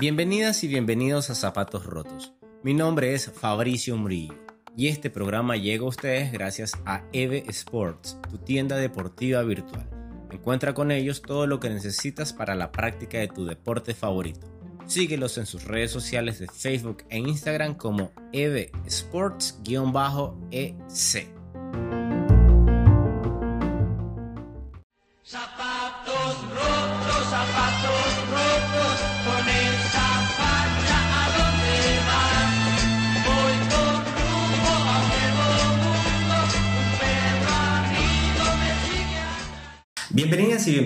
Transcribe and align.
Bienvenidas 0.00 0.64
y 0.64 0.68
bienvenidos 0.68 1.30
a 1.30 1.36
Zapatos 1.36 1.86
Rotos. 1.86 2.32
Mi 2.64 2.74
nombre 2.74 3.14
es 3.14 3.30
Fabricio 3.30 3.96
Murillo 3.96 4.34
y 4.76 4.88
este 4.88 5.08
programa 5.10 5.56
llega 5.56 5.84
a 5.84 5.88
ustedes 5.88 6.32
gracias 6.32 6.72
a 6.86 7.04
EVE 7.12 7.44
Sports, 7.48 8.18
tu 8.28 8.38
tienda 8.38 8.76
deportiva 8.78 9.42
virtual. 9.42 9.88
Encuentra 10.32 10.74
con 10.74 10.90
ellos 10.90 11.22
todo 11.22 11.46
lo 11.46 11.60
que 11.60 11.70
necesitas 11.70 12.32
para 12.32 12.56
la 12.56 12.72
práctica 12.72 13.18
de 13.18 13.28
tu 13.28 13.44
deporte 13.44 13.94
favorito. 13.94 14.48
Síguelos 14.86 15.38
en 15.38 15.46
sus 15.46 15.66
redes 15.66 15.92
sociales 15.92 16.40
de 16.40 16.48
Facebook 16.48 17.04
e 17.10 17.18
Instagram 17.18 17.76
como 17.76 18.10
EVE 18.32 18.72
Sports-EC. 18.86 19.60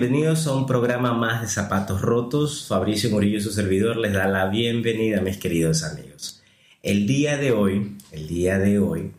Bienvenidos 0.05 0.45
a 0.45 0.53
un 0.53 0.67
programa 0.67 1.15
más 1.15 1.41
de 1.41 1.47
Zapatos 1.47 1.99
Rotos. 1.99 2.67
Fabricio 2.67 3.09
Murillo, 3.09 3.41
su 3.41 3.51
servidor, 3.51 3.97
les 3.97 4.13
da 4.13 4.27
la 4.27 4.45
bienvenida, 4.45 5.19
mis 5.19 5.37
queridos 5.37 5.83
amigos. 5.83 6.43
El 6.83 7.07
día 7.07 7.37
de 7.37 7.51
hoy, 7.51 7.97
el 8.11 8.27
día 8.27 8.59
de 8.59 8.77
hoy, 8.77 9.13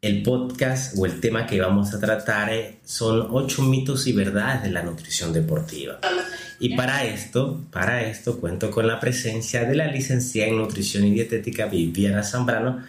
el 0.00 0.22
podcast 0.22 0.96
o 0.96 1.04
el 1.04 1.20
tema 1.20 1.46
que 1.46 1.60
vamos 1.60 1.92
a 1.92 2.00
tratar 2.00 2.50
son 2.82 3.28
ocho 3.30 3.60
mitos 3.60 4.06
y 4.06 4.14
verdades 4.14 4.62
de 4.62 4.70
la 4.70 4.82
nutrición 4.82 5.34
deportiva. 5.34 6.00
Y 6.60 6.74
para 6.76 7.04
esto, 7.04 7.60
para 7.70 8.02
esto 8.08 8.40
cuento 8.40 8.70
con 8.70 8.86
la 8.86 8.98
presencia 8.98 9.66
de 9.66 9.74
la 9.74 9.86
licenciada 9.86 10.48
en 10.48 10.56
nutrición 10.56 11.04
y 11.04 11.10
dietética 11.10 11.66
Viviana 11.66 12.22
Zambrano, 12.22 12.82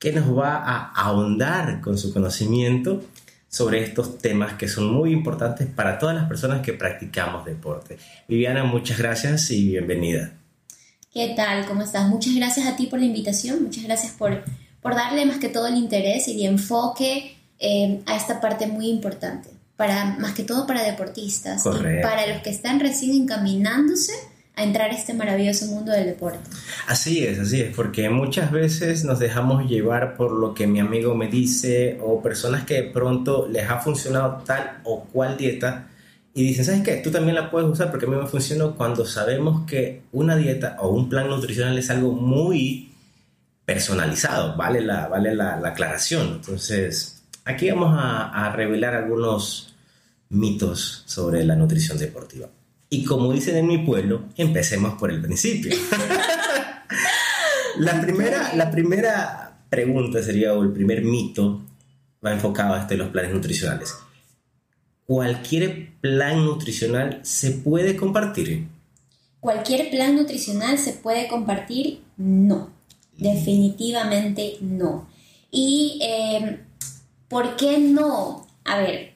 que 0.00 0.10
nos 0.10 0.36
va 0.36 0.56
a 0.56 0.90
ahondar 0.94 1.80
con 1.80 1.96
su 1.96 2.12
conocimiento 2.12 3.04
sobre 3.52 3.84
estos 3.84 4.16
temas 4.16 4.54
que 4.54 4.66
son 4.66 4.90
muy 4.90 5.12
importantes 5.12 5.68
para 5.68 5.98
todas 5.98 6.16
las 6.16 6.26
personas 6.26 6.62
que 6.62 6.72
practicamos 6.72 7.44
deporte. 7.44 7.98
Viviana, 8.26 8.64
muchas 8.64 8.96
gracias 8.96 9.50
y 9.50 9.68
bienvenida. 9.68 10.32
¿Qué 11.12 11.34
tal? 11.36 11.66
¿Cómo 11.66 11.82
estás? 11.82 12.08
Muchas 12.08 12.34
gracias 12.34 12.66
a 12.66 12.76
ti 12.76 12.86
por 12.86 12.98
la 12.98 13.04
invitación, 13.04 13.62
muchas 13.62 13.84
gracias 13.84 14.12
por, 14.12 14.42
por 14.80 14.94
darle 14.94 15.26
más 15.26 15.36
que 15.36 15.50
todo 15.50 15.66
el 15.66 15.76
interés 15.76 16.28
y 16.28 16.46
el 16.46 16.52
enfoque 16.52 17.36
eh, 17.58 18.00
a 18.06 18.16
esta 18.16 18.40
parte 18.40 18.66
muy 18.68 18.88
importante, 18.88 19.50
para, 19.76 20.16
más 20.18 20.32
que 20.32 20.44
todo 20.44 20.66
para 20.66 20.82
deportistas 20.82 21.62
y 21.66 22.02
para 22.02 22.26
los 22.28 22.40
que 22.40 22.48
están 22.48 22.80
recién 22.80 23.10
encaminándose 23.22 24.14
a 24.54 24.64
entrar 24.64 24.90
a 24.90 24.94
este 24.94 25.14
maravilloso 25.14 25.66
mundo 25.66 25.92
del 25.92 26.06
deporte. 26.06 26.38
Así 26.86 27.24
es, 27.24 27.38
así 27.38 27.60
es, 27.60 27.74
porque 27.74 28.10
muchas 28.10 28.50
veces 28.52 29.04
nos 29.04 29.18
dejamos 29.18 29.68
llevar 29.68 30.16
por 30.16 30.32
lo 30.32 30.52
que 30.52 30.66
mi 30.66 30.80
amigo 30.80 31.14
me 31.14 31.28
dice 31.28 31.98
o 32.02 32.22
personas 32.22 32.64
que 32.64 32.74
de 32.74 32.82
pronto 32.90 33.48
les 33.48 33.68
ha 33.68 33.78
funcionado 33.78 34.42
tal 34.44 34.80
o 34.84 35.04
cual 35.04 35.36
dieta 35.36 35.88
y 36.34 36.44
dicen, 36.44 36.64
¿sabes 36.64 36.82
qué? 36.82 36.96
Tú 36.96 37.10
también 37.10 37.34
la 37.34 37.50
puedes 37.50 37.68
usar 37.68 37.90
porque 37.90 38.06
a 38.06 38.08
mí 38.08 38.16
me 38.16 38.26
funcionó 38.26 38.74
cuando 38.74 39.04
sabemos 39.06 39.66
que 39.66 40.02
una 40.12 40.36
dieta 40.36 40.76
o 40.80 40.88
un 40.88 41.08
plan 41.08 41.28
nutricional 41.28 41.78
es 41.78 41.90
algo 41.90 42.12
muy 42.12 42.90
personalizado, 43.64 44.56
vale 44.56 44.80
la, 44.80 45.08
vale 45.08 45.34
la, 45.34 45.56
aclaración. 45.64 46.28
Entonces, 46.36 47.22
aquí 47.44 47.70
vamos 47.70 47.94
a, 47.98 48.46
a 48.46 48.52
revelar 48.52 48.94
algunos 48.94 49.74
mitos 50.30 51.04
sobre 51.06 51.44
la 51.44 51.54
nutrición 51.54 51.98
deportiva. 51.98 52.48
Y 52.92 53.04
como 53.04 53.32
dicen 53.32 53.56
en 53.56 53.66
mi 53.66 53.78
pueblo, 53.78 54.24
empecemos 54.36 54.98
por 54.98 55.10
el 55.10 55.22
principio. 55.22 55.74
la, 57.78 57.98
primera, 58.02 58.54
la 58.54 58.70
primera 58.70 59.56
pregunta 59.70 60.22
sería, 60.22 60.52
o 60.52 60.62
el 60.62 60.72
primer 60.72 61.02
mito, 61.02 61.62
va 62.22 62.34
enfocado 62.34 62.74
a 62.74 62.80
este, 62.80 62.98
los 62.98 63.08
planes 63.08 63.32
nutricionales. 63.32 63.94
¿Cualquier 65.06 65.88
plan 66.02 66.44
nutricional 66.44 67.20
se 67.22 67.52
puede 67.52 67.96
compartir? 67.96 68.68
¿Cualquier 69.40 69.88
plan 69.88 70.14
nutricional 70.14 70.76
se 70.76 70.92
puede 70.92 71.28
compartir? 71.28 72.02
No, 72.18 72.68
definitivamente 73.16 74.58
no. 74.60 75.08
¿Y 75.50 75.98
eh, 76.02 76.60
por 77.28 77.56
qué 77.56 77.78
no? 77.78 78.46
A 78.66 78.76
ver, 78.76 79.11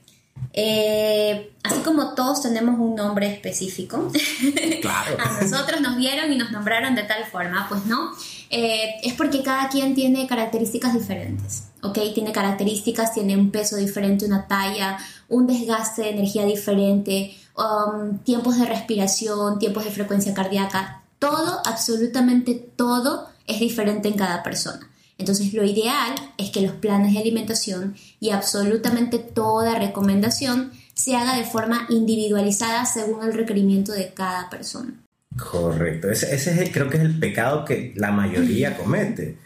eh, 0.58 1.52
así 1.62 1.80
como 1.80 2.14
todos 2.14 2.40
tenemos 2.40 2.80
un 2.80 2.94
nombre 2.94 3.30
específico, 3.30 4.10
a 4.88 5.42
nosotros 5.42 5.82
nos 5.82 5.98
vieron 5.98 6.32
y 6.32 6.36
nos 6.36 6.50
nombraron 6.50 6.94
de 6.94 7.02
tal 7.02 7.26
forma, 7.26 7.66
pues 7.68 7.84
no, 7.84 8.12
eh, 8.48 8.94
es 9.02 9.12
porque 9.12 9.42
cada 9.42 9.68
quien 9.68 9.94
tiene 9.94 10.26
características 10.26 10.94
diferentes, 10.94 11.64
¿ok? 11.82 11.98
Tiene 12.14 12.32
características, 12.32 13.12
tiene 13.12 13.36
un 13.36 13.50
peso 13.50 13.76
diferente, 13.76 14.24
una 14.24 14.46
talla, 14.46 14.96
un 15.28 15.46
desgaste 15.46 16.02
de 16.02 16.10
energía 16.10 16.46
diferente, 16.46 17.36
um, 17.58 18.16
tiempos 18.20 18.58
de 18.58 18.64
respiración, 18.64 19.58
tiempos 19.58 19.84
de 19.84 19.90
frecuencia 19.90 20.32
cardíaca, 20.32 21.02
todo, 21.18 21.60
absolutamente 21.66 22.54
todo 22.54 23.28
es 23.46 23.60
diferente 23.60 24.08
en 24.08 24.14
cada 24.14 24.42
persona. 24.42 24.88
Entonces 25.18 25.54
lo 25.54 25.64
ideal 25.64 26.14
es 26.36 26.50
que 26.50 26.60
los 26.60 26.72
planes 26.72 27.14
de 27.14 27.20
alimentación 27.20 27.96
y 28.20 28.30
absolutamente 28.30 29.18
toda 29.18 29.78
recomendación 29.78 30.72
se 30.94 31.16
haga 31.16 31.36
de 31.36 31.44
forma 31.44 31.86
individualizada 31.88 32.84
según 32.84 33.24
el 33.24 33.34
requerimiento 33.34 33.92
de 33.92 34.12
cada 34.12 34.50
persona. 34.50 34.94
Correcto, 35.36 36.08
ese, 36.10 36.34
es 36.34 36.46
el, 36.46 36.72
creo 36.72 36.88
que 36.88 36.96
es 36.96 37.02
el 37.02 37.18
pecado 37.18 37.64
que 37.64 37.92
la 37.96 38.10
mayoría 38.10 38.76
comete. 38.82 39.38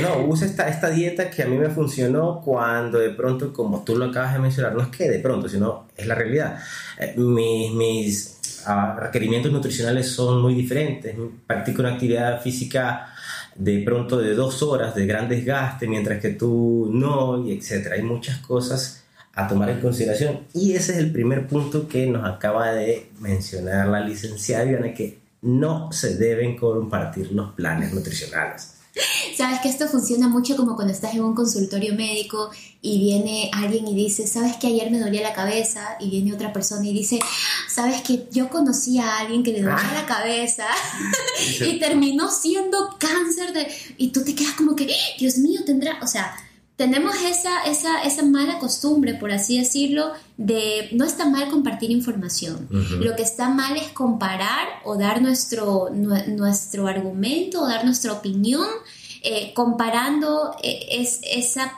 No, 0.00 0.26
usa 0.26 0.46
esta, 0.46 0.68
esta 0.68 0.88
dieta 0.88 1.28
que 1.28 1.42
a 1.42 1.46
mí 1.46 1.56
me 1.56 1.68
funcionó 1.68 2.40
cuando 2.42 2.98
de 2.98 3.10
pronto, 3.10 3.52
como 3.52 3.84
tú 3.84 3.96
lo 3.96 4.06
acabas 4.06 4.32
de 4.32 4.38
mencionar, 4.38 4.74
no 4.74 4.82
es 4.82 4.88
que 4.88 5.08
de 5.08 5.18
pronto, 5.18 5.48
sino 5.48 5.88
es 5.96 6.06
la 6.06 6.14
realidad. 6.14 6.58
Eh, 6.98 7.14
mis, 7.18 7.72
mis 7.72 8.62
ah, 8.66 8.96
requerimientos 8.98 9.52
nutricionales 9.52 10.08
son 10.08 10.40
muy 10.40 10.54
diferentes. 10.54 11.14
Practico 11.46 11.82
una 11.82 11.92
actividad 11.92 12.40
física 12.40 13.13
de 13.56 13.82
pronto 13.84 14.18
de 14.18 14.34
dos 14.34 14.62
horas 14.62 14.94
de 14.94 15.06
gran 15.06 15.28
desgaste, 15.28 15.86
mientras 15.86 16.20
que 16.20 16.30
tú 16.30 16.90
no, 16.92 17.46
y 17.46 17.52
etcétera. 17.52 17.96
Hay 17.96 18.02
muchas 18.02 18.38
cosas 18.38 19.04
a 19.34 19.48
tomar 19.48 19.70
en 19.70 19.80
consideración 19.80 20.40
y 20.52 20.72
ese 20.74 20.92
es 20.92 20.98
el 20.98 21.12
primer 21.12 21.46
punto 21.46 21.88
que 21.88 22.06
nos 22.06 22.24
acaba 22.24 22.72
de 22.72 23.10
mencionar 23.18 23.88
la 23.88 24.00
licenciada 24.00 24.64
Viviana, 24.64 24.94
que 24.94 25.18
no 25.42 25.92
se 25.92 26.16
deben 26.16 26.56
compartir 26.56 27.32
los 27.32 27.52
planes 27.52 27.92
nutricionales. 27.92 28.73
Sabes 29.36 29.60
que 29.60 29.68
esto 29.68 29.88
funciona 29.88 30.28
mucho 30.28 30.56
como 30.56 30.76
cuando 30.76 30.92
estás 30.92 31.14
en 31.14 31.22
un 31.22 31.34
consultorio 31.34 31.94
médico 31.94 32.50
y 32.80 32.98
viene 32.98 33.50
alguien 33.52 33.86
y 33.88 33.94
dice, 33.94 34.26
sabes 34.26 34.56
que 34.56 34.68
ayer 34.68 34.90
me 34.90 35.00
dolía 35.00 35.22
la 35.22 35.32
cabeza 35.32 35.96
y 36.00 36.10
viene 36.10 36.32
otra 36.32 36.52
persona 36.52 36.86
y 36.86 36.92
dice, 36.92 37.18
sabes 37.68 38.02
que 38.02 38.28
yo 38.30 38.48
conocí 38.48 38.98
a 38.98 39.18
alguien 39.18 39.42
que 39.42 39.52
le 39.52 39.62
dolía 39.62 39.92
la 39.94 40.06
cabeza 40.06 40.66
y 41.66 41.78
terminó 41.78 42.30
siendo 42.30 42.96
cáncer 42.98 43.52
de... 43.52 43.68
Y 43.96 44.08
tú 44.08 44.22
te 44.24 44.34
quedas 44.34 44.54
como 44.54 44.76
que, 44.76 44.94
Dios 45.18 45.38
mío, 45.38 45.62
tendrá, 45.64 45.98
o 46.02 46.06
sea, 46.06 46.36
tenemos 46.76 47.14
esa, 47.22 47.62
esa, 47.64 48.02
esa, 48.02 48.24
mala 48.24 48.58
costumbre, 48.58 49.14
por 49.14 49.30
así 49.30 49.58
decirlo, 49.58 50.12
de 50.36 50.88
no 50.92 51.04
está 51.04 51.24
mal 51.24 51.48
compartir 51.48 51.92
información. 51.92 52.66
Lo 52.70 53.14
que 53.14 53.22
está 53.22 53.48
mal 53.48 53.76
es 53.76 53.92
comparar 53.92 54.66
o 54.84 54.96
dar 54.96 55.22
nuestro, 55.22 55.90
nuestro 55.90 56.88
argumento 56.88 57.62
o 57.62 57.68
dar 57.68 57.84
nuestra 57.84 58.12
opinión 58.12 58.66
eh, 59.24 59.54
comparando 59.54 60.54
eh, 60.62 60.86
es, 60.90 61.20
esa, 61.24 61.72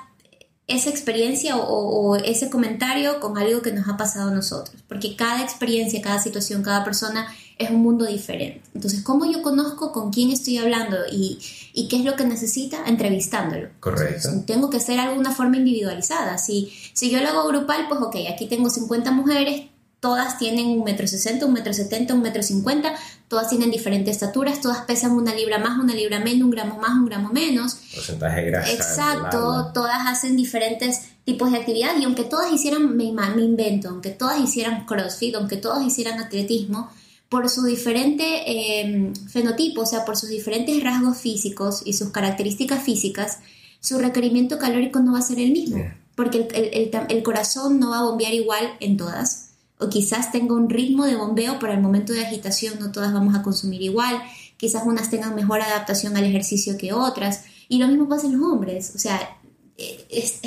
esa 0.66 0.90
experiencia 0.90 1.56
o, 1.56 2.16
ese 2.16 2.50
comentario 2.50 3.20
con 3.20 3.38
algo 3.38 3.62
que 3.62 3.72
nos 3.72 3.88
ha 3.88 3.96
pasado 3.96 4.30
a 4.30 4.34
nosotros. 4.34 4.82
Porque 4.88 5.14
cada 5.14 5.44
experiencia, 5.44 6.02
cada 6.02 6.20
situación, 6.20 6.64
cada 6.64 6.82
persona 6.82 7.32
es 7.56 7.70
un 7.70 7.82
mundo 7.82 8.04
diferente. 8.04 8.62
Entonces, 8.74 9.02
¿cómo 9.02 9.30
yo 9.30 9.42
conozco 9.42 9.92
con 9.92 10.10
quién 10.10 10.30
estoy 10.30 10.58
hablando 10.58 10.96
y, 11.10 11.38
y 11.72 11.86
qué 11.86 11.98
es 11.98 12.04
lo 12.04 12.16
que 12.16 12.24
necesita? 12.24 12.84
Entrevistándolo. 12.86 13.68
Correcto. 13.78 14.28
tengo 14.44 14.68
que 14.68 14.78
hacer 14.78 14.98
algo 14.98 15.14
de 15.14 15.20
una 15.20 15.32
forma 15.32 15.56
individualizada. 15.56 16.38
Si, 16.38 16.72
si 16.94 17.10
yo 17.10 17.20
lo 17.20 17.28
hago 17.28 17.46
grupal, 17.46 17.86
pues 17.88 18.00
ok, 18.00 18.16
aquí 18.28 18.46
tengo 18.48 18.70
50 18.70 19.12
mujeres, 19.12 19.66
todas 20.00 20.38
tienen 20.38 20.66
un 20.66 20.84
metro 20.84 21.06
sesenta, 21.06 21.46
un 21.46 21.52
metro 21.52 21.72
setenta, 21.72 22.14
un 22.14 22.22
metro 22.22 22.42
cincuenta, 22.42 22.94
todas 23.28 23.48
tienen 23.48 23.70
diferentes 23.70 24.14
estaturas, 24.14 24.60
todas 24.60 24.82
pesan 24.82 25.12
una 25.12 25.34
libra 25.34 25.58
más, 25.58 25.78
una 25.78 25.94
libra 25.94 26.20
menos, 26.20 26.42
un 26.42 26.50
gramo 26.50 26.78
más, 26.78 26.92
un 26.92 27.06
gramo 27.06 27.32
menos. 27.32 27.74
Porcentaje 27.94 28.42
de 28.42 28.46
grasa. 28.50 28.72
Exacto, 28.72 29.72
todas 29.72 30.06
hacen 30.06 30.36
diferentes 30.36 31.00
tipos 31.24 31.50
de 31.50 31.58
actividad 31.58 31.98
y 31.98 32.04
aunque 32.04 32.24
todas 32.24 32.52
hicieran, 32.52 32.96
me, 32.96 33.10
me 33.12 33.42
invento, 33.42 33.88
aunque 33.88 34.10
todas 34.10 34.40
hicieran 34.40 34.86
crossfit, 34.86 35.34
aunque 35.34 35.56
todas 35.56 35.84
hicieran 35.84 36.20
atletismo, 36.20 36.90
por 37.28 37.48
su 37.48 37.64
diferente 37.64 38.80
em, 38.80 39.12
fenotipo, 39.14 39.80
o 39.80 39.86
sea, 39.86 40.04
por 40.04 40.16
sus 40.16 40.28
diferentes 40.28 40.80
rasgos 40.84 41.16
físicos 41.16 41.82
y 41.84 41.94
sus 41.94 42.10
características 42.10 42.84
físicas, 42.84 43.38
su 43.80 43.98
requerimiento 43.98 44.58
calórico 44.58 45.00
no 45.00 45.14
va 45.14 45.18
a 45.18 45.22
ser 45.22 45.40
el 45.40 45.50
mismo, 45.50 45.82
porque 46.14 46.38
el, 46.38 46.54
el, 46.54 46.90
el, 46.94 47.06
el 47.08 47.22
corazón 47.24 47.80
no 47.80 47.90
va 47.90 47.98
a 47.98 48.04
bombear 48.04 48.32
igual 48.32 48.74
en 48.78 48.96
todas 48.96 49.45
o 49.78 49.88
quizás 49.88 50.32
tenga 50.32 50.54
un 50.54 50.70
ritmo 50.70 51.04
de 51.04 51.16
bombeo, 51.16 51.58
pero 51.58 51.72
al 51.72 51.80
momento 51.80 52.12
de 52.12 52.24
agitación 52.24 52.78
no 52.80 52.92
todas 52.92 53.12
vamos 53.12 53.34
a 53.34 53.42
consumir 53.42 53.82
igual, 53.82 54.22
quizás 54.56 54.84
unas 54.86 55.10
tengan 55.10 55.34
mejor 55.34 55.60
adaptación 55.60 56.16
al 56.16 56.24
ejercicio 56.24 56.78
que 56.78 56.92
otras, 56.92 57.44
y 57.68 57.78
lo 57.78 57.88
mismo 57.88 58.08
pasa 58.08 58.26
en 58.26 58.38
los 58.38 58.50
hombres, 58.50 58.92
o 58.94 58.98
sea, 58.98 59.38
es, 59.76 60.40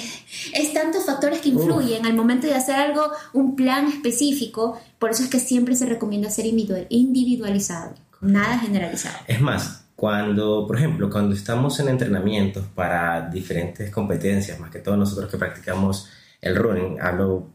es 0.53 0.73
tantos 0.73 1.05
factores 1.05 1.39
que 1.39 1.49
influyen 1.49 2.05
al 2.05 2.15
momento 2.15 2.47
de 2.47 2.55
hacer 2.55 2.75
algo, 2.75 3.03
un 3.33 3.55
plan 3.55 3.87
específico, 3.87 4.79
por 4.97 5.11
eso 5.11 5.23
es 5.23 5.29
que 5.29 5.39
siempre 5.39 5.75
se 5.75 5.85
recomienda 5.85 6.29
ser 6.29 6.45
individualizado, 6.47 7.93
nada 8.21 8.57
generalizado. 8.57 9.17
Es 9.27 9.39
más, 9.39 9.85
cuando, 9.95 10.65
por 10.65 10.77
ejemplo, 10.77 11.09
cuando 11.09 11.35
estamos 11.35 11.79
en 11.79 11.89
entrenamientos 11.89 12.65
para 12.73 13.29
diferentes 13.29 13.91
competencias, 13.91 14.59
más 14.59 14.71
que 14.71 14.79
todos 14.79 14.97
nosotros 14.97 15.29
que 15.29 15.37
practicamos 15.37 16.07
el 16.41 16.55
running, 16.55 17.01
hablo 17.01 17.49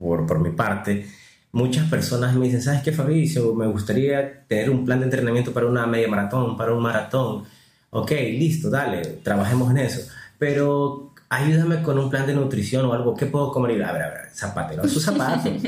por, 0.00 0.26
por 0.26 0.40
mi 0.40 0.50
parte, 0.50 1.06
muchas 1.52 1.88
personas 1.88 2.34
me 2.34 2.46
dicen, 2.46 2.62
¿sabes 2.62 2.82
qué, 2.82 2.90
Fabricio? 2.90 3.54
Me 3.54 3.66
gustaría 3.66 4.46
tener 4.46 4.70
un 4.70 4.84
plan 4.84 4.98
de 4.98 5.04
entrenamiento 5.04 5.52
para 5.52 5.66
una 5.66 5.86
media 5.86 6.08
maratón, 6.08 6.56
para 6.56 6.72
un 6.72 6.82
maratón. 6.82 7.44
Ok, 7.90 8.10
listo, 8.10 8.70
dale, 8.70 9.02
trabajemos 9.22 9.70
en 9.70 9.78
eso. 9.78 10.10
Pero 10.38 11.12
ayúdame 11.28 11.82
con 11.82 11.98
un 11.98 12.08
plan 12.08 12.26
de 12.26 12.34
nutrición 12.34 12.86
o 12.86 12.94
algo. 12.94 13.14
¿Qué 13.14 13.26
puedo 13.26 13.52
comer? 13.52 13.82
A 13.84 13.92
ver, 13.92 14.02
a 14.02 14.08
ver, 14.08 14.30
zapatero, 14.32 14.88
sus 14.88 15.04
zapatos. 15.04 15.52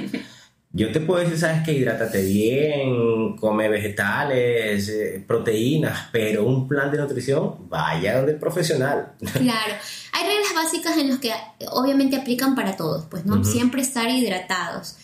Yo 0.75 0.91
te 0.91 1.01
puedo 1.01 1.21
decir, 1.21 1.39
sabes 1.39 1.63
que 1.65 1.75
hidrátate 1.75 2.23
bien, 2.23 3.37
come 3.37 3.69
vegetales, 3.69 4.89
eh, 4.89 5.23
proteínas, 5.27 6.09
pero 6.11 6.47
un 6.47 6.67
plan 6.67 6.91
de 6.91 6.97
nutrición, 6.97 7.69
vaya 7.69 8.17
donde 8.17 8.33
el 8.33 8.39
profesional. 8.39 9.13
Claro, 9.33 9.75
hay 10.13 10.27
reglas 10.27 10.55
básicas 10.55 10.97
en 10.97 11.11
las 11.11 11.19
que 11.19 11.33
obviamente 11.71 12.17
aplican 12.17 12.55
para 12.55 12.77
todos, 12.77 13.05
pues, 13.11 13.27
¿no? 13.27 13.45
Siempre 13.45 13.83
estar 13.83 14.09
hidratados. 14.09 14.97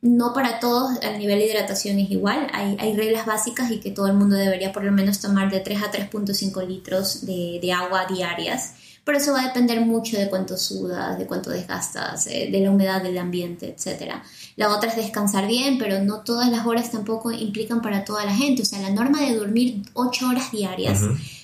No 0.00 0.32
para 0.32 0.60
todos 0.60 0.96
el 1.02 1.18
nivel 1.18 1.40
de 1.40 1.46
hidratación 1.46 1.98
es 1.98 2.10
igual, 2.12 2.46
hay, 2.52 2.76
hay, 2.78 2.94
reglas 2.94 3.26
básicas 3.26 3.72
y 3.72 3.80
que 3.80 3.90
todo 3.90 4.06
el 4.06 4.14
mundo 4.14 4.36
debería 4.36 4.70
por 4.70 4.84
lo 4.84 4.92
menos 4.92 5.20
tomar 5.20 5.50
de 5.50 5.58
3 5.58 5.82
a 5.82 5.90
3.5 5.90 6.64
litros 6.64 7.26
de, 7.26 7.58
de 7.60 7.72
agua 7.72 8.06
diarias 8.06 8.74
pero 9.08 9.20
eso 9.20 9.32
va 9.32 9.40
a 9.40 9.46
depender 9.46 9.80
mucho 9.80 10.18
de 10.18 10.28
cuánto 10.28 10.58
sudas, 10.58 11.16
de 11.16 11.24
cuánto 11.24 11.48
desgastas, 11.48 12.26
eh, 12.26 12.50
de 12.52 12.60
la 12.60 12.70
humedad 12.70 13.02
del 13.02 13.16
ambiente, 13.16 13.74
etc. 13.74 14.16
La 14.56 14.68
otra 14.68 14.90
es 14.90 14.96
descansar 14.96 15.46
bien, 15.46 15.78
pero 15.78 16.04
no 16.04 16.20
todas 16.20 16.50
las 16.50 16.66
horas 16.66 16.90
tampoco 16.90 17.32
implican 17.32 17.80
para 17.80 18.04
toda 18.04 18.26
la 18.26 18.36
gente. 18.36 18.60
O 18.60 18.64
sea, 18.66 18.82
la 18.82 18.90
norma 18.90 19.22
de 19.22 19.34
dormir 19.34 19.80
8 19.94 20.28
horas 20.28 20.52
diarias 20.52 21.00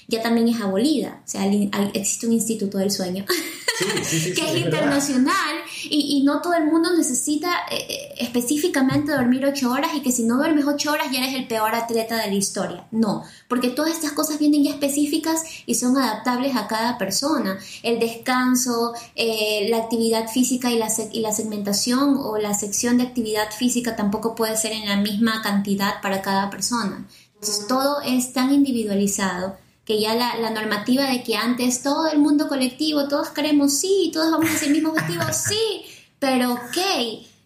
ya 0.09 0.21
también 0.21 0.49
es 0.49 0.61
abolida. 0.61 1.23
O 1.25 1.27
sea, 1.27 1.47
existe 1.95 2.27
un 2.27 2.35
instituto 2.35 2.77
del 2.77 2.91
sueño 2.91 3.25
que 3.79 4.51
es 4.51 4.57
internacional 4.59 5.57
y, 5.91 6.23
no 6.25 6.41
todo 6.41 6.55
el 6.55 6.67
mundo 6.67 6.91
necesita 6.97 7.51
eh, 7.71 7.87
eh, 7.89 8.15
específicamente 8.19 9.13
dormir 9.13 9.45
ocho 9.45 9.71
horas 9.71 9.91
y 9.95 10.01
que 10.01 10.13
si 10.13 10.25
no 10.25 10.37
duermes 10.37 10.67
ocho 10.67 10.93
horas 10.93 11.09
ya 11.13 11.19
eres 11.19 11.35
el 11.35 11.47
peor 11.47 11.75
atleta 11.75 12.17
de 12.17 12.29
la 12.29 12.35
historia. 12.35 12.87
No, 12.91 13.23
porque 13.49 13.69
todas 13.69 13.93
estas 13.93 14.13
cosas 14.13 14.39
vienen 14.39 14.65
ya 14.65 14.71
específicas 14.71 15.43
y 15.67 15.75
son 15.75 15.97
adaptables 15.97 16.57
a 16.57 16.67
cada 16.67 16.99
persona. 16.99 17.59
El 17.83 17.99
descanso, 17.99 18.95
eh, 19.17 19.67
la 19.71 19.79
actividad 19.79 20.29
física 20.29 20.71
y 20.71 20.79
la, 20.79 20.89
y 21.13 21.21
la 21.21 21.33
segmentación 21.33 22.17
o 22.19 22.39
la 22.39 22.55
sección 22.55 22.99
de 22.99 23.05
actividad 23.05 23.51
física 23.51 23.97
tampoco 23.97 24.35
puede 24.35 24.57
ser 24.57 24.73
en 24.73 24.89
la 24.89 24.97
misma 24.97 25.43
cantidad 25.43 26.01
para 26.01 26.23
cada 26.23 26.51
persona. 26.51 27.07
Entonces 27.35 27.67
todo 27.67 28.01
es 28.01 28.33
tan 28.33 28.53
individualizado 28.53 29.57
que 29.85 30.01
ya 30.01 30.15
la, 30.15 30.37
la, 30.37 30.51
normativa 30.51 31.05
de 31.05 31.23
que 31.23 31.37
antes 31.37 31.83
todo 31.83 32.09
el 32.09 32.19
mundo 32.19 32.49
colectivo, 32.49 33.09
todos 33.09 33.31
queremos 33.31 33.79
sí, 33.79 34.11
todos 34.13 34.31
vamos 34.31 34.51
a 34.51 34.55
hacer 34.55 34.69
el 34.69 34.75
mismo 34.75 34.91
objetivo, 34.91 35.23
sí, 35.33 35.85
pero 36.19 36.55
ok, 36.55 36.77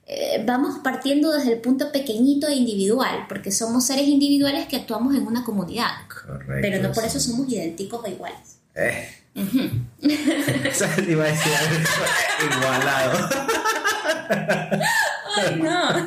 eh, 0.06 0.42
vamos 0.46 0.78
partiendo 0.78 1.32
desde 1.32 1.52
el 1.54 1.60
punto 1.60 1.90
pequeñito 1.92 2.46
e 2.46 2.54
individual, 2.54 3.26
porque 3.28 3.50
somos 3.50 3.84
seres 3.84 4.06
individuales 4.06 4.66
que 4.66 4.76
actuamos 4.76 5.14
en 5.14 5.26
una 5.26 5.44
comunidad, 5.44 5.90
Correcto, 6.08 6.54
pero 6.62 6.82
no 6.82 6.92
por 6.92 7.04
eso 7.04 7.18
somos 7.20 7.48
idénticos 7.50 8.02
o 8.04 8.08
iguales. 8.08 8.58
Eh. 8.74 9.08
iba 11.08 11.24
a 11.24 11.28
decir 11.28 11.52
igualado. 12.44 13.28
Ay, 15.36 15.56
no. 15.56 16.06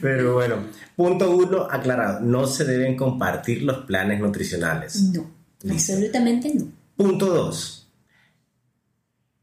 Pero 0.00 0.34
bueno, 0.34 0.56
punto 0.96 1.30
uno, 1.30 1.66
aclarado, 1.70 2.20
no 2.20 2.46
se 2.46 2.64
deben 2.64 2.96
compartir 2.96 3.62
los 3.62 3.84
planes 3.84 4.20
nutricionales. 4.20 5.02
No, 5.02 5.30
absolutamente 5.68 6.52
no. 6.54 6.66
Punto 6.96 7.26
dos, 7.26 7.88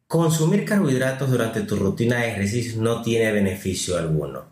consumir 0.08 0.64
carbohidratos 0.64 1.30
durante 1.30 1.62
tu 1.62 1.76
rutina 1.76 2.22
de 2.22 2.32
ejercicio 2.32 2.82
no 2.82 3.02
tiene 3.02 3.32
beneficio 3.32 3.98
alguno. 3.98 4.46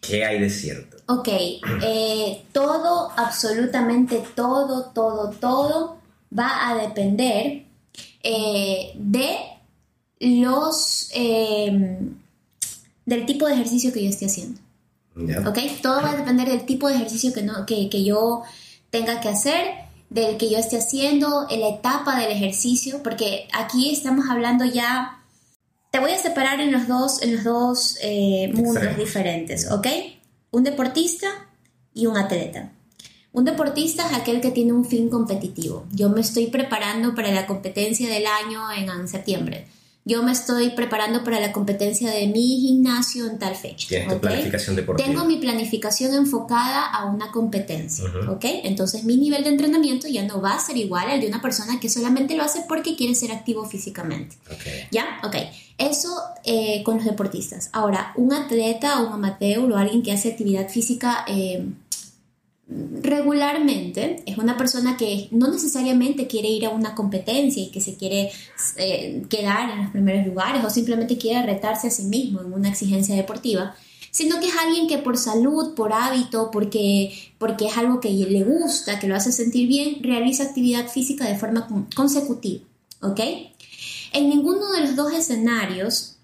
¿Qué 0.00 0.24
hay 0.24 0.40
de 0.40 0.50
cierto? 0.50 0.96
Ok, 1.08 1.28
eh, 1.28 2.44
todo, 2.52 3.10
absolutamente 3.16 4.22
todo, 4.34 4.92
todo, 4.94 5.30
todo 5.30 5.95
va 6.36 6.68
a 6.68 6.74
depender 6.76 7.64
eh, 8.22 8.92
de 8.96 9.36
los... 10.20 11.10
Eh, 11.14 11.98
del 13.04 13.24
tipo 13.24 13.46
de 13.46 13.54
ejercicio 13.54 13.92
que 13.92 14.02
yo 14.02 14.10
esté 14.10 14.26
haciendo. 14.26 14.60
¿Ok? 15.46 15.58
Todo 15.80 16.02
va 16.02 16.10
a 16.10 16.16
depender 16.16 16.48
del 16.48 16.66
tipo 16.66 16.88
de 16.88 16.96
ejercicio 16.96 17.32
que, 17.32 17.42
no, 17.42 17.64
que, 17.64 17.88
que, 17.88 18.04
yo 18.04 18.42
tenga 18.90 19.20
que 19.20 19.28
hacer, 19.28 19.64
del 20.10 20.36
que 20.36 20.50
yo 20.50 20.58
esté 20.58 20.78
haciendo, 20.78 21.46
en 21.48 21.60
la 21.60 21.68
etapa 21.68 22.18
del 22.18 22.32
ejercicio, 22.32 23.02
porque 23.02 23.48
aquí 23.52 23.90
estamos 23.90 24.28
hablando 24.28 24.64
ya... 24.64 25.22
Te 25.92 26.00
voy 26.00 26.10
a 26.10 26.18
separar 26.18 26.60
en 26.60 26.72
los 26.72 26.88
dos, 26.88 27.22
en 27.22 27.36
los 27.36 27.44
dos 27.44 27.96
eh, 28.02 28.50
mundos 28.52 28.96
diferentes, 28.98 29.70
¿ok? 29.70 29.86
Un 30.50 30.64
deportista 30.64 31.26
y 31.94 32.06
un 32.06 32.18
atleta. 32.18 32.72
Un 33.36 33.44
deportista 33.44 34.06
es 34.06 34.16
aquel 34.16 34.40
que 34.40 34.50
tiene 34.50 34.72
un 34.72 34.86
fin 34.86 35.10
competitivo. 35.10 35.84
Yo 35.92 36.08
me 36.08 36.22
estoy 36.22 36.46
preparando 36.46 37.14
para 37.14 37.30
la 37.32 37.46
competencia 37.46 38.08
del 38.08 38.24
año 38.26 38.62
en 38.72 39.06
septiembre 39.08 39.66
yo 40.08 40.22
me 40.22 40.30
estoy 40.30 40.70
preparando 40.70 41.24
para 41.24 41.40
la 41.40 41.50
competencia 41.50 42.12
de 42.12 42.28
mi 42.28 42.60
gimnasio 42.60 43.26
en 43.26 43.40
tal 43.40 43.56
fecha. 43.56 43.88
Tienes 43.88 44.08
tu 44.08 44.20
planificación 44.20 44.76
deportiva. 44.76 45.08
Tengo 45.08 45.24
mi 45.24 45.38
planificación 45.38 46.14
enfocada 46.14 46.86
a 46.86 47.06
una 47.06 47.32
competencia, 47.32 48.04
¿ok? 48.30 48.44
Entonces 48.62 49.02
mi 49.02 49.16
nivel 49.16 49.42
de 49.42 49.50
entrenamiento 49.50 50.06
ya 50.06 50.22
no 50.22 50.40
va 50.40 50.54
a 50.54 50.60
ser 50.60 50.76
igual 50.76 51.10
al 51.10 51.20
de 51.20 51.26
una 51.26 51.42
persona 51.42 51.80
que 51.80 51.88
solamente 51.88 52.36
lo 52.36 52.44
hace 52.44 52.62
porque 52.68 52.94
quiere 52.94 53.16
ser 53.16 53.32
activo 53.32 53.64
físicamente. 53.64 54.36
¿Ya? 54.92 55.18
Ok. 55.24 55.34
Eso 55.76 56.16
eh, 56.44 56.84
con 56.84 56.98
los 56.98 57.04
deportistas. 57.04 57.68
Ahora, 57.72 58.12
un 58.14 58.32
atleta 58.32 59.00
o 59.00 59.08
un 59.08 59.12
amateur 59.12 59.72
o 59.72 59.76
alguien 59.76 60.04
que 60.04 60.12
hace 60.12 60.30
actividad 60.30 60.68
física... 60.68 61.24
Eh, 61.26 61.66
regularmente 62.68 64.24
es 64.26 64.38
una 64.38 64.56
persona 64.56 64.96
que 64.96 65.28
no 65.30 65.48
necesariamente 65.48 66.26
quiere 66.26 66.48
ir 66.48 66.66
a 66.66 66.70
una 66.70 66.96
competencia 66.96 67.62
y 67.62 67.70
que 67.70 67.80
se 67.80 67.96
quiere 67.96 68.32
eh, 68.76 69.24
quedar 69.28 69.70
en 69.70 69.82
los 69.82 69.90
primeros 69.92 70.26
lugares 70.26 70.64
o 70.64 70.70
simplemente 70.70 71.16
quiere 71.16 71.46
retarse 71.46 71.86
a 71.86 71.90
sí 71.90 72.04
mismo 72.04 72.40
en 72.40 72.52
una 72.52 72.68
exigencia 72.68 73.14
deportiva, 73.14 73.76
sino 74.10 74.40
que 74.40 74.48
es 74.48 74.56
alguien 74.56 74.88
que 74.88 74.98
por 74.98 75.16
salud, 75.16 75.74
por 75.74 75.92
hábito, 75.92 76.50
porque, 76.50 77.12
porque 77.38 77.66
es 77.66 77.76
algo 77.76 78.00
que 78.00 78.10
le 78.10 78.42
gusta, 78.42 78.98
que 78.98 79.06
lo 79.06 79.14
hace 79.14 79.30
sentir 79.30 79.68
bien, 79.68 80.02
realiza 80.02 80.42
actividad 80.42 80.88
física 80.88 81.28
de 81.28 81.36
forma 81.36 81.68
consecutiva. 81.94 82.64
¿Ok? 83.02 83.20
En 84.12 84.28
ninguno 84.28 84.72
de 84.72 84.80
los 84.80 84.96
dos 84.96 85.12
escenarios 85.12 86.16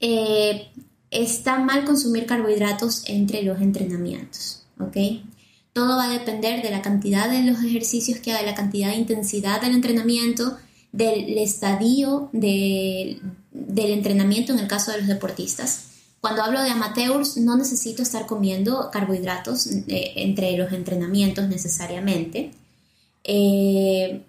eh, 0.00 0.68
está 1.10 1.58
mal 1.58 1.84
consumir 1.84 2.26
carbohidratos 2.26 3.04
entre 3.06 3.42
los 3.42 3.62
entrenamientos. 3.62 4.64
¿Ok? 4.78 4.96
Todo 5.74 5.96
va 5.96 6.04
a 6.04 6.08
depender 6.08 6.62
de 6.62 6.70
la 6.70 6.82
cantidad 6.82 7.28
de 7.28 7.42
los 7.42 7.62
ejercicios 7.62 8.20
que 8.20 8.32
haga, 8.32 8.42
la 8.42 8.54
cantidad 8.54 8.90
de 8.90 8.96
intensidad 8.96 9.60
del 9.60 9.74
entrenamiento, 9.74 10.56
del 10.92 11.36
estadio 11.36 12.30
del 12.32 13.20
entrenamiento 13.52 14.52
en 14.52 14.60
el 14.60 14.68
caso 14.68 14.92
de 14.92 14.98
los 14.98 15.08
deportistas. 15.08 15.86
Cuando 16.20 16.44
hablo 16.44 16.62
de 16.62 16.70
amateurs, 16.70 17.36
no 17.36 17.56
necesito 17.56 18.02
estar 18.02 18.24
comiendo 18.24 18.88
carbohidratos 18.92 19.66
eh, 19.66 20.12
entre 20.16 20.56
los 20.56 20.72
entrenamientos 20.72 21.48
necesariamente. 21.48 22.52
Eh, 23.24 24.22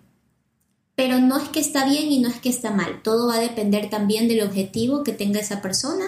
pero 0.96 1.20
no 1.20 1.38
es 1.38 1.50
que 1.50 1.60
está 1.60 1.88
bien 1.88 2.12
y 2.12 2.20
no 2.20 2.30
es 2.30 2.40
que 2.40 2.50
está 2.50 2.72
mal. 2.72 3.04
Todo 3.04 3.28
va 3.28 3.36
a 3.36 3.40
depender 3.40 3.90
también 3.92 4.28
del 4.28 4.42
objetivo 4.42 5.04
que 5.04 5.12
tenga 5.12 5.40
esa 5.40 5.62
persona 5.62 6.06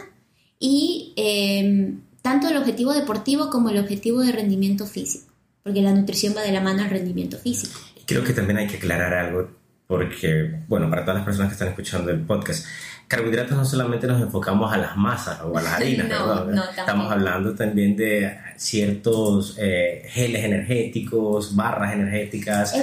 y 0.60 1.14
eh, 1.16 1.94
tanto 2.28 2.50
el 2.50 2.58
objetivo 2.58 2.94
deportivo 2.94 3.50
como 3.50 3.70
el 3.70 3.78
objetivo 3.78 4.20
de 4.20 4.34
rendimiento 4.34 4.86
físico, 4.86 5.32
porque 5.64 5.82
la 5.82 5.94
nutrición 5.94 6.34
va 6.36 6.42
de 6.42 6.52
la 6.52 6.60
mano 6.60 6.84
al 6.84 6.90
rendimiento 6.90 7.38
físico. 7.38 7.80
Creo 8.06 8.22
que 8.22 8.34
también 8.34 8.58
hay 8.58 8.68
que 8.68 8.76
aclarar 8.76 9.14
algo, 9.14 9.50
porque, 9.88 10.60
bueno, 10.68 10.90
para 10.90 11.04
todas 11.04 11.16
las 11.16 11.26
personas 11.26 11.48
que 11.48 11.54
están 11.54 11.70
escuchando 11.70 12.12
el 12.12 12.20
podcast, 12.20 12.66
carbohidratos 13.08 13.56
no 13.56 13.64
solamente 13.64 14.08
nos 14.08 14.22
enfocamos 14.22 14.74
a 14.74 14.78
las 14.78 14.98
masas 14.98 15.40
o 15.42 15.58
a 15.58 15.62
las 15.62 15.76
harinas, 15.76 16.10
no, 16.10 16.64
estamos 16.70 17.10
hablando 17.10 17.56
también 17.56 17.96
de 17.96 18.38
ciertos 18.58 19.56
eh, 19.58 20.04
geles 20.10 20.44
energéticos, 20.44 21.56
barras 21.56 21.94
energéticas 21.94 22.74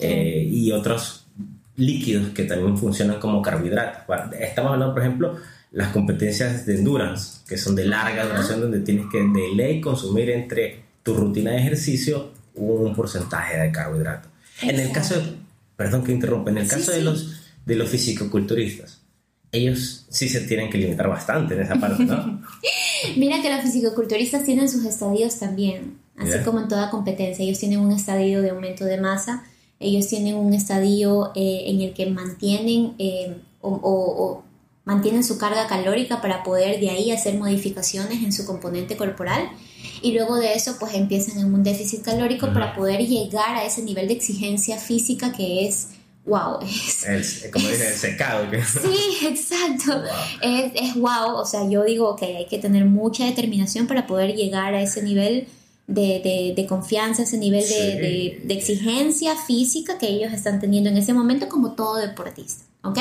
eh, 0.00 0.46
y 0.50 0.70
otros 0.70 1.28
líquidos 1.76 2.28
que 2.34 2.44
también 2.44 2.76
funcionan 2.76 3.18
como 3.18 3.40
carbohidratos. 3.40 4.02
Estamos 4.38 4.72
hablando, 4.72 4.92
por 4.92 5.02
ejemplo, 5.02 5.38
las 5.72 5.92
competencias 5.92 6.66
de 6.66 6.76
endurance, 6.76 7.40
que 7.48 7.56
son 7.56 7.74
de 7.74 7.86
larga 7.86 8.26
duración, 8.26 8.60
donde 8.60 8.80
tienes 8.80 9.06
que 9.10 9.18
de 9.18 9.54
ley 9.54 9.80
consumir 9.80 10.30
entre 10.30 10.84
tu 11.02 11.14
rutina 11.14 11.52
de 11.52 11.58
ejercicio 11.58 12.30
un 12.54 12.94
porcentaje 12.94 13.58
de 13.58 13.72
carbohidratos. 13.72 14.30
En 14.60 14.78
el 14.78 14.92
caso, 14.92 15.14
de, 15.14 15.22
perdón 15.74 16.04
que 16.04 16.12
interrumpa, 16.12 16.50
en 16.50 16.58
el 16.58 16.68
caso 16.68 16.92
de 16.92 17.02
los 17.02 17.38
de 17.64 17.76
los 17.76 17.88
fisicoculturistas, 17.88 19.02
ellos 19.52 20.06
sí 20.10 20.28
se 20.28 20.40
tienen 20.40 20.68
que 20.68 20.78
limitar 20.78 21.08
bastante 21.08 21.54
en 21.54 21.62
esa 21.62 21.76
parte, 21.76 22.04
¿no? 22.04 22.42
Mira 23.16 23.40
que 23.40 23.50
los 23.54 23.62
fisicoculturistas 23.62 24.44
tienen 24.44 24.68
sus 24.68 24.84
estadios 24.84 25.38
también, 25.38 25.98
así 26.16 26.38
como 26.44 26.60
en 26.60 26.68
toda 26.68 26.90
competencia. 26.90 27.44
Ellos 27.44 27.58
tienen 27.58 27.78
un 27.78 27.92
estadio 27.92 28.42
de 28.42 28.50
aumento 28.50 28.84
de 28.84 29.00
masa, 29.00 29.44
ellos 29.78 30.08
tienen 30.08 30.34
un 30.36 30.52
estadio 30.54 31.32
eh, 31.34 31.64
en 31.66 31.80
el 31.80 31.94
que 31.94 32.06
mantienen 32.06 32.94
eh, 32.98 33.36
o 33.60 34.42
mantienen 34.84 35.22
su 35.22 35.38
carga 35.38 35.66
calórica 35.66 36.20
para 36.20 36.42
poder 36.42 36.80
de 36.80 36.90
ahí 36.90 37.10
hacer 37.10 37.34
modificaciones 37.34 38.22
en 38.22 38.32
su 38.32 38.44
componente 38.44 38.96
corporal 38.96 39.50
y 40.02 40.12
luego 40.12 40.36
de 40.36 40.54
eso 40.54 40.76
pues 40.80 40.94
empiezan 40.94 41.38
en 41.38 41.54
un 41.54 41.62
déficit 41.62 42.02
calórico 42.02 42.52
para 42.52 42.74
poder 42.74 43.00
llegar 43.06 43.56
a 43.56 43.64
ese 43.64 43.82
nivel 43.82 44.08
de 44.08 44.14
exigencia 44.14 44.78
física 44.78 45.32
que 45.32 45.66
es 45.66 45.88
wow 46.24 46.58
es, 46.62 47.48
como 47.52 47.68
dice 47.68 47.88
el 47.88 47.94
secado 47.94 48.46
sí 48.50 49.26
exacto. 49.26 50.02
Es, 50.40 50.72
es, 50.74 50.94
wow 50.96 51.36
o 51.36 51.46
sea 51.46 51.68
yo 51.68 51.84
digo 51.84 52.16
que 52.16 52.36
hay 52.36 52.46
que 52.46 52.58
tener 52.58 52.84
mucha 52.84 53.24
determinación 53.26 53.86
para 53.86 54.06
poder 54.06 54.34
llegar 54.34 54.74
a 54.74 54.82
ese 54.82 55.02
nivel 55.02 55.46
de, 55.86 56.54
de, 56.56 56.66
confianza, 56.66 57.24
ese 57.24 57.38
nivel 57.38 57.68
de, 57.68 58.40
de, 58.44 58.54
exigencia 58.54 59.36
física 59.36 59.98
que 59.98 60.08
ellos 60.08 60.32
están 60.32 60.60
teniendo 60.60 60.88
en 60.88 60.96
ese 60.96 61.12
momento 61.12 61.48
como 61.48 61.72
todo 61.72 61.96
deportista, 61.96 62.64
¿ok? 62.82 62.98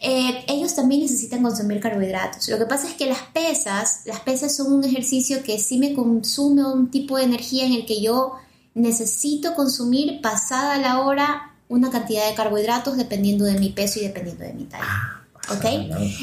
Eh, 0.00 0.44
ellos 0.48 0.74
también 0.74 1.02
necesitan 1.02 1.42
consumir 1.42 1.80
carbohidratos. 1.80 2.48
Lo 2.48 2.58
que 2.58 2.66
pasa 2.66 2.88
es 2.88 2.94
que 2.94 3.06
las 3.06 3.22
pesas, 3.32 4.02
las 4.04 4.20
pesas 4.20 4.54
son 4.54 4.72
un 4.72 4.84
ejercicio 4.84 5.42
que 5.42 5.58
sí 5.58 5.78
me 5.78 5.94
consume 5.94 6.64
un 6.64 6.90
tipo 6.90 7.16
de 7.16 7.24
energía 7.24 7.66
en 7.66 7.72
el 7.72 7.86
que 7.86 8.00
yo 8.00 8.34
necesito 8.74 9.54
consumir 9.54 10.20
pasada 10.20 10.78
la 10.78 11.00
hora 11.00 11.54
una 11.68 11.90
cantidad 11.90 12.28
de 12.28 12.34
carbohidratos 12.34 12.96
dependiendo 12.96 13.44
de 13.44 13.58
mi 13.58 13.70
peso 13.70 13.98
y 13.98 14.02
dependiendo 14.02 14.44
de 14.44 14.52
mi 14.52 14.64
talla. 14.64 14.84
Ah, 14.86 15.22
¿Ok? 15.50 15.64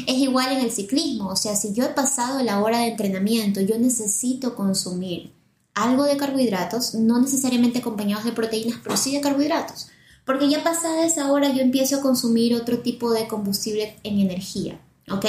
Es 0.06 0.16
igual 0.16 0.52
en 0.52 0.60
el 0.60 0.70
ciclismo, 0.70 1.28
o 1.28 1.36
sea, 1.36 1.56
si 1.56 1.72
yo 1.72 1.84
he 1.84 1.88
pasado 1.88 2.42
la 2.42 2.60
hora 2.62 2.78
de 2.78 2.88
entrenamiento, 2.88 3.60
yo 3.60 3.78
necesito 3.78 4.54
consumir 4.54 5.32
algo 5.74 6.04
de 6.04 6.16
carbohidratos, 6.16 6.94
no 6.94 7.20
necesariamente 7.20 7.80
acompañados 7.80 8.24
de 8.24 8.32
proteínas, 8.32 8.78
pero 8.82 8.96
sí 8.96 9.12
de 9.12 9.20
carbohidratos. 9.20 9.88
Porque 10.24 10.48
ya 10.48 10.62
pasada 10.62 11.04
esa 11.04 11.30
hora 11.30 11.52
yo 11.52 11.60
empiezo 11.62 11.96
a 11.96 12.02
consumir 12.02 12.54
otro 12.54 12.78
tipo 12.78 13.12
de 13.12 13.26
combustible 13.26 13.96
en 14.02 14.18
energía. 14.18 14.78
¿ok? 15.10 15.26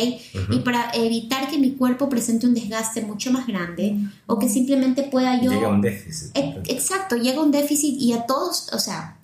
Y 0.51 0.59
para 0.59 0.91
evitar 0.93 1.49
que 1.49 1.57
mi 1.57 1.71
cuerpo 1.71 2.07
presente 2.09 2.47
un 2.47 2.53
desgaste 2.53 3.01
mucho 3.01 3.31
más 3.31 3.47
grande 3.47 3.97
o 4.25 4.39
que 4.39 4.49
simplemente 4.49 5.03
pueda 5.03 5.41
yo... 5.41 5.51
Llega 5.51 5.67
un 5.67 5.81
déficit. 5.81 6.31
exacto, 6.67 7.17
llega 7.17 7.41
un 7.41 7.51
déficit 7.51 7.99
y 7.99 8.13
a 8.13 8.25
todos, 8.25 8.69
o 8.73 8.79
sea, 8.79 9.17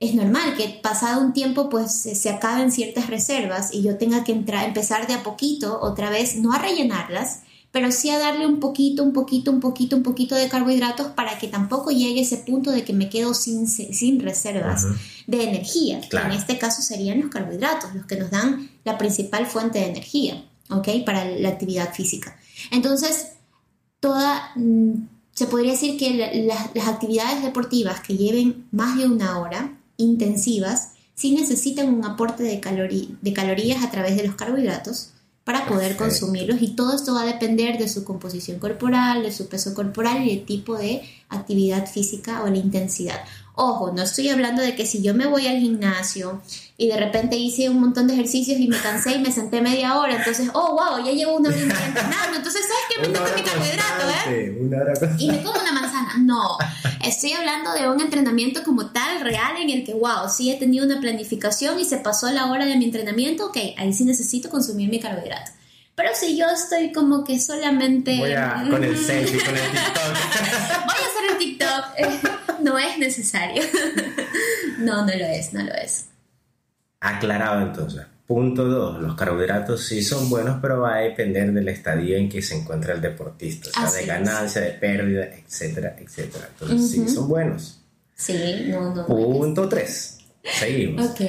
es 0.00 0.14
normal 0.14 0.54
que 0.56 0.68
pasado 0.82 1.20
un 1.22 1.32
tiempo 1.32 1.68
pues 1.68 1.92
se 1.92 2.30
acaben 2.30 2.70
ciertas 2.70 3.08
reservas 3.08 3.72
y 3.72 3.82
yo 3.82 3.96
tenga 3.96 4.24
que 4.24 4.32
entrar, 4.32 4.66
empezar 4.66 5.06
de 5.06 5.14
a 5.14 5.22
poquito 5.22 5.80
otra 5.80 6.10
vez, 6.10 6.36
no 6.36 6.52
a 6.52 6.58
rellenarlas, 6.58 7.42
pero 7.78 7.92
sí 7.92 8.10
a 8.10 8.18
darle 8.18 8.44
un 8.44 8.58
poquito, 8.58 9.04
un 9.04 9.12
poquito, 9.12 9.52
un 9.52 9.60
poquito, 9.60 9.94
un 9.94 10.02
poquito 10.02 10.34
de 10.34 10.48
carbohidratos 10.48 11.06
para 11.12 11.38
que 11.38 11.46
tampoco 11.46 11.92
llegue 11.92 12.22
ese 12.22 12.38
punto 12.38 12.72
de 12.72 12.82
que 12.82 12.92
me 12.92 13.08
quedo 13.08 13.34
sin, 13.34 13.68
sin 13.68 14.18
reservas 14.18 14.84
de 15.28 15.44
energía. 15.44 16.00
En 16.10 16.32
este 16.32 16.58
caso 16.58 16.82
serían 16.82 17.20
los 17.20 17.30
carbohidratos, 17.30 17.94
los 17.94 18.04
que 18.06 18.16
nos 18.16 18.32
dan 18.32 18.68
la 18.82 18.98
principal 18.98 19.46
fuente 19.46 19.78
de 19.78 19.90
energía, 19.90 20.44
¿ok? 20.70 20.88
Para 21.06 21.24
la 21.24 21.50
actividad 21.50 21.94
física. 21.94 22.36
Entonces, 22.72 23.34
toda, 24.00 24.50
mm, 24.56 24.94
se 25.32 25.46
podría 25.46 25.70
decir 25.70 25.96
que 25.96 26.42
las 26.74 26.88
actividades 26.88 27.44
deportivas 27.44 28.00
que 28.00 28.16
lleven 28.16 28.66
más 28.72 28.98
de 28.98 29.06
una 29.06 29.38
hora, 29.38 29.78
intensivas, 29.98 30.94
sí 31.14 31.30
necesitan 31.30 31.94
un 31.94 32.04
aporte 32.04 32.42
de, 32.42 32.60
de 33.22 33.32
calorías 33.32 33.84
a 33.84 33.90
través 33.92 34.16
de 34.16 34.26
los 34.26 34.34
carbohidratos, 34.34 35.12
para 35.48 35.64
poder 35.64 35.96
consumirlos 35.96 36.60
y 36.60 36.76
todo 36.76 36.94
esto 36.94 37.14
va 37.14 37.22
a 37.22 37.24
depender 37.24 37.78
de 37.78 37.88
su 37.88 38.04
composición 38.04 38.58
corporal, 38.58 39.22
de 39.22 39.32
su 39.32 39.48
peso 39.48 39.72
corporal 39.72 40.26
y 40.26 40.32
el 40.32 40.44
tipo 40.44 40.76
de 40.76 41.00
actividad 41.28 41.86
física 41.86 42.42
o 42.42 42.48
la 42.48 42.56
intensidad. 42.56 43.20
Ojo, 43.60 43.90
no 43.90 44.02
estoy 44.02 44.28
hablando 44.28 44.62
de 44.62 44.76
que 44.76 44.86
si 44.86 45.02
yo 45.02 45.14
me 45.14 45.26
voy 45.26 45.48
al 45.48 45.58
gimnasio 45.58 46.40
y 46.76 46.86
de 46.86 46.96
repente 46.96 47.34
hice 47.34 47.68
un 47.68 47.80
montón 47.80 48.06
de 48.06 48.14
ejercicios 48.14 48.60
y 48.60 48.68
me 48.68 48.78
cansé 48.78 49.16
y 49.16 49.18
me 49.18 49.32
senté 49.32 49.60
media 49.60 49.98
hora, 49.98 50.14
entonces, 50.14 50.48
oh, 50.54 50.74
wow, 50.74 51.04
ya 51.04 51.10
llevo 51.10 51.38
una 51.38 51.48
hora 51.48 51.58
entrenando, 51.60 52.36
entonces, 52.36 52.62
¿sabes 52.62 52.84
qué? 52.88 53.00
Me 53.00 53.08
tomo 53.12 53.26
mi 53.34 53.42
carbohidrato, 53.42 54.30
¿eh? 54.30 54.58
Una 54.60 54.76
hora 54.76 54.92
y 55.18 55.28
me 55.28 55.42
como 55.42 55.60
una 55.60 55.72
manzana. 55.72 56.14
No, 56.20 56.56
estoy 57.04 57.32
hablando 57.32 57.72
de 57.72 57.88
un 57.88 58.00
entrenamiento 58.00 58.62
como 58.62 58.92
tal, 58.92 59.22
real, 59.22 59.56
en 59.60 59.70
el 59.70 59.84
que, 59.84 59.92
wow, 59.92 60.28
sí 60.30 60.52
he 60.52 60.54
tenido 60.56 60.86
una 60.86 61.00
planificación 61.00 61.80
y 61.80 61.84
se 61.84 61.96
pasó 61.96 62.30
la 62.30 62.46
hora 62.52 62.64
de 62.64 62.76
mi 62.76 62.84
entrenamiento, 62.84 63.46
ok, 63.46 63.56
ahí 63.76 63.92
sí 63.92 64.04
necesito 64.04 64.50
consumir 64.50 64.88
mi 64.88 65.00
carbohidrato. 65.00 65.50
Pero 65.96 66.10
si 66.14 66.36
yo 66.36 66.46
estoy 66.48 66.92
como 66.92 67.24
que 67.24 67.40
solamente... 67.40 68.18
Voy 68.18 68.32
a, 68.34 68.64
con 68.70 68.84
el 68.84 68.96
selfie, 68.96 69.44
con 69.44 69.56
el 69.56 69.62
TikTok. 69.72 70.86
Voy 70.86 70.94
a 70.94 71.08
hacer 71.08 71.30
el 71.32 71.38
TikTok. 71.38 71.84
Eh, 71.96 72.20
no 72.62 72.78
es 72.78 72.98
necesario. 73.18 73.62
no, 74.78 75.04
no 75.04 75.12
lo 75.14 75.24
es, 75.24 75.52
no 75.52 75.62
lo 75.62 75.74
es. 75.74 76.06
Aclarado 77.00 77.62
entonces. 77.62 78.02
Punto 78.26 78.64
2. 78.64 79.00
Los 79.00 79.14
carbohidratos 79.14 79.86
sí 79.86 80.02
son 80.02 80.28
buenos, 80.28 80.58
pero 80.60 80.80
va 80.80 80.96
a 80.96 80.98
depender 80.98 81.52
del 81.52 81.68
estadio 81.68 82.16
en 82.16 82.28
que 82.28 82.42
se 82.42 82.56
encuentra 82.56 82.92
el 82.92 83.00
deportista. 83.00 83.70
O 83.70 83.88
sea, 83.88 84.00
de 84.00 84.06
ganancia, 84.06 84.60
de 84.60 84.72
pérdida, 84.72 85.24
etcétera, 85.24 85.96
etcétera. 85.98 86.48
Entonces 86.52 86.90
sí 86.90 87.08
son 87.08 87.28
buenos. 87.28 87.80
Sí, 88.14 88.66
no, 88.68 88.94
no. 88.94 89.06
Punto 89.06 89.68
3. 89.68 90.18
Seguimos. 90.42 91.10
Ok. 91.10 91.20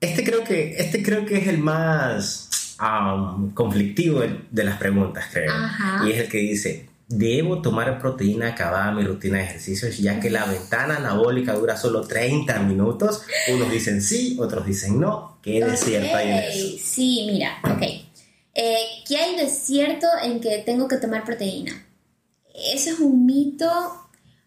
Este 0.00 0.22
creo 0.22 0.44
que, 0.44 0.76
este 0.78 1.02
creo 1.02 1.24
que 1.24 1.38
es 1.38 1.48
el 1.48 1.58
más 1.58 2.48
conflictivo 3.54 4.20
de, 4.20 4.64
las 4.64 4.78
preguntas, 4.78 5.26
creo. 5.32 5.52
Y 6.06 6.12
es 6.12 6.20
el 6.20 6.28
que 6.28 6.38
dice, 6.38 6.88
¿debo 7.08 7.62
tomar 7.62 7.98
proteína 7.98 8.48
acabada 8.48 8.92
mi 8.92 9.02
rutina 9.02 9.38
de 9.38 9.44
ejercicios 9.44 9.96
ya 9.98 10.20
que 10.20 10.30
la 10.30 10.44
ventana 10.44 10.96
anabólica 10.96 11.54
dura 11.54 11.76
solo 11.76 12.02
30 12.02 12.60
minutos? 12.60 13.22
Unos 13.52 13.70
dicen 13.70 14.02
sí, 14.02 14.36
otros 14.38 14.66
dicen 14.66 15.00
no. 15.00 15.38
¿Qué 15.42 15.64
de 15.64 15.76
cierto 15.76 16.16
hay 16.16 16.28
en 16.28 16.36
eso? 16.36 16.76
Sí, 16.80 17.26
mira, 17.30 17.58
ok. 17.64 17.82
Eh, 18.54 18.76
¿Qué 19.06 19.16
hay 19.16 19.36
de 19.36 19.48
cierto 19.48 20.06
en 20.22 20.40
que 20.40 20.58
tengo 20.58 20.86
que 20.86 20.96
tomar 20.96 21.24
proteína? 21.24 21.86
Eso 22.54 22.90
es 22.90 22.98
un 22.98 23.24
mito 23.24 23.68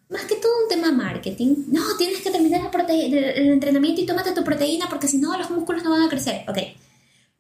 más 0.10 0.26
que 0.26 0.36
todo 0.36 0.52
un 0.64 0.70
tema 0.70 0.92
marketing. 0.92 1.56
No, 1.70 1.82
tienes 1.98 2.22
que 2.22 2.30
terminar 2.30 2.70
el, 2.90 3.14
el 3.14 3.50
entrenamiento 3.54 4.02
y 4.02 4.06
tómate 4.06 4.34
tu 4.34 4.44
proteína 4.44 4.88
porque 4.90 5.08
si 5.08 5.18
no 5.18 5.38
los 5.38 5.50
músculos 5.50 5.84
no 5.84 5.92
van 5.92 6.04
a 6.04 6.10
crecer. 6.10 6.44
Ok, 6.48 6.58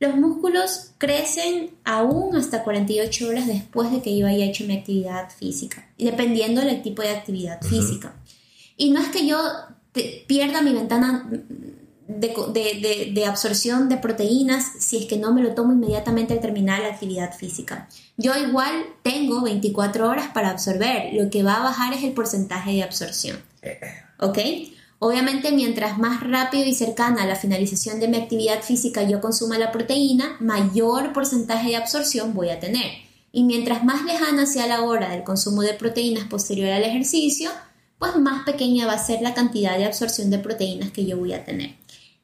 los 0.02 0.18
músculos 0.18 0.94
crecen 0.98 1.76
aún 1.86 2.36
hasta 2.36 2.64
48 2.64 3.30
horas 3.30 3.46
después 3.46 3.92
de 3.92 4.02
que 4.02 4.18
yo 4.18 4.26
haya 4.26 4.46
hecho 4.46 4.66
mi 4.66 4.76
actividad 4.76 5.30
física, 5.30 5.88
dependiendo 5.96 6.60
del 6.62 6.82
tipo 6.82 7.04
de 7.04 7.12
actividad 7.12 7.62
física. 7.62 8.16
Y 8.76 8.90
no 8.90 9.00
es 9.00 9.10
que 9.10 9.28
yo 9.28 9.38
pierda 10.28 10.64
mi 10.64 10.74
ventana 10.74 11.30
de, 12.08 13.26
absorción 13.28 13.90
de 13.90 13.98
proteínas 13.98 14.72
si 14.80 14.98
es 14.98 15.06
que 15.06 15.18
no 15.18 15.36
me 15.36 15.44
lo 15.44 15.54
tomo 15.54 15.72
inmediatamente 15.72 16.34
al 16.34 16.40
terminar 16.40 16.80
la 16.80 16.88
actividad 16.88 17.38
física. 17.38 17.88
Yo 18.18 18.36
igual 18.36 18.72
tengo 19.04 19.44
24 19.44 20.10
horas 20.10 20.30
para 20.34 20.50
absorber, 20.50 21.14
lo 21.14 21.30
que 21.30 21.44
va 21.44 21.58
a 21.58 21.64
bajar 21.64 21.94
es 21.94 22.04
el 22.04 22.14
porcentaje 22.14 22.72
de 22.72 22.82
absorción. 22.82 23.38
Eh. 23.62 23.80
¿Ok? 24.18 24.40
Obviamente, 25.04 25.52
mientras 25.52 25.98
más 25.98 26.22
rápido 26.22 26.64
y 26.64 26.76
cercana 26.76 27.24
a 27.24 27.26
la 27.26 27.36
finalización 27.36 28.00
de 28.00 28.08
mi 28.08 28.18
actividad 28.18 28.62
física 28.62 29.02
yo 29.02 29.20
consuma 29.20 29.58
la 29.58 29.72
proteína, 29.72 30.38
mayor 30.40 31.12
porcentaje 31.12 31.70
de 31.70 31.78
absorción 31.78 32.36
voy 32.36 32.50
a 32.50 32.60
tener. 32.60 32.92
Y 33.32 33.44
mientras 33.44 33.84
más 33.84 34.06
lejana 34.06 34.46
sea 34.46 34.68
la 34.68 34.84
hora 34.84 35.10
del 35.10 35.24
consumo 35.24 35.64
de 35.64 35.74
proteínas 35.74 36.28
posterior 36.28 36.70
al 36.70 36.84
ejercicio, 36.84 37.50
pues 37.98 38.16
más 38.18 38.46
pequeña 38.46 38.86
va 38.86 38.94
a 38.94 39.04
ser 39.04 39.24
la 39.24 39.34
cantidad 39.34 39.76
de 39.76 39.86
absorción 39.86 40.30
de 40.30 40.38
proteínas 40.38 40.92
que 40.92 41.04
yo 41.04 41.18
voy 41.18 41.34
a 41.34 41.44
tener. 41.44 41.78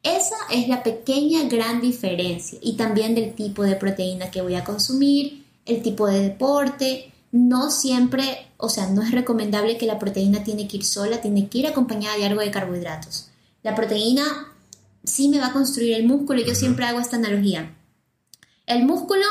Esa 0.04 0.36
es 0.48 0.68
la 0.68 0.84
pequeña 0.84 1.48
gran 1.48 1.80
diferencia 1.80 2.60
y 2.62 2.76
también 2.76 3.16
del 3.16 3.34
tipo 3.34 3.64
de 3.64 3.74
proteína 3.74 4.30
que 4.30 4.40
voy 4.40 4.54
a 4.54 4.62
consumir, 4.62 5.44
el 5.66 5.82
tipo 5.82 6.06
de 6.06 6.20
deporte, 6.20 7.10
no 7.30 7.70
siempre, 7.70 8.48
o 8.56 8.68
sea, 8.68 8.88
no 8.88 9.02
es 9.02 9.10
recomendable 9.10 9.76
que 9.76 9.86
la 9.86 9.98
proteína 9.98 10.44
tiene 10.44 10.66
que 10.66 10.78
ir 10.78 10.84
sola, 10.84 11.20
tiene 11.20 11.48
que 11.48 11.58
ir 11.58 11.66
acompañada 11.66 12.16
de 12.16 12.26
algo 12.26 12.40
de 12.40 12.50
carbohidratos. 12.50 13.28
La 13.62 13.74
proteína 13.74 14.52
sí 15.04 15.28
me 15.28 15.38
va 15.38 15.48
a 15.48 15.52
construir 15.52 15.94
el 15.94 16.06
músculo, 16.06 16.40
y 16.40 16.44
yo 16.44 16.54
siempre 16.54 16.86
hago 16.86 17.00
esta 17.00 17.16
analogía. 17.16 17.74
El 18.66 18.84
músculo 18.84 19.24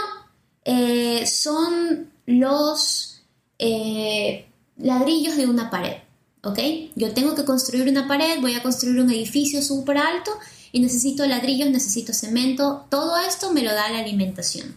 eh, 0.65 1.25
son 1.27 2.09
los 2.25 3.21
eh, 3.59 4.47
ladrillos 4.77 5.37
de 5.37 5.45
una 5.45 5.69
pared, 5.69 5.97
¿ok? 6.43 6.59
Yo 6.95 7.13
tengo 7.13 7.35
que 7.35 7.45
construir 7.45 7.89
una 7.89 8.07
pared, 8.07 8.39
voy 8.41 8.53
a 8.53 8.63
construir 8.63 8.99
un 8.99 9.09
edificio 9.09 9.61
súper 9.61 9.97
alto 9.97 10.31
y 10.71 10.79
necesito 10.79 11.25
ladrillos, 11.25 11.69
necesito 11.69 12.13
cemento, 12.13 12.85
todo 12.89 13.17
esto 13.17 13.51
me 13.53 13.63
lo 13.63 13.73
da 13.73 13.89
la 13.89 13.99
alimentación. 13.99 14.75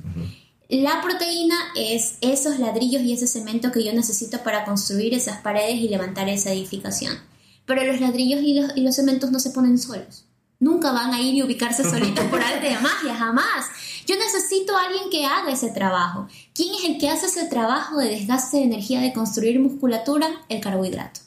La 0.70 1.02
proteína 1.02 1.56
es 1.74 2.14
esos 2.20 2.60
ladrillos 2.60 3.02
y 3.02 3.12
ese 3.12 3.26
cemento 3.26 3.72
que 3.72 3.82
yo 3.82 3.92
necesito 3.92 4.38
para 4.44 4.64
construir 4.64 5.14
esas 5.14 5.40
paredes 5.40 5.76
y 5.80 5.88
levantar 5.88 6.28
esa 6.28 6.52
edificación. 6.52 7.18
Pero 7.66 7.82
los 7.82 8.00
ladrillos 8.00 8.40
y 8.42 8.54
los, 8.54 8.76
y 8.76 8.82
los 8.82 8.94
cementos 8.94 9.32
no 9.32 9.40
se 9.40 9.50
ponen 9.50 9.78
solos. 9.78 10.26
Nunca 10.60 10.92
van 10.92 11.12
a 11.12 11.20
ir 11.20 11.34
y 11.34 11.42
ubicarse 11.42 11.82
solitos 11.82 12.24
por 12.26 12.40
arte 12.40 12.68
de 12.68 12.78
magia, 12.78 13.16
jamás. 13.16 13.66
Yo 14.06 14.14
necesito 14.14 14.76
a 14.76 14.84
alguien 14.84 15.10
que 15.10 15.26
haga 15.26 15.50
ese 15.50 15.70
trabajo. 15.70 16.28
¿Quién 16.54 16.72
es 16.74 16.84
el 16.84 16.98
que 16.98 17.08
hace 17.08 17.26
ese 17.26 17.46
trabajo 17.46 17.98
de 17.98 18.08
desgaste 18.08 18.58
de 18.58 18.64
energía 18.64 19.00
de 19.00 19.12
construir 19.12 19.58
musculatura? 19.58 20.28
El 20.48 20.60
carbohidrato. 20.60 21.20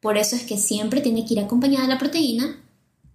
Por 0.00 0.18
eso 0.18 0.34
es 0.34 0.42
que 0.42 0.58
siempre 0.58 1.00
tiene 1.00 1.24
que 1.24 1.34
ir 1.34 1.40
acompañada 1.40 1.86
la 1.86 1.98
proteína 1.98 2.60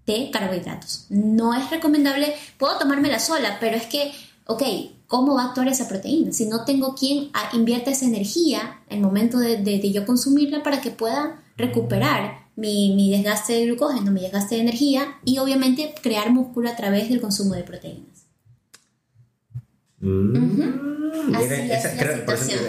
de 0.05 0.31
carbohidratos. 0.31 1.07
No 1.09 1.53
es 1.53 1.69
recomendable, 1.69 2.33
puedo 2.57 2.77
tomármela 2.77 3.19
sola, 3.19 3.57
pero 3.59 3.75
es 3.75 3.87
que, 3.87 4.13
ok, 4.45 4.63
¿cómo 5.07 5.35
va 5.35 5.43
a 5.43 5.45
actuar 5.47 5.67
esa 5.67 5.87
proteína? 5.87 6.31
Si 6.31 6.45
no 6.45 6.65
tengo 6.65 6.93
quien 6.95 7.29
invierta 7.53 7.91
esa 7.91 8.05
energía 8.05 8.81
en 8.89 8.97
el 8.97 9.03
momento 9.03 9.39
de, 9.39 9.57
de, 9.57 9.91
yo 9.91 10.05
consumirla 10.05 10.63
para 10.63 10.81
que 10.81 10.91
pueda 10.91 11.43
recuperar 11.55 12.47
mi, 12.55 12.95
mi, 12.95 13.11
desgaste 13.11 13.53
de 13.53 13.65
glucógeno, 13.65 14.11
mi 14.11 14.21
desgaste 14.21 14.55
de 14.55 14.61
energía 14.61 15.15
y 15.23 15.37
obviamente 15.37 15.93
crear 16.01 16.31
músculo 16.31 16.69
a 16.69 16.75
través 16.75 17.09
del 17.09 17.21
consumo 17.21 17.55
de 17.55 17.63
proteínas. 17.63 18.25
Mm. 19.99 21.33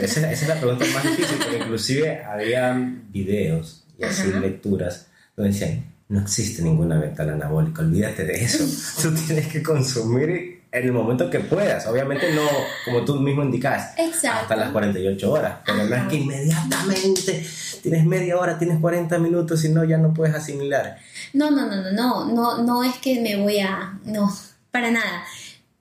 esa, 0.02 0.33
es 0.33 0.49
la 0.49 0.61
pregunta 0.61 0.85
más 0.95 1.02
difícil, 1.02 1.37
porque 1.38 1.59
inclusive 1.59 2.23
había 2.25 2.75
videos 3.11 3.85
y 3.99 4.04
así 4.04 4.33
lecturas 4.33 5.09
donde 5.37 5.52
decían, 5.52 5.85
no 6.09 6.21
existe 6.21 6.62
ninguna 6.62 6.99
ventana 6.99 7.35
anabólica, 7.35 7.83
olvídate 7.83 8.25
de 8.25 8.45
eso, 8.45 8.64
tú 9.02 9.14
tienes 9.14 9.49
que 9.49 9.62
consumir 9.62 10.57
en 10.78 10.87
el 10.87 10.92
momento 10.92 11.28
que 11.30 11.40
puedas, 11.40 11.87
obviamente 11.87 12.32
no 12.32 12.47
como 12.85 13.04
tú 13.04 13.16
mismo 13.16 13.42
indicas, 13.42 13.94
hasta 13.99 14.56
las 14.56 14.70
48 14.70 15.32
horas, 15.32 15.58
pero 15.64 15.85
no 15.85 15.94
es 15.94 16.02
que 16.08 16.16
inmediatamente 16.16 17.47
tienes 17.82 18.04
media 18.04 18.38
hora, 18.38 18.58
tienes 18.58 18.80
40 18.80 19.18
minutos 19.18 19.64
y 19.64 19.68
no, 19.68 19.85
ya 19.85 19.99
no 19.99 20.14
puedes 20.14 20.35
asimilar. 20.35 20.99
No, 21.32 21.50
no, 21.50 21.66
no, 21.66 21.76
no, 21.76 21.92
no, 21.92 22.26
no, 22.26 22.62
no 22.62 22.85
es 22.85 22.97
que 22.97 23.20
me 23.20 23.37
voy 23.37 23.58
a, 23.58 23.99
no, 24.04 24.35
para 24.70 24.90
nada. 24.90 25.25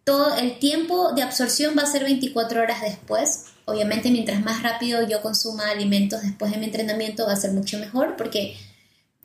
Todo 0.03 0.37
el 0.37 0.59
tiempo 0.59 1.13
de 1.13 1.21
absorción 1.21 1.75
va 1.77 1.83
a 1.83 1.85
ser 1.87 2.03
24 2.03 2.61
horas 2.61 2.81
después, 2.81 3.45
Obviamente 3.69 4.11
mientras 4.11 4.41
más 4.45 4.63
rápido 4.63 5.05
yo 5.05 5.21
consuma 5.21 5.69
alimentos 5.69 6.21
después 6.21 6.53
de 6.53 6.57
mi 6.57 6.67
entrenamiento 6.67 7.25
va 7.25 7.33
a 7.33 7.35
ser 7.35 7.51
mucho 7.51 7.77
mejor 7.77 8.15
porque 8.15 8.55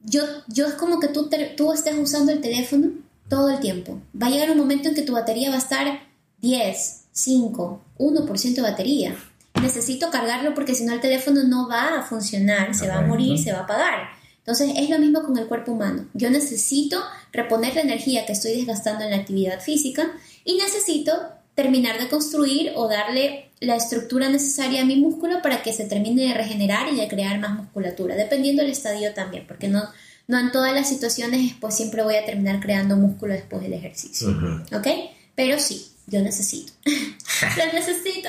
yo, 0.03 0.25
yo 0.49 0.67
es 0.67 0.75
como 0.75 0.99
que 0.99 1.07
tú, 1.07 1.31
tú 1.57 1.73
estés 1.73 1.97
usando 1.97 2.33
el 2.33 2.41
teléfono 2.41 2.91
todo 3.33 3.49
el 3.49 3.61
tiempo. 3.61 3.99
Va 4.21 4.27
a 4.27 4.31
llegar 4.31 4.51
un 4.51 4.59
momento 4.59 4.91
en 4.91 4.95
que 4.95 5.01
tu 5.01 5.15
batería 5.15 5.49
va 5.49 5.55
a 5.55 5.59
estar 5.59 6.01
10, 6.43 7.05
5, 7.13 7.81
1% 7.97 8.55
de 8.55 8.61
batería. 8.61 9.17
Necesito 9.63 10.11
cargarlo 10.11 10.53
porque 10.53 10.75
si 10.75 10.85
no 10.85 10.93
el 10.93 11.01
teléfono 11.01 11.43
no 11.43 11.67
va 11.67 11.99
a 11.99 12.03
funcionar, 12.03 12.75
se 12.75 12.89
va 12.89 12.99
a 12.99 13.07
morir, 13.07 13.39
se 13.39 13.51
va 13.51 13.61
a 13.61 13.63
apagar. 13.63 14.11
Entonces 14.41 14.73
es 14.77 14.91
lo 14.91 14.99
mismo 14.99 15.23
con 15.23 15.39
el 15.39 15.47
cuerpo 15.47 15.73
humano. 15.73 16.05
Yo 16.13 16.29
necesito 16.29 17.03
reponer 17.33 17.75
la 17.75 17.81
energía 17.81 18.27
que 18.27 18.35
estoy 18.35 18.53
desgastando 18.55 19.03
en 19.03 19.13
la 19.13 19.17
actividad 19.17 19.63
física 19.63 20.13
y 20.45 20.59
necesito 20.59 21.13
terminar 21.55 21.99
de 21.99 22.09
construir 22.09 22.73
o 22.75 22.87
darle 22.87 23.51
la 23.61 23.77
estructura 23.77 24.29
necesaria 24.29 24.83
a 24.83 24.85
mi 24.85 24.97
músculo 24.97 25.41
para 25.41 25.63
que 25.63 25.73
se 25.73 25.87
termine 25.87 26.29
de 26.29 26.35
regenerar 26.35 26.93
y 26.93 26.97
de 26.97 27.09
crear 27.09 27.39
más 27.39 27.57
musculatura, 27.57 28.15
dependiendo 28.15 28.61
del 28.61 28.73
estadio 28.73 29.15
también, 29.15 29.47
porque 29.47 29.69
no, 29.69 29.85
no 30.29 30.39
en 30.39 30.53
todas 30.53 30.75
las 30.75 30.89
situaciones 30.89 31.55
pues 31.61 31.75
siempre 31.75 32.03
voy 32.03 32.17
a 32.17 32.25
terminar 32.25 32.61
creando 32.61 32.97
músculo 32.97 33.35
después 33.35 33.63
del 33.63 33.73
ejercicio, 33.73 34.29
¿ok? 34.73 34.87
Pero 35.35 35.59
sí, 35.59 35.93
yo 36.07 36.21
necesito. 36.21 36.73
Lo 36.85 37.73
necesito. 37.73 38.29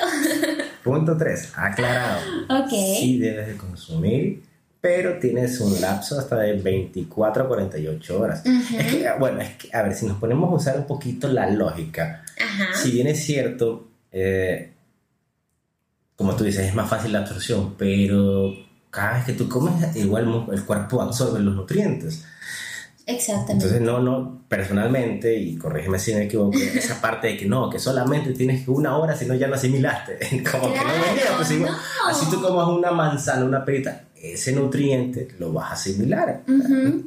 Punto 0.82 1.16
3, 1.16 1.52
aclarado. 1.54 2.20
Ok. 2.48 2.70
Sí 2.70 3.18
debes 3.18 3.48
de 3.48 3.56
consumir, 3.56 4.42
pero 4.80 5.18
tienes 5.18 5.60
un 5.60 5.80
lapso 5.80 6.18
hasta 6.18 6.36
de 6.38 6.54
24 6.54 7.44
a 7.44 7.48
48 7.48 8.20
horas. 8.20 8.42
Es 8.44 8.86
que, 8.86 9.08
bueno, 9.18 9.40
es 9.40 9.50
que, 9.56 9.76
a 9.76 9.82
ver, 9.82 9.94
si 9.94 10.06
nos 10.06 10.18
ponemos 10.18 10.50
a 10.50 10.54
usar 10.54 10.78
un 10.78 10.86
poquito 10.86 11.28
la 11.28 11.48
lógica, 11.48 12.24
si 12.74 12.90
bien 12.90 13.06
es 13.06 13.24
cierto, 13.24 13.88
eh, 14.12 14.72
como 16.16 16.36
tú 16.36 16.44
dices, 16.44 16.66
es 16.66 16.74
más 16.74 16.88
fácil 16.88 17.12
la 17.12 17.20
absorción, 17.20 17.74
pero 17.76 18.52
cada 18.94 19.14
vez 19.14 19.24
que 19.24 19.32
tú 19.32 19.48
comes, 19.48 19.96
igual 19.96 20.46
el 20.52 20.64
cuerpo 20.64 21.02
absorbe 21.02 21.40
los 21.40 21.54
nutrientes. 21.54 22.24
Exactamente. 23.06 23.66
Entonces, 23.66 23.80
no, 23.82 24.00
no, 24.00 24.44
personalmente, 24.48 25.36
y 25.36 25.56
corrígeme 25.56 25.98
si 25.98 26.14
me 26.14 26.22
equivoco, 26.22 26.56
esa 26.56 27.00
parte 27.00 27.26
de 27.28 27.36
que 27.36 27.46
no, 27.46 27.68
que 27.68 27.78
solamente 27.78 28.32
tienes 28.32 28.66
una 28.66 28.96
hora, 28.96 29.14
si 29.14 29.26
no 29.26 29.34
ya 29.34 29.46
no 29.46 29.56
asimilaste. 29.56 30.18
Como 30.50 30.72
que 30.72 30.78
no 30.78 30.84
me 30.86 31.36
pues 31.36 31.50
así 32.08 32.30
tú 32.30 32.40
comas 32.40 32.68
una 32.68 32.92
manzana, 32.92 33.44
una 33.44 33.64
perita, 33.64 34.04
ese 34.14 34.52
nutriente 34.52 35.28
lo 35.38 35.52
vas 35.52 35.70
a 35.70 35.74
asimilar. 35.74 36.44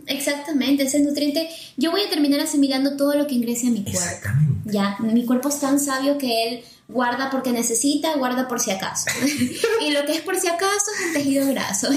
Exactamente, 0.05 0.83
ese 0.83 0.99
nutriente, 0.99 1.49
yo 1.77 1.89
voy 1.89 2.01
a 2.01 2.09
terminar 2.09 2.41
asimilando 2.41 2.95
todo 2.95 3.15
lo 3.15 3.25
que 3.25 3.35
ingrese 3.35 3.67
a 3.67 3.71
mi 3.71 3.81
cuerpo. 3.81 3.99
Exactamente. 3.99 4.71
Ya, 4.71 4.97
mi 4.99 5.25
cuerpo 5.25 5.49
es 5.49 5.59
tan 5.59 5.79
sabio 5.79 6.17
que 6.19 6.47
él 6.47 6.63
guarda 6.87 7.29
porque 7.29 7.51
necesita, 7.51 8.15
guarda 8.15 8.47
por 8.47 8.59
si 8.59 8.71
acaso. 8.71 9.09
y 9.81 9.91
lo 9.91 10.05
que 10.05 10.13
es 10.13 10.21
por 10.21 10.35
si 10.37 10.47
acaso 10.47 10.91
es 10.95 11.07
el 11.07 11.13
tejido 11.13 11.47
graso, 11.47 11.89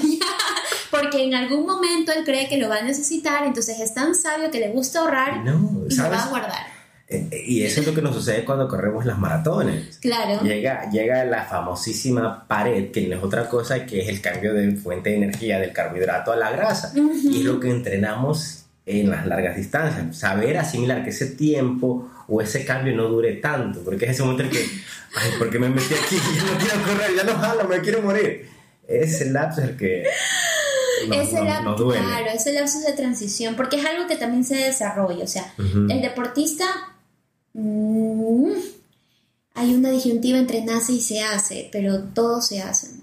porque 0.90 1.24
en 1.24 1.34
algún 1.34 1.66
momento 1.66 2.12
él 2.12 2.24
cree 2.24 2.48
que 2.48 2.58
lo 2.58 2.68
va 2.68 2.78
a 2.78 2.82
necesitar, 2.82 3.46
entonces 3.46 3.78
es 3.80 3.94
tan 3.94 4.14
sabio 4.14 4.50
que 4.50 4.60
le 4.60 4.70
gusta 4.70 5.00
ahorrar 5.00 5.42
y 5.44 5.96
lo 5.96 6.10
va 6.10 6.22
a 6.22 6.28
guardar. 6.28 6.80
Eh, 7.10 7.26
eh, 7.32 7.42
y 7.44 7.62
eso 7.64 7.80
es 7.80 7.86
lo 7.88 7.92
que 7.92 8.02
nos 8.02 8.14
sucede 8.14 8.44
cuando 8.44 8.68
corremos 8.68 9.04
las 9.04 9.18
maratones. 9.18 9.98
Claro. 9.98 10.42
Llega, 10.42 10.88
llega 10.90 11.24
la 11.24 11.44
famosísima 11.44 12.46
pared, 12.46 12.92
que 12.92 13.08
no 13.08 13.16
es 13.16 13.22
otra 13.22 13.48
cosa 13.48 13.84
que 13.84 14.00
es 14.00 14.08
el 14.08 14.20
cambio 14.20 14.54
de 14.54 14.76
fuente 14.76 15.10
de 15.10 15.16
energía 15.16 15.58
del 15.58 15.72
carbohidrato 15.72 16.30
a 16.30 16.36
la 16.36 16.52
grasa. 16.52 16.92
Y 16.94 17.38
es 17.38 17.44
lo 17.44 17.58
que 17.58 17.68
entrenamos 17.68 18.60
en 18.86 19.10
las 19.10 19.26
largas 19.26 19.56
distancias. 19.56 20.16
Saber 20.16 20.56
asimilar 20.58 21.02
que 21.02 21.10
ese 21.10 21.26
tiempo 21.26 22.08
o 22.30 22.40
ese 22.40 22.64
cambio 22.64 22.94
no 22.94 23.08
dure 23.08 23.34
tanto, 23.34 23.80
porque 23.80 24.04
es 24.04 24.12
ese 24.12 24.22
momento 24.22 24.44
en 24.44 24.50
que, 24.50 24.58
ay, 25.16 25.32
¿por 25.36 25.50
qué 25.50 25.58
me 25.58 25.68
metí 25.68 25.92
aquí? 25.94 26.16
Ya 26.36 26.52
no 26.52 26.58
quiero 26.58 26.82
correr, 26.84 27.16
ya 27.16 27.24
no 27.24 27.34
jalo, 27.36 27.68
me 27.68 27.80
quiero 27.80 28.02
morir. 28.02 28.48
Ese 28.86 29.30
lapso 29.30 29.60
es 29.60 29.68
el 29.70 29.76
que 29.76 30.04
ese 31.12 31.42
lapso, 31.42 31.88
Claro, 31.88 32.30
ese 32.32 32.52
lapso 32.52 32.80
de 32.80 32.92
transición, 32.92 33.56
porque 33.56 33.76
es 33.76 33.86
algo 33.86 34.06
que 34.06 34.16
también 34.16 34.44
se 34.44 34.56
desarrolla. 34.56 35.24
O 35.24 35.28
sea, 35.28 35.52
el 35.58 36.00
deportista. 36.00 36.64
Mm, 37.52 38.52
hay 39.54 39.74
una 39.74 39.90
disyuntiva 39.90 40.38
entre 40.38 40.62
nace 40.62 40.92
y 40.92 41.00
se 41.00 41.22
hace, 41.22 41.68
pero 41.72 42.04
todos 42.04 42.46
se 42.46 42.62
hacen. 42.62 43.02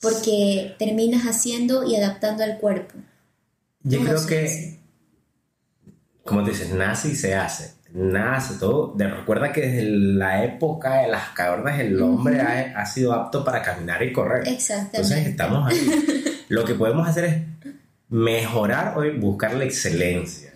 Porque 0.00 0.74
terminas 0.78 1.24
haciendo 1.24 1.84
y 1.84 1.96
adaptando 1.96 2.44
al 2.44 2.58
cuerpo. 2.58 2.94
Yo 3.82 4.00
creo 4.00 4.26
que, 4.26 4.78
como 6.24 6.44
te 6.44 6.50
dices, 6.50 6.70
nace 6.70 7.08
y 7.08 7.14
se 7.14 7.34
hace 7.34 7.73
nace 7.94 8.54
todo. 8.58 8.92
De, 8.96 9.08
recuerda 9.08 9.52
que 9.52 9.62
desde 9.62 9.82
la 9.84 10.44
época 10.44 11.02
de 11.02 11.08
las 11.08 11.30
cavernas 11.30 11.80
el 11.80 12.00
hombre 12.02 12.40
ha, 12.40 12.84
sido 12.86 13.14
apto 13.14 13.44
para 13.44 13.62
caminar 13.62 14.02
y 14.02 14.12
correr. 14.12 14.46
Exactamente. 14.48 14.96
Entonces 14.96 15.26
estamos 15.26 15.70
ahí. 15.70 16.44
Lo 16.48 16.64
que 16.64 16.74
podemos 16.74 17.08
hacer 17.08 17.24
es 17.24 17.36
mejorar 18.08 18.98
o 18.98 19.18
buscar 19.18 19.54
la 19.54 19.64
excelencia. 19.64 20.50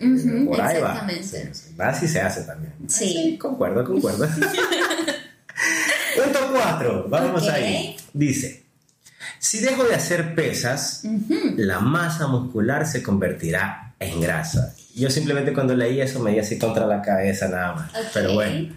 Por 0.45 0.61
ahí 0.61 0.81
va. 0.81 1.07
Nace 1.77 2.05
y 2.05 2.07
se 2.07 2.21
hace 2.21 2.43
también. 2.43 2.73
Sí. 2.87 3.37
concuerdo, 3.41 3.83
concuerdo. 3.85 4.27
Punto 6.15 6.39
4. 6.53 7.05
Vamos 7.09 7.47
ahí. 7.47 7.95
Dice. 8.13 8.65
Si 9.39 9.59
dejo 9.59 9.85
de 9.85 9.95
hacer 9.95 10.35
pesas, 10.35 11.03
la 11.55 11.79
masa 11.79 12.27
muscular 12.27 12.85
se 12.85 13.01
convertirá 13.01 13.88
en 13.99 14.21
grasa. 14.21 14.73
Yo 14.95 15.09
simplemente 15.09 15.53
cuando 15.53 15.75
leí 15.75 16.01
eso 16.01 16.19
me 16.19 16.31
di 16.31 16.39
así 16.39 16.57
contra 16.57 16.85
la 16.85 17.01
cabeza 17.01 17.47
nada 17.47 17.75
más. 17.75 17.91
Pero 18.13 18.33
bueno, 18.33 18.73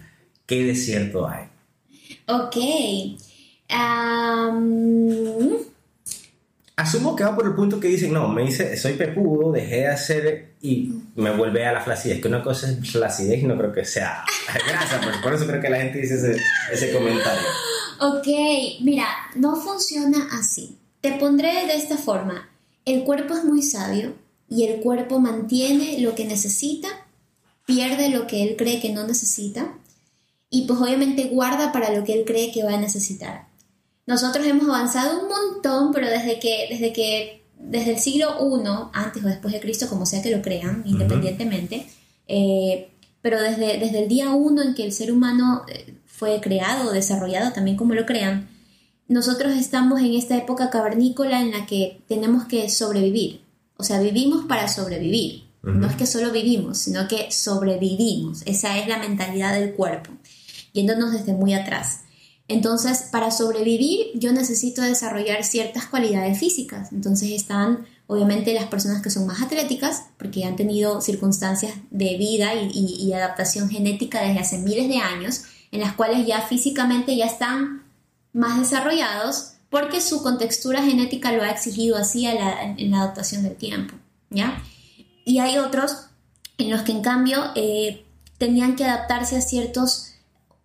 ¿qué 0.46 0.64
desierto 0.64 1.28
hay? 1.28 1.46
Ok. 2.26 2.56
Asumo 6.76 7.14
que 7.14 7.24
va 7.24 7.34
por 7.34 7.46
el 7.46 7.54
punto 7.54 7.78
que 7.78 7.88
dicen, 7.88 8.12
no, 8.12 8.28
me 8.28 8.42
dice, 8.42 8.76
soy 8.76 8.94
pepudo, 8.94 9.52
dejé 9.52 9.76
de 9.76 9.88
hacer 9.88 10.54
y 10.60 10.92
me 11.14 11.30
vuelve 11.36 11.64
a 11.64 11.72
la 11.72 11.80
flacidez. 11.80 12.20
Que 12.20 12.28
una 12.28 12.42
cosa 12.42 12.70
es 12.70 12.90
flacidez 12.90 13.42
y 13.42 13.46
no 13.46 13.56
creo 13.56 13.72
que 13.72 13.84
sea 13.84 14.24
grasa, 14.68 15.00
pues 15.02 15.16
por 15.18 15.34
eso 15.34 15.46
creo 15.46 15.60
que 15.60 15.70
la 15.70 15.78
gente 15.78 15.98
dice 15.98 16.14
ese, 16.14 16.36
ese 16.72 16.92
comentario. 16.92 17.48
Ok, 18.00 18.26
mira, 18.82 19.06
no 19.36 19.56
funciona 19.56 20.28
así. 20.32 20.78
Te 21.00 21.12
pondré 21.12 21.66
de 21.66 21.76
esta 21.76 21.96
forma. 21.96 22.48
El 22.84 23.04
cuerpo 23.04 23.34
es 23.34 23.44
muy 23.44 23.62
sabio 23.62 24.14
y 24.54 24.64
el 24.64 24.80
cuerpo 24.80 25.18
mantiene 25.18 25.98
lo 26.00 26.14
que 26.14 26.26
necesita, 26.26 26.88
pierde 27.64 28.10
lo 28.10 28.26
que 28.26 28.42
él 28.42 28.56
cree 28.56 28.80
que 28.80 28.92
no 28.92 29.06
necesita 29.06 29.78
y 30.50 30.66
pues 30.66 30.78
obviamente 30.78 31.24
guarda 31.24 31.72
para 31.72 31.96
lo 31.96 32.04
que 32.04 32.12
él 32.12 32.24
cree 32.26 32.52
que 32.52 32.62
va 32.62 32.74
a 32.74 32.80
necesitar. 32.80 33.48
Nosotros 34.06 34.46
hemos 34.46 34.68
avanzado 34.68 35.22
un 35.22 35.28
montón, 35.28 35.92
pero 35.92 36.06
desde 36.08 36.38
que, 36.38 36.66
desde 36.68 36.92
que, 36.92 37.42
desde 37.58 37.92
el 37.92 37.98
siglo 37.98 38.36
I, 38.40 38.90
antes 38.92 39.24
o 39.24 39.28
después 39.28 39.54
de 39.54 39.60
Cristo, 39.60 39.88
como 39.88 40.04
sea 40.04 40.22
que 40.22 40.34
lo 40.34 40.42
crean, 40.42 40.82
independientemente, 40.86 41.86
Eh, 42.28 42.88
pero 43.20 43.40
desde, 43.40 43.78
desde 43.78 44.02
el 44.02 44.08
día 44.08 44.30
uno 44.30 44.62
en 44.62 44.74
que 44.74 44.84
el 44.84 44.92
ser 44.92 45.12
humano 45.12 45.62
eh, 45.68 45.94
fue 46.06 46.40
creado 46.40 46.88
o 46.88 46.92
desarrollado, 46.92 47.52
también 47.52 47.76
como 47.76 47.94
lo 47.94 48.06
crean, 48.06 48.48
nosotros 49.08 49.52
estamos 49.52 50.00
en 50.00 50.14
esta 50.14 50.36
época 50.36 50.70
cavernícola 50.70 51.40
en 51.40 51.50
la 51.50 51.66
que 51.66 52.00
tenemos 52.08 52.46
que 52.46 52.70
sobrevivir. 52.70 53.41
O 53.82 53.84
sea, 53.84 53.98
vivimos 53.98 54.46
para 54.46 54.68
sobrevivir. 54.68 55.42
No 55.64 55.88
es 55.88 55.96
que 55.96 56.06
solo 56.06 56.30
vivimos, 56.30 56.78
sino 56.78 57.08
que 57.08 57.32
sobrevivimos. 57.32 58.42
Esa 58.46 58.78
es 58.78 58.86
la 58.86 58.98
mentalidad 58.98 59.52
del 59.54 59.74
cuerpo, 59.74 60.12
yéndonos 60.72 61.10
desde 61.10 61.32
muy 61.32 61.52
atrás. 61.52 62.02
Entonces, 62.46 63.08
para 63.10 63.32
sobrevivir 63.32 64.12
yo 64.14 64.32
necesito 64.32 64.82
desarrollar 64.82 65.42
ciertas 65.42 65.86
cualidades 65.86 66.38
físicas. 66.38 66.92
Entonces 66.92 67.32
están 67.32 67.84
obviamente 68.06 68.54
las 68.54 68.66
personas 68.66 69.02
que 69.02 69.10
son 69.10 69.26
más 69.26 69.42
atléticas, 69.42 70.04
porque 70.16 70.44
han 70.44 70.54
tenido 70.54 71.00
circunstancias 71.00 71.72
de 71.90 72.16
vida 72.16 72.54
y, 72.54 73.12
adaptación 73.12 73.68
genética 73.68 74.22
desde 74.22 74.38
hace 74.38 74.58
miles 74.58 74.88
de 74.88 74.98
años, 74.98 75.42
en 75.72 75.80
las 75.80 75.94
cuales 75.94 76.24
ya 76.24 76.40
físicamente 76.42 77.16
ya 77.16 77.26
están 77.26 77.82
más 78.32 78.60
desarrollados 78.60 79.54
porque 79.72 80.00
su 80.02 80.22
contextura 80.22 80.84
genética 80.84 81.32
lo 81.32 81.42
ha 81.42 81.50
exigido 81.50 81.96
así 81.96 82.26
en 82.26 82.90
la 82.90 83.00
adaptación 83.00 83.42
del 83.42 83.56
tiempo, 83.56 83.94
¿ya? 84.30 84.62
Y 85.24 85.38
hay 85.38 85.58
otros 85.58 86.08
en 86.58 86.70
los 86.70 86.82
que 86.82 86.92
en 86.92 87.02
cambio 87.02 87.38
eh, 87.56 88.04
tenían 88.36 88.76
que 88.76 88.84
adaptarse 88.84 89.36
a 89.36 89.40
ciertos 89.40 90.10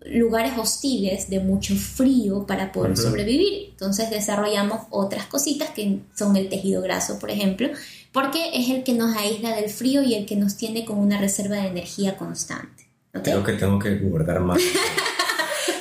lugares 0.05 0.57
hostiles 0.57 1.29
de 1.29 1.39
mucho 1.39 1.73
frío 1.75 2.45
para 2.45 2.71
poder 2.73 2.97
sobrevivir. 2.97 3.69
Entonces 3.71 4.09
desarrollamos 4.09 4.81
otras 4.89 5.25
cositas 5.25 5.69
que 5.69 6.01
son 6.13 6.35
el 6.35 6.49
tejido 6.49 6.81
graso, 6.81 7.17
por 7.17 7.31
ejemplo, 7.31 7.69
porque 8.11 8.51
es 8.53 8.69
el 8.69 8.83
que 8.83 8.93
nos 8.93 9.15
aísla 9.15 9.55
del 9.55 9.69
frío 9.69 10.03
y 10.03 10.15
el 10.15 10.25
que 10.25 10.35
nos 10.35 10.57
tiene 10.57 10.83
con 10.85 10.97
una 10.97 11.17
reserva 11.17 11.55
de 11.55 11.67
energía 11.67 12.17
constante. 12.17 12.89
Creo 13.23 13.41
que 13.41 13.53
tengo 13.53 13.79
que 13.79 13.95
guardar 13.99 14.41
más. 14.41 14.61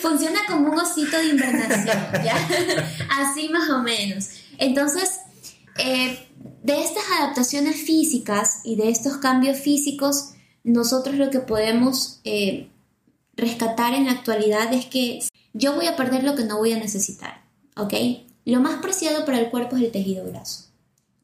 Funciona 0.08 0.40
como 0.46 0.70
un 0.70 0.78
osito 0.78 1.18
de 1.18 1.26
invernación, 1.26 1.96
¿ya? 2.24 2.36
Así 3.18 3.48
más 3.48 3.68
o 3.70 3.82
menos. 3.82 4.28
Entonces, 4.58 5.20
eh, 5.78 6.28
de 6.62 6.82
estas 6.82 7.04
adaptaciones 7.18 7.76
físicas 7.76 8.60
y 8.64 8.76
de 8.76 8.88
estos 8.90 9.16
cambios 9.16 9.58
físicos, 9.58 10.30
nosotros 10.62 11.16
lo 11.16 11.30
que 11.30 11.40
podemos 11.40 12.20
eh, 12.24 12.68
rescatar 13.36 13.94
en 13.94 14.06
la 14.06 14.12
actualidad 14.12 14.72
es 14.72 14.86
que 14.86 15.20
yo 15.52 15.74
voy 15.74 15.86
a 15.86 15.96
perder 15.96 16.24
lo 16.24 16.34
que 16.34 16.44
no 16.44 16.58
voy 16.58 16.72
a 16.72 16.78
necesitar, 16.78 17.44
¿ok? 17.76 17.94
Lo 18.44 18.60
más 18.60 18.80
preciado 18.80 19.24
para 19.24 19.40
el 19.40 19.50
cuerpo 19.50 19.76
es 19.76 19.82
el 19.82 19.90
tejido 19.90 20.24
graso. 20.26 20.66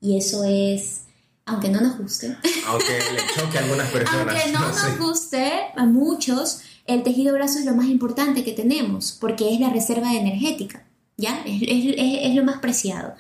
Y 0.01 0.19
eso 0.19 0.43
es, 0.45 1.03
aunque 1.47 1.69
no 1.69 1.81
nos 1.81 1.99
guste. 1.99 2.37
Aunque 2.67 2.99
le 3.13 3.27
choque 3.35 3.59
a 3.59 3.61
algunas 3.63 3.89
personas. 3.93 4.27
aunque 4.27 4.53
no, 4.53 4.61
nos 4.61 4.99
guste 4.99 5.53
a 5.77 5.85
muchos, 5.85 6.63
el 6.87 7.03
tejido 7.03 7.35
graso 7.35 7.59
es 7.59 7.65
lo 7.65 7.75
más 7.75 7.87
importante 7.87 8.45
que 8.45 8.53
tenemos, 8.53 9.17
porque 9.21 9.53
es 9.53 9.61
la 9.61 9.71
reserva 9.71 10.15
energética, 10.15 10.85
¿ya? 11.17 11.43
Es, 11.47 11.63
es 11.63 12.35
lo 12.35 12.45
más 12.45 12.59
preciado 12.59 13.15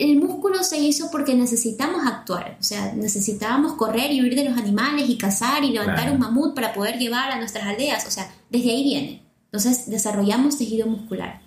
el 0.00 0.16
músculo 0.16 0.64
se 0.64 0.78
hizo 0.78 1.10
porque 1.10 1.34
necesitamos 1.34 2.06
actuar, 2.06 2.56
o 2.58 2.62
sea, 2.62 2.94
necesitábamos 2.94 3.74
correr 3.74 4.10
y 4.10 4.22
huir 4.22 4.34
de 4.34 4.44
los 4.44 4.56
animales 4.56 5.10
y 5.10 5.18
cazar 5.18 5.62
y 5.62 5.72
levantar 5.72 6.10
un 6.10 6.18
mamut 6.18 6.54
para 6.54 6.72
poder 6.72 6.98
llevar 6.98 7.30
a 7.30 7.36
nuestras 7.36 7.66
aldeas, 7.66 8.06
o 8.06 8.10
sea, 8.10 8.32
desde 8.48 8.70
ahí 8.70 8.82
viene. 8.82 9.22
Entonces 9.44 9.90
desarrollamos 9.90 10.56
tejido 10.56 10.86
muscular. 10.86 11.42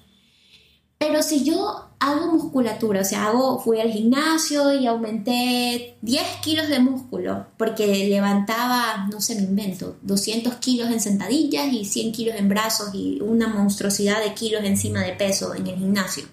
Pero 1.05 1.21
si 1.21 1.43
yo 1.43 1.89
hago 1.99 2.27
musculatura, 2.27 3.01
o 3.01 3.03
sea, 3.03 3.25
hago, 3.27 3.59
fui 3.59 3.81
al 3.81 3.91
gimnasio 3.91 4.73
y 4.73 4.87
aumenté 4.87 5.97
10 6.01 6.23
kilos 6.41 6.69
de 6.69 6.79
músculo, 6.79 7.47
porque 7.57 8.07
levantaba, 8.07 9.09
no 9.11 9.19
sé, 9.19 9.35
me 9.35 9.41
invento, 9.41 9.97
200 10.03 10.55
kilos 10.55 10.89
en 10.89 11.01
sentadillas 11.01 11.73
y 11.73 11.83
100 11.83 12.13
kilos 12.13 12.35
en 12.37 12.47
brazos 12.47 12.91
y 12.93 13.19
una 13.19 13.47
monstruosidad 13.47 14.23
de 14.23 14.33
kilos 14.33 14.63
encima 14.63 15.01
de 15.01 15.11
peso 15.11 15.53
en 15.53 15.67
el 15.67 15.75
gimnasio. 15.75 16.23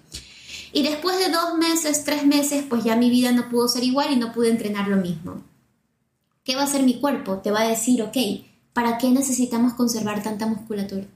Y 0.73 0.85
después 0.85 1.19
de 1.19 1.33
dos 1.33 1.59
meses, 1.59 2.05
tres 2.05 2.25
meses, 2.25 2.65
pues 2.69 2.85
ya 2.85 2.95
mi 2.95 3.11
vida 3.11 3.33
no 3.33 3.49
pudo 3.49 3.67
ser 3.67 3.83
igual 3.83 4.13
y 4.13 4.17
no 4.17 4.31
pude 4.31 4.51
entrenar 4.51 4.87
lo 4.87 4.99
mismo. 4.99 5.43
¿Qué 6.45 6.55
va 6.55 6.63
a 6.63 6.67
hacer 6.67 6.85
mi 6.85 7.01
cuerpo? 7.01 7.39
Te 7.39 7.51
va 7.51 7.63
a 7.63 7.69
decir, 7.69 8.03
ok, 8.03 8.17
¿para 8.73 8.99
qué 8.99 9.11
necesitamos 9.11 9.73
conservar 9.73 10.23
tanta 10.23 10.47
musculatura? 10.47 11.09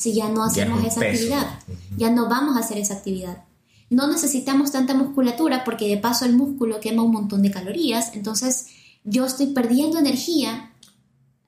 Si 0.00 0.14
ya 0.14 0.30
no 0.30 0.42
hacemos 0.42 0.82
esa 0.82 1.02
actividad, 1.02 1.58
ya 1.98 2.08
no 2.08 2.26
vamos 2.26 2.56
a 2.56 2.60
hacer 2.60 2.78
esa 2.78 2.94
actividad. 2.94 3.44
No 3.90 4.06
necesitamos 4.06 4.72
tanta 4.72 4.94
musculatura 4.94 5.62
porque 5.62 5.88
de 5.88 5.98
paso 5.98 6.24
el 6.24 6.34
músculo 6.34 6.80
quema 6.80 7.02
un 7.02 7.12
montón 7.12 7.42
de 7.42 7.50
calorías, 7.50 8.12
entonces 8.14 8.68
yo 9.04 9.26
estoy 9.26 9.48
perdiendo 9.48 9.98
energía, 9.98 10.72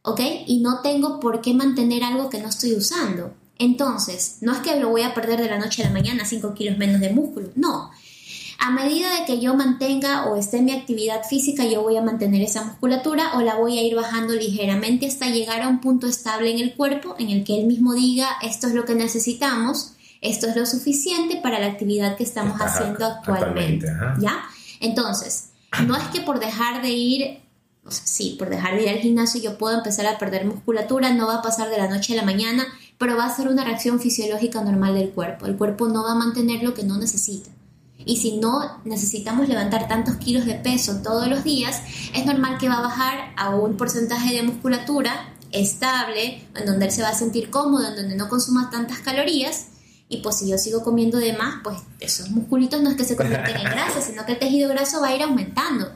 ¿ok? 0.03 0.21
Y 0.47 0.61
no 0.61 0.83
tengo 0.83 1.19
por 1.19 1.41
qué 1.41 1.55
mantener 1.55 2.05
algo 2.05 2.29
que 2.29 2.43
no 2.43 2.51
estoy 2.51 2.75
usando. 2.75 3.33
Entonces, 3.59 4.37
no 4.43 4.53
es 4.53 4.59
que 4.59 4.79
lo 4.79 4.91
voy 4.91 5.01
a 5.01 5.15
perder 5.15 5.41
de 5.41 5.49
la 5.49 5.59
noche 5.59 5.83
a 5.83 5.87
la 5.87 5.95
mañana 5.95 6.27
5 6.27 6.53
kilos 6.53 6.77
menos 6.77 7.01
de 7.01 7.09
músculo, 7.09 7.49
no. 7.55 7.91
A 8.65 8.71
medida 8.71 9.19
de 9.19 9.25
que 9.27 9.41
yo 9.41 9.57
mantenga 9.57 10.27
o 10.27 10.37
esté 10.37 10.59
en 10.59 10.67
mi 10.67 10.71
actividad 10.71 11.25
física, 11.29 11.65
yo 11.65 11.83
voy 11.83 11.97
a 11.97 12.01
mantener 12.01 12.43
esa 12.43 12.63
musculatura 12.63 13.33
o 13.35 13.41
la 13.41 13.57
voy 13.57 13.77
a 13.77 13.83
ir 13.83 13.97
bajando 13.97 14.35
ligeramente 14.35 15.09
hasta 15.09 15.27
llegar 15.27 15.63
a 15.63 15.69
un 15.69 15.81
punto 15.81 16.07
estable 16.07 16.53
en 16.53 16.61
el 16.61 16.77
cuerpo 16.77 17.17
en 17.19 17.31
el 17.31 17.43
que 17.43 17.59
él 17.59 17.67
mismo 17.67 17.93
diga 17.93 18.29
esto 18.41 18.69
es 18.69 18.75
lo 18.75 18.85
que 18.85 18.95
necesitamos, 18.95 19.95
esto 20.21 20.47
es 20.47 20.55
lo 20.55 20.65
suficiente 20.65 21.41
para 21.43 21.59
la 21.59 21.67
actividad 21.67 22.17
que 22.17 22.23
estamos 22.23 22.57
haciendo 22.61 23.05
actualmente. 23.05 23.89
¿Ya? 24.21 24.45
Entonces, 24.79 25.49
no 25.85 25.97
es 25.97 26.05
que 26.13 26.21
por 26.21 26.39
dejar 26.39 26.83
de 26.83 26.91
ir 26.91 27.41
o 27.85 27.91
sea, 27.91 28.07
sí, 28.07 28.37
por 28.39 28.49
dejar 28.49 28.77
de 28.77 28.85
ir 28.85 28.91
al 28.91 28.99
gimnasio 28.99 29.43
yo 29.43 29.59
puedo 29.59 29.77
empezar 29.77 30.07
a 30.07 30.19
perder 30.19 30.47
musculatura, 30.47 31.13
no 31.13 31.27
va 31.27 31.39
a 31.39 31.43
pasar 31.43 31.69
de 31.69 31.79
la 31.79 31.89
noche 31.89 32.13
a 32.13 32.17
la 32.17 32.23
mañana, 32.23 32.65
pero 32.97 33.17
va 33.17 33.25
a 33.25 33.35
ser 33.35 33.49
una 33.49 33.65
reacción 33.65 33.99
fisiológica 33.99 34.63
normal 34.63 34.95
del 34.95 35.11
cuerpo. 35.11 35.47
El 35.47 35.57
cuerpo 35.57 35.89
no 35.89 36.05
va 36.05 36.13
a 36.13 36.15
mantener 36.15 36.63
lo 36.63 36.75
que 36.75 36.85
no 36.85 36.97
necesita. 36.97 37.51
Y 38.05 38.17
si 38.17 38.39
no 38.39 38.81
necesitamos 38.85 39.49
levantar 39.49 39.89
tantos 39.89 40.17
kilos 40.17 40.45
de 40.47 40.55
peso 40.55 41.01
todos 41.03 41.29
los 41.29 41.45
días, 41.45 41.83
es 42.15 42.27
normal 42.27 42.59
que 42.59 42.69
va 42.69 42.79
a 42.79 42.83
bajar 42.83 43.33
a 43.37 43.51
un 43.51 43.77
porcentaje 43.77 44.35
de 44.35 44.43
musculatura 44.43 45.35
estable, 45.51 46.47
en 46.55 46.67
donde 46.67 46.87
él 46.87 46.93
se 46.93 47.03
va 47.03 47.09
a 47.09 47.15
sentir 47.15 47.51
cómodo, 47.51 47.89
en 47.89 47.97
donde 47.97 48.17
no 48.17 48.29
consuma 48.29 48.71
tantas 48.71 48.99
calorías. 49.01 49.69
Y 50.09 50.19
pues 50.19 50.39
si 50.39 50.49
yo 50.49 50.59
sigo 50.59 50.83
comiendo 50.83 51.19
de 51.19 51.33
más, 51.33 51.57
pues 51.63 51.79
esos 52.01 52.31
musculitos 52.31 52.83
no 52.83 52.91
es 52.91 52.97
que 52.97 53.05
se 53.05 53.17
convierten 53.17 53.57
en 53.57 53.65
grasa, 53.65 54.01
sino 54.07 54.27
que 54.27 54.33
el 54.33 54.39
tejido 54.39 54.69
graso 54.69 55.01
va 55.01 55.09
a 55.09 55.17
ir 55.17 55.23
aumentando 55.23 55.89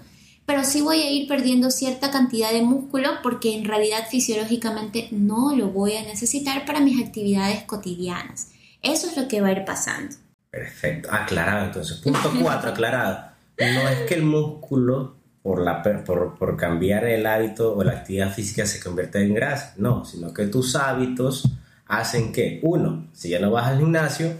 pero 0.47 0.63
sí 0.65 0.81
voy 0.81 1.03
a 1.03 1.11
ir 1.11 1.27
perdiendo 1.27 1.71
cierta 1.71 2.13
cantidad 2.13 2.53
de 2.53 2.63
músculo 2.63 3.11
porque 3.23 3.55
en 3.55 3.65
realidad 3.65 4.07
fisiológicamente 4.09 5.09
no 5.11 5.55
lo 5.57 5.71
voy 5.71 5.97
a 5.97 6.05
necesitar 6.05 6.65
para 6.65 6.81
mis 6.81 7.05
actividades 7.05 7.65
cotidianas. 7.65 8.51
Eso 8.81 9.09
es 9.09 9.17
lo 9.17 9.27
que 9.27 9.41
va 9.41 9.49
a 9.49 9.53
ir 9.53 9.65
pasando. 9.65 10.15
Perfecto, 10.51 11.09
aclarado 11.13 11.67
entonces. 11.67 11.99
Punto 11.99 12.33
4, 12.41 12.71
aclarado. 12.71 13.31
No 13.59 13.89
es 13.89 14.01
que 14.09 14.15
el 14.15 14.23
músculo 14.23 15.17
por, 15.43 15.63
la, 15.63 15.83
por, 15.83 16.35
por, 16.39 16.57
cambiar 16.57 17.05
el 17.05 17.25
hábito 17.27 17.77
o 17.77 17.85
la 17.85 17.93
actividad 17.93 18.33
física 18.33 18.67
se 18.67 18.81
convierta 18.81 19.21
en 19.21 19.33
grasa, 19.33 19.75
no, 19.77 20.05
sino 20.05 20.35
que 20.35 20.47
tus 20.47 20.75
hábitos 20.75 21.49
hacen 21.87 22.33
que, 22.33 22.61
uno, 22.63 23.09
si 23.13 23.29
ya 23.29 23.39
no 23.39 23.53
vas 23.53 23.69
al 23.69 23.79
gimnasio, 23.79 24.33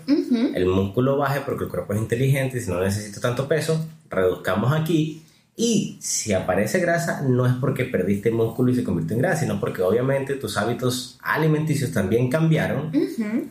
el 0.55 0.67
músculo 0.67 1.17
baje 1.17 1.43
porque 1.47 1.65
el 1.65 1.71
cuerpo 1.71 1.93
es 1.93 2.01
inteligente 2.01 2.59
y 2.59 2.61
si 2.61 2.71
no 2.71 2.81
necesita 2.81 3.21
tanto 3.21 3.47
peso, 3.47 3.87
reduzcamos 4.11 4.73
aquí 4.73 5.23
y 5.55 5.97
si 6.01 6.35
aparece 6.35 6.81
grasa, 6.81 7.23
no 7.23 7.47
es 7.47 7.55
porque 7.55 7.85
perdiste 7.87 8.31
músculo 8.31 8.73
y 8.73 8.75
se 8.75 8.85
convirtió 8.85 9.15
en 9.17 9.23
grasa, 9.23 9.43
sino 9.43 9.59
porque 9.59 9.81
obviamente 9.81 10.35
tus 10.35 10.59
hábitos 10.59 11.19
alimenticios 11.23 11.93
también 11.93 12.29
cambiaron 12.29 12.91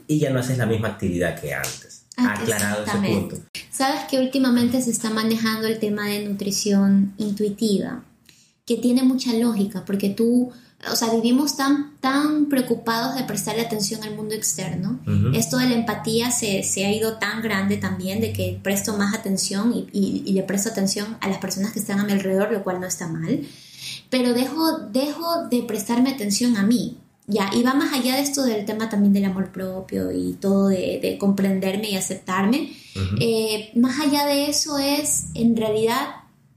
y 0.05 0.19
ya 0.19 0.29
no 0.29 0.39
haces 0.39 0.57
la 0.59 0.67
misma 0.67 0.89
actividad 0.89 1.39
que 1.39 1.53
antes. 1.53 2.04
Ah, 2.17 2.33
Aclarado 2.33 2.85
ese 2.85 2.97
punto. 2.97 3.37
Sabes 3.71 4.05
que 4.09 4.19
últimamente 4.19 4.81
se 4.81 4.91
está 4.91 5.09
manejando 5.09 5.67
el 5.67 5.79
tema 5.79 6.07
de 6.07 6.25
nutrición 6.27 7.13
intuitiva, 7.17 8.03
que 8.65 8.77
tiene 8.77 9.03
mucha 9.03 9.33
lógica, 9.33 9.83
porque 9.85 10.09
tú 10.09 10.51
o 10.91 10.95
sea, 10.95 11.11
vivimos 11.13 11.57
tan, 11.57 11.95
tan 11.99 12.45
preocupados 12.47 13.15
de 13.15 13.23
prestarle 13.23 13.61
atención 13.61 14.03
al 14.03 14.15
mundo 14.15 14.35
externo. 14.35 14.99
Esto 15.33 15.57
de 15.57 15.69
la 15.69 15.75
empatía 15.75 16.31
se, 16.31 16.63
se, 16.63 16.85
ha 16.85 16.91
ido 16.91 17.17
tan 17.17 17.41
grande 17.41 17.77
también, 17.77 18.21
de 18.21 18.33
que 18.33 18.59
presto 18.61 18.95
más 18.97 19.15
atención 19.15 19.73
y, 19.73 19.87
y, 20.25 20.31
le 20.33 20.43
presto 20.43 20.69
atención 20.69 21.17
a 21.21 21.27
las 21.27 21.39
personas 21.39 21.71
que 21.71 21.79
están 21.79 21.99
a 21.99 22.03
mi 22.03 22.11
alrededor, 22.11 22.51
lo 22.51 22.63
cual 22.63 22.79
no 22.79 22.87
está 22.87 23.07
mal. 23.07 23.41
Pero 24.09 24.33
dejo, 24.33 24.79
dejo 24.91 25.47
de 25.47 25.63
prestarme 25.63 26.11
atención 26.11 26.57
a 26.57 26.63
mí. 26.63 26.97
Ya, 27.27 27.49
y 27.53 27.63
va 27.63 27.73
más 27.73 27.91
allá 27.93 28.15
de 28.15 28.21
esto 28.21 28.43
del 28.43 28.65
tema 28.65 28.87
también 28.89 29.13
del 29.13 29.25
amor 29.25 29.51
propio 29.51 30.11
y 30.11 30.33
todo 30.33 30.67
de, 30.67 30.99
de 31.01 31.17
comprenderme 31.17 31.89
y 31.89 31.95
aceptarme. 31.95 32.71
Eh, 33.19 33.71
más 33.75 33.99
allá 33.99 34.25
de 34.25 34.47
eso 34.47 34.77
es, 34.77 35.25
en 35.33 35.57
realidad, 35.57 36.07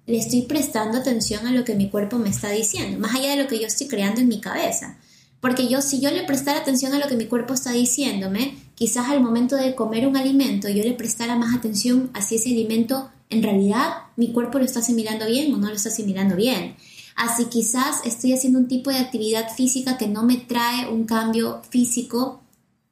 le 0.07 0.19
estoy 0.19 0.43
prestando 0.43 0.99
atención 0.99 1.47
a 1.47 1.53
lo 1.53 1.65
que 1.65 1.75
mi 1.75 1.89
cuerpo 1.89 2.19
me 2.19 2.29
está 2.29 2.51
diciendo, 2.51 2.99
más 2.99 3.15
allá 3.15 3.31
de 3.31 3.43
lo 3.43 3.49
que 3.49 3.59
yo 3.59 3.67
estoy 3.67 3.89
creando 3.89 4.21
en 4.21 4.29
mi 4.29 4.41
cabeza. 4.41 4.99
Porque 5.41 5.69
yo, 5.69 5.81
si 5.81 6.01
yo 6.01 6.11
le 6.11 6.25
prestara 6.25 6.61
atención 6.61 6.93
a 6.93 6.99
lo 6.99 7.07
que 7.07 7.17
mi 7.17 7.27
cuerpo 7.27 7.55
está 7.55 7.73
diciéndome, 7.73 8.57
quizás 8.75 9.09
al 9.09 9.21
momento 9.21 9.57
de 9.57 9.75
comer 9.75 10.07
un 10.07 10.17
alimento 10.17 10.69
yo 10.69 10.83
le 10.83 10.93
prestara 10.93 11.37
más 11.37 11.57
atención 11.57 12.11
a 12.13 12.23
si 12.23 12.37
ese 12.37 12.51
alimento 12.51 13.11
en 13.31 13.43
realidad 13.43 14.03
mi 14.17 14.33
cuerpo 14.33 14.59
lo 14.59 14.65
está 14.65 14.81
asimilando 14.81 15.27
bien 15.27 15.53
o 15.55 15.59
no 15.59 15.69
lo 15.69 15.75
está 15.75 15.91
asimilando 15.91 16.37
bien. 16.37 16.77
Así 17.19 17.47
quizás 17.47 18.01
estoy 18.05 18.33
haciendo 18.33 18.61
un 18.61 18.69
tipo 18.69 18.91
de 18.91 18.99
actividad 18.99 19.53
física 19.53 19.99
que 19.99 20.07
no 20.07 20.23
me 20.23 20.37
trae 20.37 20.89
un 20.89 21.05
cambio 21.05 21.61
físico 21.69 22.41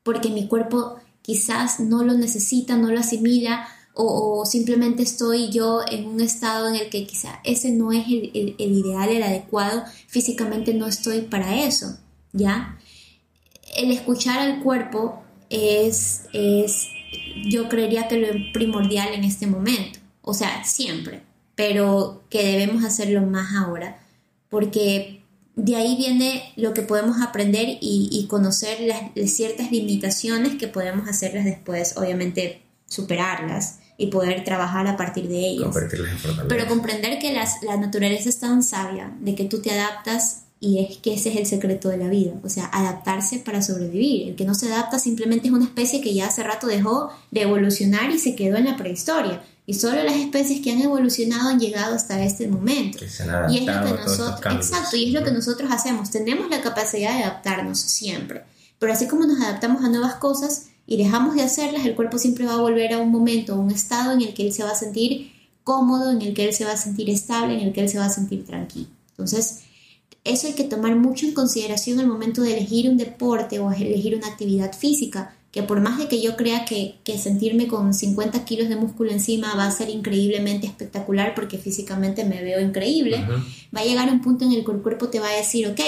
porque 0.03 0.31
mi 0.31 0.49
cuerpo 0.49 0.97
quizás 1.23 1.79
no 1.79 2.03
lo 2.03 2.13
necesita, 2.13 2.77
no 2.77 2.91
lo 2.91 2.99
asimila 2.99 3.69
o, 3.95 4.45
simplemente 4.45 5.03
estoy 5.03 5.51
yo 5.51 5.81
en 5.91 6.07
un 6.07 6.21
estado 6.21 6.69
en 6.69 6.75
el 6.75 6.91
que 6.91 7.07
quizá 7.07 7.41
ese 7.45 7.71
no 7.71 7.93
es 7.93 8.05
el, 8.07 8.55
ideal, 8.59 9.09
el 9.09 9.23
adecuado, 9.23 9.85
físicamente 10.07 10.75
no 10.75 10.87
estoy 10.87 11.23
para 11.23 11.63
eso, 11.63 11.97
¿ya? 12.35 12.79
El 13.75 13.91
escuchar 13.91 14.39
al 14.39 14.63
cuerpo 14.63 15.23
es, 15.49 16.25
es, 16.35 16.89
yo 17.49 17.71
creería 17.71 18.07
que 18.07 18.19
lo 18.19 18.29
primordial 18.53 19.15
en 19.15 19.25
este 19.25 19.47
momento, 19.47 19.99
o 20.21 20.35
sea, 20.35 20.63
siempre, 20.65 21.23
pero 21.55 22.23
que 22.29 22.43
debemos 22.43 22.85
hacerlo 22.85 23.23
más 23.23 23.55
ahora, 23.55 23.99
porque 24.51 25.23
de 25.55 25.77
ahí 25.77 25.97
viene 25.97 26.53
lo 26.57 26.75
que 26.75 26.83
podemos 26.83 27.21
aprender 27.23 27.79
y, 27.81 28.27
conocer 28.29 28.81
las, 28.81 29.31
ciertas 29.31 29.73
limitaciones 29.73 30.57
que 30.57 30.69
podemos 30.69 31.09
hacerlas 31.09 31.45
después, 31.45 31.97
obviamente 31.97 32.63
superarlas 32.87 33.79
y 33.99 34.09
poder 34.09 34.45
trabajar 34.45 34.87
a 34.87 34.97
partir 34.97 35.29
de 35.29 35.39
ellas. 35.39 35.75
Pero 36.49 36.67
comprender 36.69 37.19
que 37.19 37.33
la 37.33 37.77
naturaleza 37.79 38.29
es 38.29 38.39
tan 38.39 38.63
sabia 38.63 39.17
de 39.21 39.35
que 39.35 39.45
tú 39.45 39.63
te 39.63 39.71
adaptas 39.71 40.43
y 40.59 40.79
es 40.81 40.99
que 40.99 41.15
ese 41.15 41.31
es 41.31 41.37
el 41.37 41.47
secreto 41.47 41.89
de 41.91 41.99
la 41.99 42.09
vida, 42.09 42.33
o 42.43 42.49
sea, 42.49 42.67
adaptarse 42.67 43.39
para 43.39 43.61
sobrevivir. 43.61 44.29
El 44.29 44.37
que 44.37 44.45
no 44.45 44.55
se 44.55 44.73
adapta 44.73 44.99
simplemente 44.99 45.49
es 45.49 45.55
una 45.55 45.65
especie 45.65 46.01
que 46.01 46.15
ya 46.15 46.27
hace 46.27 46.43
rato 46.43 46.67
dejó 46.67 47.11
de 47.31 47.43
evolucionar 47.43 48.11
y 48.11 48.19
se 48.19 48.35
quedó 48.35 48.57
en 48.57 48.65
la 48.65 48.77
prehistoria. 48.77 49.43
Y 49.69 49.75
solo 49.75 50.03
las 50.05 50.15
especies 50.15 50.61
que 50.61 50.71
han 50.71 50.81
evolucionado 50.81 51.49
han 51.49 51.59
llegado 51.59 51.97
hasta 51.97 52.23
este 52.23 52.47
momento. 52.47 52.99
y 53.51 53.59
es 53.59 53.67
lo 53.67 53.85
que 53.85 54.01
nosotros, 54.01 54.55
exacto, 54.55 54.97
y 54.97 55.07
es 55.07 55.13
lo 55.13 55.25
que 55.25 55.33
nosotros 55.33 55.69
hacemos. 55.73 56.11
Tenemos 56.11 56.49
la 56.49 56.63
capacidad 56.63 57.17
de 57.17 57.25
adaptarnos 57.25 57.81
siempre. 57.81 58.45
Pero 58.79 58.93
así 58.93 59.09
como 59.09 59.27
nos 59.27 59.41
adaptamos 59.41 59.85
a 59.85 59.89
nuevas 59.89 60.15
cosas 60.17 60.67
y 60.87 60.97
dejamos 60.97 61.35
de 61.35 61.43
hacerlas, 61.43 61.85
el 61.85 61.97
cuerpo 61.97 62.19
siempre 62.19 62.47
va 62.47 62.55
a 62.55 62.61
volver 62.61 62.93
a 62.93 62.99
un 62.99 63.11
momento, 63.11 63.55
a 63.55 63.59
un 63.59 63.73
estado 63.73 64.13
en 64.13 64.23
el 64.23 64.35
que 64.35 64.47
él 64.47 64.53
se 64.53 64.63
va 64.63 64.71
a 64.71 64.77
sentir 64.77 65.33
cómodo, 65.65 66.13
en 66.13 66.23
el 66.23 66.33
que 66.33 66.45
él 66.45 66.55
se 66.55 66.65
va 66.65 66.73
a 66.73 66.77
sentir 66.77 67.11
estable, 67.11 67.55
en 67.55 67.67
el 67.67 67.73
que 67.73 67.81
él 67.81 67.89
se 67.89 67.99
va 67.99 68.05
a 68.05 68.11
sentir 68.11 68.47
tranquilo. 68.47 68.87
Entonces, 69.11 69.63
eso 70.23 70.47
hay 70.47 70.53
que 70.53 70.65
tomar 70.65 70.95
mucho 70.95 71.27
en 71.27 71.35
consideración 71.35 71.99
al 71.99 72.07
momento 72.07 72.43
de 72.43 72.57
elegir 72.57 72.89
un 72.89 72.97
deporte 72.97 73.59
o 73.59 73.73
elegir 73.73 74.15
una 74.15 74.29
actividad 74.29 74.73
física 74.77 75.36
que 75.57 75.63
por 75.63 75.81
más 75.81 75.97
de 75.97 76.07
que 76.07 76.21
yo 76.21 76.37
crea 76.37 76.67
que, 76.67 77.01
sentirme 77.17 77.67
con 77.67 77.95
50 77.95 78.45
kilos 78.45 78.69
de 78.69 78.77
músculo 78.77 79.11
encima 79.11 79.55
va 79.55 79.65
a 79.65 79.71
ser 79.71 79.89
increíblemente 79.89 80.67
espectacular 80.67 81.35
porque 81.35 81.57
físicamente 81.57 82.27
me 82.27 82.43
veo 82.43 82.61
increíble, 82.61 83.27
va 83.75 83.81
a 83.81 83.85
llegar 83.85 84.13
un 84.13 84.21
punto 84.21 84.45
en 84.45 84.53
el 84.53 84.67
que 84.67 84.73
el 84.73 84.83
cuerpo 84.83 85.09
te 85.09 85.19
va 85.19 85.31
a 85.31 85.35
decir, 85.35 85.67
ok, 85.67 85.81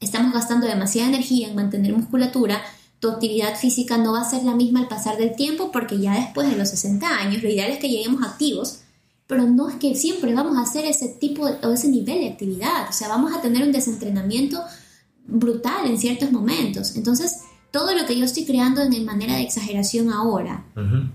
estamos 0.00 0.34
gastando 0.34 0.66
demasiada 0.66 1.10
energía 1.10 1.46
en 1.46 1.54
mantener 1.54 1.92
musculatura, 1.92 2.60
tu 2.98 3.08
actividad 3.08 3.56
física 3.56 3.98
no 3.98 4.14
va 4.14 4.22
a 4.22 4.28
ser 4.28 4.42
la 4.42 4.56
misma 4.56 4.80
al 4.80 4.88
pasar 4.88 5.16
del 5.16 5.36
tiempo 5.36 5.70
porque 5.70 6.00
ya 6.00 6.14
después 6.14 6.50
de 6.50 6.56
los 6.56 6.68
60 6.70 7.06
años 7.06 7.44
lo 7.44 7.48
ideal 7.48 7.70
es 7.70 7.78
que 7.78 7.88
lleguemos 7.88 8.24
activos, 8.24 8.80
pero 9.28 9.44
no 9.44 9.68
es 9.68 9.76
que 9.76 9.94
siempre 9.94 10.34
vamos 10.34 10.58
a 10.58 10.62
hacer 10.62 10.86
ese 10.86 11.06
tipo 11.06 11.44
o 11.44 11.70
ese 11.70 11.86
nivel 11.86 12.18
de 12.18 12.30
actividad, 12.30 12.88
o 12.90 12.92
sea, 12.92 13.06
vamos 13.06 13.32
a 13.32 13.40
tener 13.40 13.62
un 13.62 13.70
desentrenamiento 13.70 14.60
brutal 15.24 15.86
en 15.86 15.98
ciertos 15.98 16.32
momentos. 16.32 16.96
Entonces, 16.96 17.42
todo 17.76 17.94
lo 17.94 18.06
que 18.06 18.18
yo 18.18 18.24
estoy 18.24 18.46
creando 18.46 18.80
en 18.80 19.04
manera 19.04 19.34
de 19.34 19.42
exageración 19.42 20.10
ahora 20.10 20.64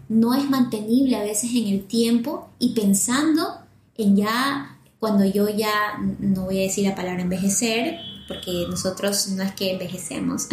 no 0.09 0.35
es 0.35 0.47
mantenible 0.47 1.15
a 1.15 1.23
veces 1.23 1.49
en 1.55 1.65
el 1.65 1.87
tiempo 1.87 2.51
y 2.59 2.75
pensando 2.75 3.61
en 3.97 4.15
ya 4.15 4.77
cuando 4.99 5.25
yo 5.25 5.49
ya, 5.49 5.97
no 6.19 6.43
voy 6.43 6.59
a 6.59 6.61
decir 6.61 6.87
la 6.87 6.93
palabra 6.93 7.23
envejecer, 7.23 7.97
porque 8.27 8.67
nosotros 8.69 9.29
no 9.29 9.41
es 9.41 9.53
que 9.53 9.71
envejecemos. 9.71 10.49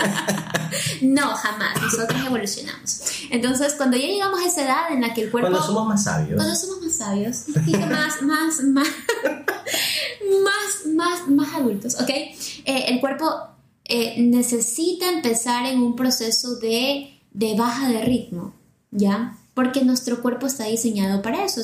no, 1.02 1.34
jamás, 1.36 1.82
nosotros 1.82 2.18
evolucionamos. 2.24 3.02
Entonces, 3.30 3.74
cuando 3.74 3.98
ya 3.98 4.06
llegamos 4.06 4.40
a 4.40 4.46
esa 4.46 4.64
edad 4.64 4.92
en 4.92 5.02
la 5.02 5.12
que 5.12 5.24
el 5.24 5.30
cuerpo... 5.30 5.50
Cuando 5.50 5.66
somos 5.66 5.86
más 5.88 6.04
sabios. 6.04 6.36
Cuando 6.36 6.54
somos 6.56 6.80
más 6.80 6.94
sabios, 6.94 7.44
más, 7.90 8.22
más, 8.22 8.62
más, 8.62 8.88
más, 10.42 10.86
más, 10.94 11.28
más 11.28 11.54
adultos, 11.54 12.00
¿ok? 12.00 12.08
Eh, 12.08 12.34
el 12.64 12.98
cuerpo 13.00 13.51
eh, 13.84 14.20
necesita 14.22 15.10
empezar 15.10 15.66
en 15.66 15.80
un 15.80 15.96
proceso 15.96 16.56
de, 16.56 17.18
de 17.32 17.54
baja 17.56 17.88
de 17.88 18.02
ritmo, 18.02 18.54
¿ya? 18.90 19.38
Porque 19.54 19.84
nuestro 19.84 20.22
cuerpo 20.22 20.46
está 20.46 20.64
diseñado 20.64 21.20
para 21.20 21.44
eso. 21.44 21.60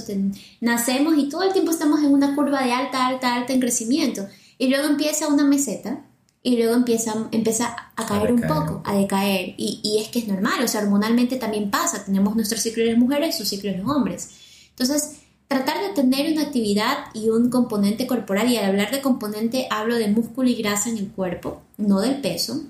Nacemos 0.60 1.16
y 1.16 1.28
todo 1.28 1.42
el 1.42 1.52
tiempo 1.52 1.70
estamos 1.70 2.00
en 2.00 2.12
una 2.12 2.34
curva 2.34 2.62
de 2.62 2.72
alta, 2.72 3.06
alta, 3.06 3.34
alta 3.34 3.52
en 3.52 3.60
crecimiento. 3.60 4.26
Y 4.58 4.68
luego 4.68 4.88
empieza 4.88 5.28
una 5.28 5.44
meseta 5.44 6.04
y 6.42 6.56
luego 6.56 6.74
empieza, 6.74 7.28
empieza 7.32 7.92
a 7.96 8.06
caer 8.06 8.32
un 8.32 8.42
poco, 8.42 8.82
a 8.84 8.94
decaer. 8.94 9.54
Y, 9.56 9.80
y, 9.82 10.02
es 10.02 10.08
que 10.08 10.18
es 10.18 10.28
normal, 10.28 10.62
o 10.62 10.68
sea, 10.68 10.82
hormonalmente 10.82 11.36
también 11.36 11.70
pasa. 11.70 12.04
Tenemos 12.04 12.34
nuestro 12.36 12.58
ciclo 12.58 12.84
de 12.84 12.90
las 12.90 12.98
mujeres 12.98 13.34
y 13.34 13.38
su 13.38 13.46
ciclo 13.46 13.70
de 13.70 13.78
los 13.78 13.88
hombres. 13.88 14.30
Entonces, 14.70 15.17
tratar 15.48 15.80
de 15.80 15.94
tener 15.94 16.30
una 16.30 16.42
actividad 16.42 17.06
y 17.14 17.30
un 17.30 17.50
componente 17.50 18.06
corporal, 18.06 18.50
y 18.50 18.56
al 18.58 18.66
hablar 18.66 18.90
de 18.90 19.00
componente 19.00 19.66
hablo 19.70 19.96
de 19.96 20.08
músculo 20.08 20.48
y 20.48 20.54
grasa 20.54 20.90
en 20.90 20.98
el 20.98 21.08
cuerpo, 21.08 21.62
no 21.78 22.00
del 22.00 22.20
peso, 22.20 22.62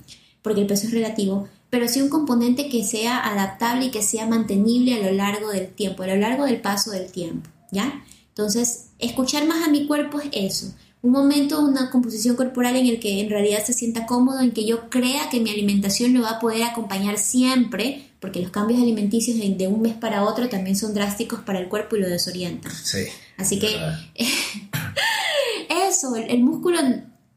porque 0.42 0.60
el 0.60 0.66
peso 0.68 0.86
es 0.86 0.92
relativo, 0.92 1.48
pero 1.70 1.88
sí 1.88 2.00
un 2.00 2.08
componente 2.08 2.68
que 2.68 2.84
sea 2.84 3.18
adaptable 3.18 3.86
y 3.86 3.90
que 3.90 4.02
sea 4.02 4.26
mantenible 4.26 4.94
a 4.94 5.10
lo 5.10 5.12
largo 5.12 5.50
del 5.50 5.68
tiempo, 5.68 6.04
a 6.04 6.06
lo 6.06 6.16
largo 6.16 6.44
del 6.44 6.60
paso 6.60 6.92
del 6.92 7.10
tiempo, 7.10 7.50
¿ya? 7.72 8.04
Entonces, 8.28 8.90
escuchar 9.00 9.46
más 9.46 9.66
a 9.66 9.70
mi 9.70 9.86
cuerpo 9.86 10.20
es 10.20 10.30
eso, 10.32 10.72
un 11.00 11.12
momento, 11.12 11.60
una 11.60 11.90
composición 11.90 12.34
corporal 12.34 12.76
en 12.76 12.86
el 12.86 12.98
que 12.98 13.20
en 13.20 13.30
realidad 13.30 13.64
se 13.64 13.72
sienta 13.72 14.06
cómodo, 14.06 14.40
en 14.40 14.50
que 14.50 14.66
yo 14.66 14.90
crea 14.90 15.30
que 15.30 15.40
mi 15.40 15.50
alimentación 15.50 16.12
lo 16.12 16.22
va 16.22 16.30
a 16.30 16.40
poder 16.40 16.64
acompañar 16.64 17.18
siempre, 17.18 18.10
porque 18.20 18.40
los 18.40 18.50
cambios 18.50 18.80
alimenticios 18.80 19.38
de, 19.38 19.68
un 19.68 19.80
mes 19.80 19.94
para 19.94 20.24
otro 20.24 20.48
también 20.48 20.76
son 20.76 20.94
drásticos 20.94 21.40
para 21.40 21.60
el 21.60 21.68
cuerpo 21.68 21.96
y 21.96 22.00
lo 22.00 22.08
desorientan. 22.08 22.72
Sí. 22.72 23.04
Así 23.36 23.60
que 23.60 23.68
eso, 25.88 26.16
el, 26.16 26.42
músculo 26.42 26.80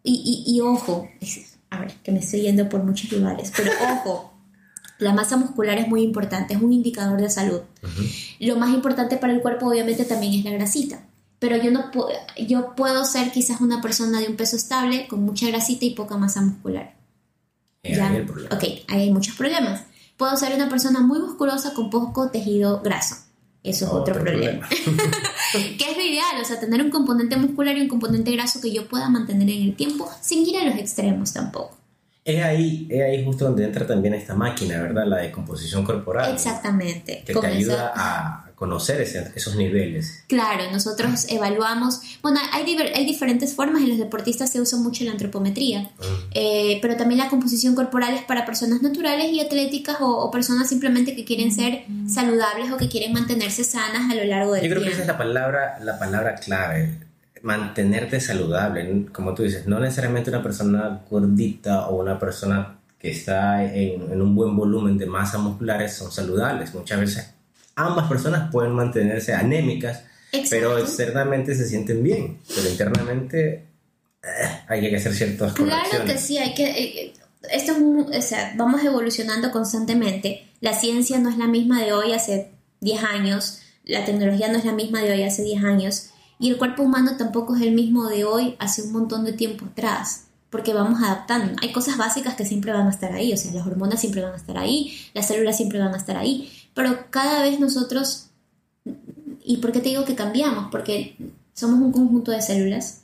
y, 0.03 0.43
y, 0.47 0.59
ojo, 0.61 1.07
a 1.69 1.81
ver, 1.81 1.93
que 2.03 2.11
me 2.11 2.19
estoy 2.19 2.41
yendo 2.41 2.67
por 2.67 2.83
muchos 2.83 3.11
lugares, 3.11 3.51
pero 3.55 3.71
ojo, 3.93 4.33
la 4.97 5.13
masa 5.13 5.37
muscular 5.37 5.77
es 5.77 5.87
muy 5.87 6.01
importante, 6.01 6.55
es 6.55 6.61
un 6.61 6.73
indicador 6.73 7.21
de 7.21 7.29
salud. 7.29 7.61
Lo 8.39 8.55
más 8.55 8.73
importante 8.73 9.17
para 9.17 9.33
el 9.33 9.41
cuerpo 9.41 9.67
obviamente 9.67 10.03
también 10.05 10.33
es 10.33 10.45
la 10.45 10.51
grasita 10.51 11.03
pero 11.41 11.57
yo 11.57 11.71
no 11.71 11.89
yo 12.37 12.75
puedo 12.75 13.03
ser 13.03 13.31
quizás 13.31 13.61
una 13.61 13.81
persona 13.81 14.19
de 14.19 14.27
un 14.27 14.35
peso 14.35 14.55
estable 14.55 15.07
con 15.07 15.23
mucha 15.23 15.47
grasita 15.47 15.85
y 15.85 15.95
poca 15.95 16.15
masa 16.15 16.39
muscular. 16.39 16.93
¿Ya? 17.83 18.13
Ok, 18.51 18.63
ahí 18.87 19.01
hay 19.01 19.11
muchos 19.11 19.35
problemas. 19.35 19.85
Puedo 20.17 20.37
ser 20.37 20.53
una 20.53 20.69
persona 20.69 20.99
muy 20.99 21.17
musculosa 21.17 21.73
con 21.73 21.89
poco 21.89 22.29
tejido 22.29 22.81
graso. 22.83 23.15
Eso 23.63 23.85
es 23.85 23.91
otro, 23.91 24.19
problema. 24.19 24.69
que 25.51 25.83
es 25.83 25.97
lo 25.97 26.03
ideal, 26.03 26.39
o 26.39 26.45
sea, 26.45 26.59
tener 26.59 26.79
un 26.79 26.91
componente 26.91 27.35
muscular 27.37 27.75
y 27.75 27.81
un 27.81 27.87
componente 27.87 28.31
graso 28.33 28.61
que 28.61 28.71
yo 28.71 28.87
pueda 28.87 29.09
mantener 29.09 29.49
en 29.49 29.63
el 29.63 29.75
tiempo 29.75 30.11
sin 30.21 30.47
ir 30.47 30.57
a 30.57 30.65
los 30.65 30.75
extremos 30.75 31.33
tampoco. 31.33 31.75
Es 32.23 32.43
ahí, 32.43 32.87
es 32.87 33.01
ahí 33.01 33.25
justo 33.25 33.45
donde 33.45 33.65
entra 33.65 33.87
también 33.87 34.13
esta 34.13 34.35
máquina, 34.35 34.79
¿verdad? 34.79 35.07
La 35.07 35.17
de 35.17 35.31
composición 35.31 35.83
corporal. 35.83 36.31
Exactamente. 36.31 37.23
Que 37.25 37.33
te 37.33 37.47
ayuda 37.47 37.93
a 37.95 38.50
conocer 38.61 39.01
esos 39.01 39.55
niveles. 39.55 40.23
Claro, 40.27 40.71
nosotros 40.71 41.25
evaluamos, 41.29 41.99
bueno, 42.21 42.39
hay, 42.51 42.77
hay 42.93 43.05
diferentes 43.07 43.55
formas, 43.55 43.81
en 43.81 43.89
los 43.89 43.97
deportistas 43.97 44.51
se 44.51 44.61
usa 44.61 44.77
mucho 44.77 45.03
la 45.03 45.13
antropometría, 45.13 45.89
eh, 46.35 46.77
pero 46.79 46.95
también 46.95 47.17
la 47.17 47.27
composición 47.27 47.73
corporal 47.73 48.13
es 48.13 48.21
para 48.21 48.45
personas 48.45 48.83
naturales 48.83 49.31
y 49.31 49.39
atléticas 49.39 49.97
o, 49.99 50.29
personas 50.29 50.69
simplemente 50.69 51.15
que 51.15 51.25
quieren 51.25 51.51
ser 51.51 51.85
saludables 52.07 52.71
o 52.71 52.77
que 52.77 52.87
quieren 52.87 53.13
mantenerse 53.13 53.63
sanas 53.63 54.11
a 54.11 54.13
lo 54.15 54.25
largo 54.25 54.53
del 54.53 54.61
tiempo. 54.61 54.75
Yo 54.75 54.81
creo 54.81 54.83
que 54.83 54.93
esa 54.93 55.01
es 55.01 55.07
la 55.07 55.17
palabra, 55.17 55.79
la 55.81 55.97
palabra 55.97 56.35
clave, 56.35 56.99
mantenerte 57.41 58.19
saludable, 58.19 59.07
como 59.11 59.33
tú 59.33 59.41
dices, 59.41 59.65
no 59.65 59.79
necesariamente 59.79 60.29
una 60.29 60.43
persona 60.43 61.01
gordita 61.09 61.87
o 61.87 61.99
una 61.99 62.19
persona 62.19 62.77
que 62.99 63.09
está 63.09 63.63
en, 63.63 64.11
en 64.11 64.21
un 64.21 64.35
buen 64.35 64.55
volumen 64.55 64.99
de 64.99 65.07
masa 65.07 65.39
musculares 65.39 65.95
son 65.95 66.11
saludables, 66.11 66.75
muchas 66.75 66.99
veces 66.99 67.40
ambas 67.75 68.07
personas 68.07 68.51
pueden 68.51 68.73
mantenerse 68.73 69.33
anémicas, 69.33 70.03
pero 70.49 70.77
externamente 70.77 71.55
se 71.55 71.67
sienten 71.67 72.03
bien, 72.03 72.39
pero 72.55 72.69
internamente 72.69 73.65
eh, 74.23 74.61
hay 74.67 74.89
que 74.89 74.95
hacer 74.95 75.13
ciertas 75.13 75.53
cosas. 75.53 75.87
Claro 75.89 76.05
que 76.05 76.17
sí, 76.17 76.37
hay 76.37 76.53
que... 76.53 76.69
Eh, 76.69 77.13
esto 77.49 77.73
o 77.73 78.21
sea, 78.21 78.53
vamos 78.55 78.83
evolucionando 78.83 79.51
constantemente. 79.51 80.47
La 80.59 80.73
ciencia 80.73 81.17
no 81.17 81.29
es 81.29 81.37
la 81.37 81.47
misma 81.47 81.81
de 81.81 81.91
hoy 81.91 82.13
hace 82.13 82.51
10 82.81 83.03
años, 83.03 83.59
la 83.83 84.05
tecnología 84.05 84.47
no 84.47 84.59
es 84.59 84.65
la 84.65 84.73
misma 84.73 85.01
de 85.01 85.11
hoy 85.11 85.23
hace 85.23 85.43
10 85.43 85.63
años, 85.63 86.11
y 86.39 86.49
el 86.49 86.57
cuerpo 86.57 86.83
humano 86.83 87.17
tampoco 87.17 87.55
es 87.55 87.61
el 87.63 87.71
mismo 87.71 88.09
de 88.09 88.25
hoy 88.25 88.55
hace 88.59 88.83
un 88.83 88.91
montón 88.91 89.25
de 89.25 89.33
tiempo 89.33 89.65
atrás 89.65 90.25
porque 90.51 90.73
vamos 90.73 91.01
adaptando. 91.01 91.53
Hay 91.61 91.71
cosas 91.71 91.97
básicas 91.97 92.35
que 92.35 92.45
siempre 92.45 92.73
van 92.73 92.85
a 92.85 92.91
estar 92.91 93.13
ahí, 93.13 93.33
o 93.33 93.37
sea, 93.37 93.51
las 93.53 93.65
hormonas 93.65 94.01
siempre 94.01 94.21
van 94.21 94.33
a 94.33 94.37
estar 94.37 94.57
ahí, 94.57 94.93
las 95.13 95.27
células 95.27 95.55
siempre 95.55 95.79
van 95.79 95.93
a 95.93 95.97
estar 95.97 96.17
ahí, 96.17 96.51
pero 96.73 97.05
cada 97.09 97.43
vez 97.43 97.59
nosotros, 97.59 98.27
¿y 99.43 99.57
por 99.57 99.71
qué 99.71 99.79
te 99.79 99.89
digo 99.89 100.05
que 100.05 100.15
cambiamos? 100.15 100.69
Porque 100.71 101.15
somos 101.53 101.79
un 101.79 101.91
conjunto 101.91 102.31
de 102.31 102.41
células, 102.41 103.01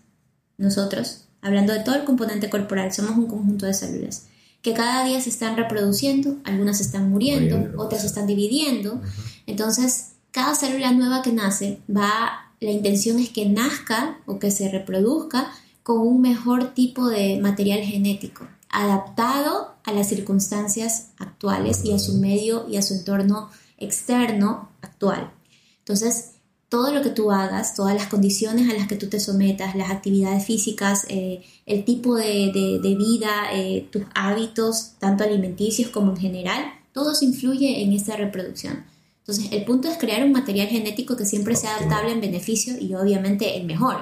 nosotros, 0.57 1.25
hablando 1.41 1.73
de 1.73 1.79
todo 1.79 1.95
el 1.95 2.03
componente 2.03 2.49
corporal, 2.49 2.91
somos 2.93 3.17
un 3.17 3.27
conjunto 3.27 3.65
de 3.65 3.73
células 3.73 4.27
que 4.67 4.73
cada 4.73 5.05
día 5.05 5.21
se 5.21 5.29
están 5.29 5.55
reproduciendo, 5.55 6.35
algunas 6.43 6.81
están 6.81 7.09
muriendo, 7.09 7.81
otras 7.81 8.01
se 8.01 8.07
están 8.07 8.27
dividiendo. 8.27 9.01
Entonces, 9.45 10.13
cada 10.31 10.55
célula 10.55 10.91
nueva 10.91 11.21
que 11.21 11.31
nace 11.31 11.79
va, 11.89 12.51
la 12.59 12.71
intención 12.71 13.19
es 13.19 13.29
que 13.29 13.47
nazca 13.47 14.17
o 14.25 14.39
que 14.39 14.51
se 14.51 14.69
reproduzca 14.69 15.53
con 15.83 15.99
un 15.99 16.21
mejor 16.21 16.73
tipo 16.73 17.07
de 17.07 17.39
material 17.41 17.79
genético, 17.79 18.45
adaptado 18.69 19.75
a 19.85 19.93
las 19.93 20.09
circunstancias 20.09 21.11
actuales 21.17 21.85
y 21.85 21.93
a 21.93 21.99
su 21.99 22.17
medio 22.17 22.67
y 22.67 22.75
a 22.75 22.81
su 22.81 22.95
entorno 22.95 23.49
externo 23.77 24.69
actual. 24.81 25.31
Entonces, 25.79 26.31
todo 26.69 26.91
lo 26.91 27.01
que 27.01 27.11
tú 27.11 27.31
hagas, 27.31 27.75
todas 27.75 27.95
las 27.95 28.07
condiciones 28.07 28.69
a 28.69 28.73
las 28.73 28.87
que 28.87 28.97
tú 28.97 29.07
te 29.07 29.19
sometas, 29.19 29.75
las 29.75 29.89
actividades 29.89 30.45
físicas, 30.45 31.05
eh, 31.07 31.41
el 31.65 31.85
tipo 31.85 32.15
de, 32.15 32.51
vida, 32.97 33.47
eh, 33.53 33.87
tus 33.91 34.03
hábitos, 34.13 34.93
tanto 34.99 35.23
alimenticios 35.23 35.89
como 35.89 36.11
en 36.11 36.17
general, 36.17 36.65
todo 36.91 37.11
eso 37.11 37.23
influye 37.23 37.81
en 37.81 37.93
esta 37.93 38.17
reproducción. 38.17 38.85
Entonces, 39.19 39.51
el 39.51 39.63
punto 39.65 39.87
es 39.89 39.97
crear 39.97 40.23
un 40.25 40.31
material 40.31 40.67
genético 40.67 41.15
que 41.15 41.25
siempre 41.25 41.55
sea 41.55 41.75
adaptable 41.75 42.11
en 42.11 42.21
beneficio 42.21 42.77
y 42.79 42.93
obviamente 42.95 43.57
el 43.57 43.65
mejor. 43.65 43.97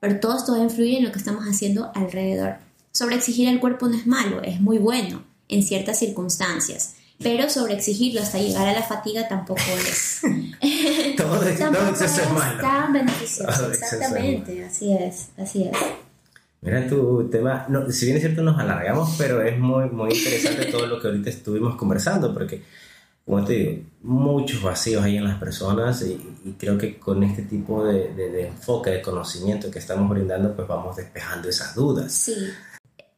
Pero 0.00 0.20
todo 0.20 0.36
esto 0.36 0.52
va 0.52 0.58
a 0.58 0.64
influir 0.64 0.98
en 0.98 1.04
lo 1.04 1.12
que 1.12 1.18
estamos 1.18 1.44
haciendo 1.44 1.90
alrededor. 1.94 2.56
Sobre 2.92 3.16
exigir 3.16 3.48
al 3.48 3.60
cuerpo 3.60 3.88
no 3.88 3.96
es 3.96 4.06
malo, 4.06 4.42
es 4.42 4.60
muy 4.60 4.78
bueno 4.78 5.22
en 5.48 5.62
ciertas 5.62 5.98
circunstancias 5.98 6.96
pero 7.22 7.48
sobre 7.48 7.74
exigirlo 7.74 8.20
hasta 8.20 8.38
llegar 8.38 8.68
a 8.68 8.72
la 8.72 8.82
fatiga 8.82 9.28
tampoco 9.28 9.60
es. 9.60 10.20
todo, 11.16 11.42
exceso 11.42 12.22
es, 12.22 12.32
malo. 12.32 12.60
Tan 12.60 12.92
beneficioso, 12.92 13.70
exactamente, 13.70 14.64
así 14.64 14.92
es, 14.92 15.28
así 15.38 15.64
es. 15.64 15.76
Mira 16.60 16.88
tu 16.88 17.28
tema, 17.28 17.66
no, 17.68 17.90
si 17.90 18.06
bien 18.06 18.16
es 18.16 18.22
cierto 18.22 18.42
nos 18.42 18.58
alargamos, 18.58 19.14
pero 19.18 19.42
es 19.42 19.58
muy, 19.58 19.90
muy 19.90 20.12
interesante 20.12 20.64
todo 20.72 20.86
lo 20.86 21.00
que 21.00 21.08
ahorita 21.08 21.30
estuvimos 21.30 21.76
conversando, 21.76 22.32
porque, 22.32 22.62
como 23.24 23.44
te 23.44 23.52
digo, 23.52 23.82
muchos 24.02 24.62
vacíos 24.62 25.04
hay 25.04 25.18
en 25.18 25.24
las 25.24 25.38
personas 25.38 26.02
y, 26.02 26.56
creo 26.58 26.78
que 26.78 26.98
con 26.98 27.22
este 27.22 27.42
tipo 27.42 27.84
de, 27.84 28.14
de, 28.14 28.30
de, 28.30 28.46
enfoque, 28.48 28.90
de 28.90 29.02
conocimiento 29.02 29.70
que 29.70 29.78
estamos 29.78 30.08
brindando, 30.08 30.56
pues 30.56 30.66
vamos 30.66 30.96
despejando 30.96 31.48
esas 31.48 31.74
dudas. 31.74 32.12
Sí 32.12 32.34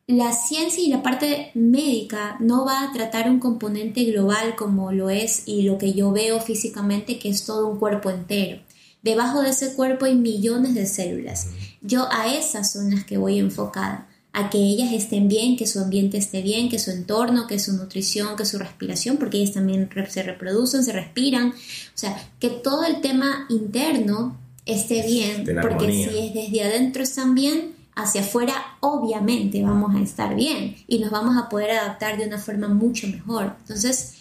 la 0.07 0.33
ciencia 0.33 0.83
y 0.83 0.89
la 0.89 1.03
parte 1.03 1.51
médica 1.55 2.37
no 2.39 2.65
va 2.65 2.85
a 2.85 2.93
tratar 2.93 3.29
un 3.29 3.41
componente 3.41 4.05
global 4.05 4.55
como 4.55 4.93
lo 4.93 5.11
es 5.11 5.43
y 5.47 5.63
lo 5.63 5.79
que 5.79 5.95
yo 5.95 6.13
veo 6.13 6.41
físicamente, 6.41 7.19
que 7.19 7.29
es 7.29 7.45
todo 7.45 7.67
un 7.67 7.79
cuerpo 7.79 8.11
entero. 8.11 8.61
Debajo 9.03 9.43
de 9.43 9.51
ese 9.51 9.75
cuerpo 9.75 10.05
hay 10.05 10.15
millones 10.15 10.75
de 10.75 10.87
células. 10.87 11.49
Yo 11.81 12.09
a 12.13 12.33
esas 12.33 12.73
son 12.73 12.95
las 12.95 13.05
que 13.05 13.19
voy 13.19 13.39
enfocada, 13.39 14.09
a 14.33 14.49
que 14.51 14.59
ellas 14.59 14.93
estén 14.93 15.29
bien, 15.29 15.57
que 15.57 15.67
su 15.67 15.81
ambiente 15.81 16.19
esté 16.19 16.41
bien, 16.41 16.69
que 16.69 16.79
su 16.79 16.91
entorno, 16.91 17.47
que 17.47 17.59
su 17.59 17.73
nutrición, 17.73 18.37
que 18.37 18.45
su 18.45 18.59
respiración, 18.59 19.17
porque 19.17 19.39
ellas 19.39 19.55
también 19.55 19.89
se 20.09 20.23
reproducen, 20.23 20.85
se 20.85 20.93
respiran. 20.93 21.49
O 21.49 21.53
sea, 21.95 22.17
que 22.39 22.51
todo 22.51 22.85
el 22.85 23.01
tema 23.01 23.47
interno 23.49 24.39
esté 24.67 25.03
bien, 25.07 25.45
porque 25.63 25.91
si 25.91 26.19
es 26.19 26.35
desde 26.35 26.63
adentro 26.65 27.03
están 27.03 27.35
bien, 27.35 27.76
hacia 27.97 28.21
afuera 28.21 28.77
obviamente 28.81 29.63
vamos 29.63 29.97
a 29.97 30.01
estar 30.01 30.37
bien 30.37 30.77
y 30.87 30.99
nos 30.99 31.11
vamos 31.11 31.37
a 31.37 31.49
poder 31.49 31.73
adaptar 31.73 32.17
de 32.19 32.27
una 32.27 32.39
forma 32.39 32.69
mucho 32.69 33.09
mejor. 33.09 33.57
Entonces, 33.61 34.15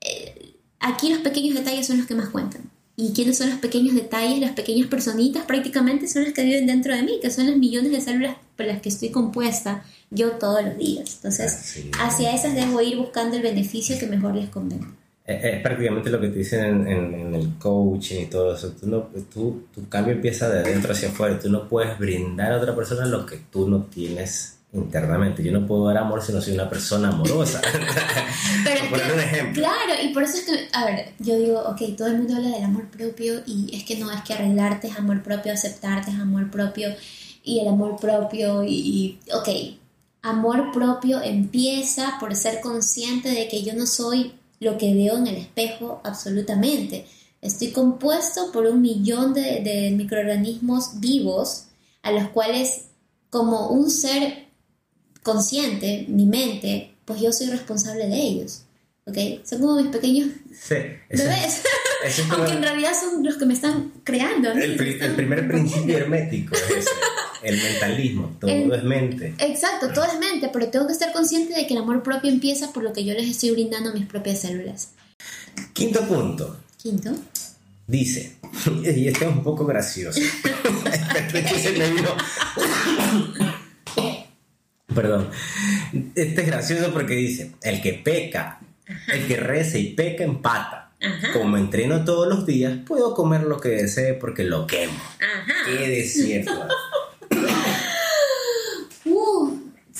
eh, 0.00 0.56
aquí 0.80 1.08
los 1.08 1.20
pequeños 1.20 1.54
detalles 1.54 1.86
son 1.86 1.98
los 1.98 2.06
que 2.06 2.14
más 2.14 2.28
cuentan. 2.28 2.70
¿Y 2.96 3.12
quiénes 3.12 3.38
son 3.38 3.48
los 3.48 3.58
pequeños 3.60 3.94
detalles? 3.94 4.40
Las 4.40 4.52
pequeñas 4.52 4.88
personitas 4.88 5.44
prácticamente 5.46 6.06
son 6.08 6.24
las 6.24 6.34
que 6.34 6.44
viven 6.44 6.66
dentro 6.66 6.94
de 6.94 7.02
mí, 7.02 7.20
que 7.22 7.30
son 7.30 7.46
las 7.46 7.56
millones 7.56 7.92
de 7.92 8.00
células 8.00 8.36
por 8.56 8.66
las 8.66 8.82
que 8.82 8.90
estoy 8.90 9.10
compuesta 9.10 9.82
yo 10.10 10.32
todos 10.32 10.62
los 10.62 10.76
días. 10.76 11.14
Entonces, 11.16 11.78
hacia 11.98 12.34
esas 12.34 12.54
debo 12.54 12.82
ir 12.82 12.98
buscando 12.98 13.36
el 13.36 13.42
beneficio 13.42 13.98
que 13.98 14.06
mejor 14.06 14.34
les 14.34 14.50
convenga. 14.50 14.88
Es, 15.24 15.62
prácticamente 15.62 16.10
lo 16.10 16.20
que 16.20 16.28
te 16.28 16.38
dicen 16.38 16.86
en, 16.86 17.34
el 17.34 17.54
coaching 17.58 18.22
y 18.22 18.26
todo 18.26 18.54
eso. 18.56 18.72
Tú 18.72 18.88
no, 18.88 19.08
tú, 19.32 19.68
tu 19.74 19.88
cambio 19.88 20.14
empieza 20.14 20.48
de 20.48 20.60
adentro 20.60 20.92
hacia 20.92 21.08
afuera. 21.08 21.38
Tú 21.38 21.48
no 21.48 21.68
puedes 21.68 21.98
brindar 21.98 22.52
a 22.52 22.58
otra 22.58 22.74
persona 22.74 23.06
lo 23.06 23.24
que 23.24 23.36
tú 23.50 23.68
no 23.68 23.84
tienes 23.84 24.58
internamente. 24.72 25.42
Yo 25.42 25.52
no 25.52 25.66
puedo 25.66 25.86
dar 25.86 25.98
amor 25.98 26.22
si 26.22 26.32
no 26.32 26.40
soy 26.40 26.54
una 26.54 26.68
persona 26.68 27.08
amorosa. 27.08 27.60
Pero 28.64 28.90
poner 28.90 29.12
un 29.12 29.20
ejemplo. 29.20 29.62
Claro, 29.62 30.02
y 30.02 30.12
por 30.12 30.24
eso 30.24 30.38
es 30.38 30.44
que, 30.44 30.68
a 30.72 30.86
ver, 30.86 31.12
yo 31.18 31.38
digo, 31.38 31.60
ok, 31.60 31.96
todo 31.96 32.08
el 32.08 32.18
mundo 32.18 32.36
habla 32.36 32.48
del 32.48 32.64
amor 32.64 32.88
propio 32.88 33.42
y 33.46 33.76
es 33.76 33.84
que 33.84 33.98
no 33.98 34.10
es 34.10 34.22
que 34.22 34.34
arreglarte 34.34 34.88
es 34.88 34.96
amor 34.96 35.22
propio, 35.22 35.52
aceptarte 35.52 36.10
es 36.10 36.18
amor 36.18 36.50
propio 36.50 36.88
y 37.44 37.60
el 37.60 37.68
amor 37.68 37.96
propio 38.00 38.64
y, 38.64 38.72
y 38.74 39.18
ok, 39.32 39.48
amor 40.22 40.72
propio 40.72 41.20
empieza 41.20 42.16
por 42.18 42.34
ser 42.34 42.60
consciente 42.60 43.28
de 43.28 43.48
que 43.48 43.62
yo 43.62 43.74
no 43.74 43.86
soy 43.86 44.32
lo 44.62 44.78
que 44.78 44.94
veo 44.94 45.18
en 45.18 45.26
el 45.26 45.36
espejo 45.36 46.00
absolutamente. 46.04 47.06
Estoy 47.40 47.72
compuesto 47.72 48.52
por 48.52 48.66
un 48.66 48.80
millón 48.80 49.34
de, 49.34 49.92
microorganismos 49.96 51.00
vivos 51.00 51.64
a 52.02 52.12
los 52.12 52.28
cuales 52.28 52.84
como 53.30 53.68
un 53.68 53.90
ser 53.90 54.46
consciente, 55.22 56.06
mi 56.08 56.26
mente, 56.26 56.94
pues 57.04 57.20
yo 57.20 57.32
soy 57.32 57.48
responsable 57.48 58.06
de 58.06 58.16
ellos. 58.16 58.62
¿Ok? 59.04 59.18
Son 59.44 59.60
como 59.60 59.76
mis 59.76 59.88
pequeños 59.88 60.28
bebés. 61.10 61.62
Aunque 62.30 62.52
en 62.52 62.62
realidad 62.62 62.92
son 62.98 63.24
los 63.24 63.36
que 63.36 63.46
me 63.46 63.54
están 63.54 63.92
creando. 64.04 64.52
El, 64.52 64.80
el, 64.80 65.14
primer 65.14 65.48
principio 65.48 65.98
hermético 65.98 66.54
es 66.54 66.86
el 67.42 67.60
mentalismo, 67.62 68.36
todo 68.40 68.74
es 68.74 68.84
mente. 68.84 69.34
Exacto, 69.38 69.92
todo 69.92 70.04
es 70.04 70.18
mente, 70.18 70.50
pero 70.52 70.68
tengo 70.68 70.86
que 70.86 70.92
estar 70.92 71.12
consciente 71.12 71.54
de 71.54 71.66
que 71.66 71.74
el 71.74 71.80
amor 71.80 72.02
propio 72.02 72.30
empieza 72.30 72.72
por 72.72 72.82
lo 72.82 72.92
que 72.92 73.04
yo 73.04 73.14
les 73.14 73.28
estoy 73.28 73.50
brindando 73.50 73.90
a 73.90 73.92
mis 73.92 74.06
propias 74.06 74.40
células. 74.40 74.90
Quinto 75.72 76.06
punto. 76.06 76.58
Quinto. 76.76 77.12
Dice, 77.86 78.36
y 78.84 79.08
este 79.08 79.24
es 79.24 79.30
un 79.30 79.42
poco 79.42 79.66
gracioso. 79.66 80.20
Perdón. 84.94 85.30
Este 86.14 86.42
es 86.42 86.46
gracioso 86.46 86.92
porque 86.92 87.14
dice, 87.14 87.52
el 87.62 87.80
que 87.80 87.94
peca, 87.94 88.60
el 89.08 89.26
que 89.26 89.36
reza 89.36 89.78
y 89.78 89.94
peca 89.94 90.24
empata. 90.24 90.78
Como 91.32 91.56
entreno 91.56 92.04
todos 92.04 92.28
los 92.28 92.46
días, 92.46 92.78
puedo 92.86 93.12
comer 93.14 93.42
lo 93.42 93.58
que 93.58 93.70
desee 93.70 94.14
porque 94.14 94.44
lo 94.44 94.68
quemo. 94.68 94.92
Ajá. 95.18 95.52
Qué 95.66 95.88
desierto. 95.88 96.52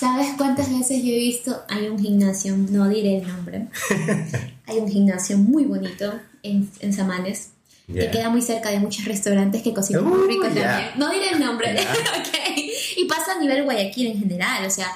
¿Sabes 0.03 0.31
cuántas 0.37 0.69
veces 0.69 1.01
yo 1.05 1.13
he 1.13 1.19
visto? 1.19 1.63
Hay 1.69 1.87
un 1.87 1.97
gimnasio, 1.97 2.57
no 2.57 2.89
diré 2.89 3.19
el 3.19 3.29
nombre. 3.29 3.69
Hay 4.67 4.79
un 4.79 4.89
gimnasio 4.89 5.39
muy 5.39 5.63
bonito 5.63 6.13
en, 6.43 6.69
en 6.81 6.93
Samanes. 6.93 7.51
Que 7.87 8.11
queda 8.11 8.29
muy 8.29 8.43
cerca 8.43 8.71
de 8.71 8.81
muchos 8.81 9.05
restaurantes 9.05 9.63
que 9.63 9.73
cocinan 9.73 10.05
muy 10.05 10.27
rico 10.27 10.43
también. 10.43 10.91
No 10.97 11.09
diré 11.09 11.31
el 11.31 11.39
nombre. 11.39 11.77
Y 12.97 13.05
pasa 13.05 13.35
a 13.37 13.39
nivel 13.39 13.63
Guayaquil 13.63 14.09
en 14.09 14.19
general. 14.19 14.67
O 14.67 14.71
sea, 14.71 14.89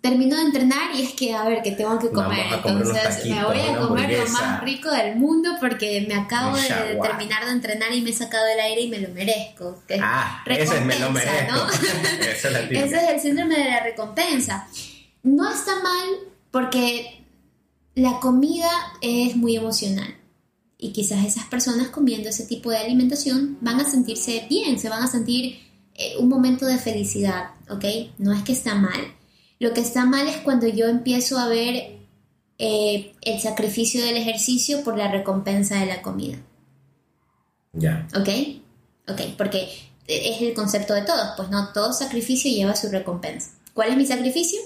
termino 0.00 0.36
de 0.36 0.42
entrenar 0.42 0.94
y 0.94 1.02
es 1.02 1.14
que, 1.14 1.34
a 1.34 1.44
ver, 1.44 1.62
que 1.62 1.72
tengo 1.72 1.98
que 1.98 2.10
comer. 2.10 2.46
Entonces 2.52 3.24
me 3.26 3.44
voy 3.44 3.60
a 3.60 3.78
comer 3.78 4.18
lo 4.18 4.28
más 4.28 4.62
rico 4.62 4.90
del 4.90 5.16
mundo 5.16 5.50
porque 5.58 6.04
me 6.06 6.14
acabo 6.14 6.56
de 6.56 6.98
terminar 7.02 7.46
de 7.46 7.52
entrenar 7.52 7.92
y 7.92 8.02
me 8.02 8.10
he 8.10 8.12
sacado 8.12 8.46
el 8.46 8.60
aire 8.60 8.82
y 8.82 8.88
me 8.88 8.98
lo 8.98 9.08
merezco. 9.08 9.82
ah, 10.02 10.44
ese 10.46 10.76
es 10.76 10.84
me 10.84 10.98
lo 10.98 11.10
merezco. 11.10 11.56
¿no? 11.56 11.68
ese 11.70 12.96
es 12.96 13.08
el 13.08 13.20
síndrome 13.20 13.56
de 13.56 13.64
la 13.64 13.80
recompensa. 13.82 14.68
No 15.22 15.50
está 15.50 15.74
mal 15.82 16.08
porque 16.50 17.24
la 17.94 18.20
comida 18.20 18.70
es 19.00 19.36
muy 19.36 19.56
emocional. 19.56 20.14
Y 20.76 20.92
quizás 20.92 21.24
esas 21.24 21.44
personas 21.44 21.88
comiendo 21.88 22.30
ese 22.30 22.46
tipo 22.46 22.70
de 22.70 22.78
alimentación 22.78 23.58
van 23.60 23.80
a 23.80 23.84
sentirse 23.84 24.46
bien, 24.48 24.78
se 24.78 24.88
van 24.88 25.02
a 25.02 25.06
sentir 25.06 25.60
eh, 25.94 26.14
un 26.18 26.28
momento 26.28 26.64
de 26.64 26.78
felicidad, 26.78 27.50
¿ok? 27.68 27.84
No 28.18 28.32
es 28.32 28.42
que 28.42 28.52
está 28.52 28.74
mal 28.74 29.14
lo 29.60 29.74
que 29.74 29.82
está 29.82 30.06
mal 30.06 30.26
es 30.26 30.38
cuando 30.38 30.66
yo 30.66 30.86
empiezo 30.86 31.38
a 31.38 31.46
ver 31.46 32.00
eh, 32.58 33.14
el 33.20 33.40
sacrificio 33.40 34.04
del 34.04 34.16
ejercicio 34.16 34.82
por 34.82 34.96
la 34.96 35.12
recompensa 35.12 35.78
de 35.78 35.86
la 35.86 36.02
comida. 36.02 36.38
Ya. 37.74 38.08
¿Ok? 38.16 38.28
Ok, 39.08 39.20
porque 39.36 39.68
es 40.06 40.40
el 40.40 40.54
concepto 40.54 40.94
de 40.94 41.02
todos, 41.02 41.34
pues 41.36 41.50
no, 41.50 41.72
todo 41.72 41.92
sacrificio 41.92 42.50
lleva 42.50 42.74
su 42.74 42.88
recompensa. 42.88 43.50
¿Cuál 43.74 43.90
es 43.90 43.96
mi 43.96 44.06
sacrificio? 44.06 44.58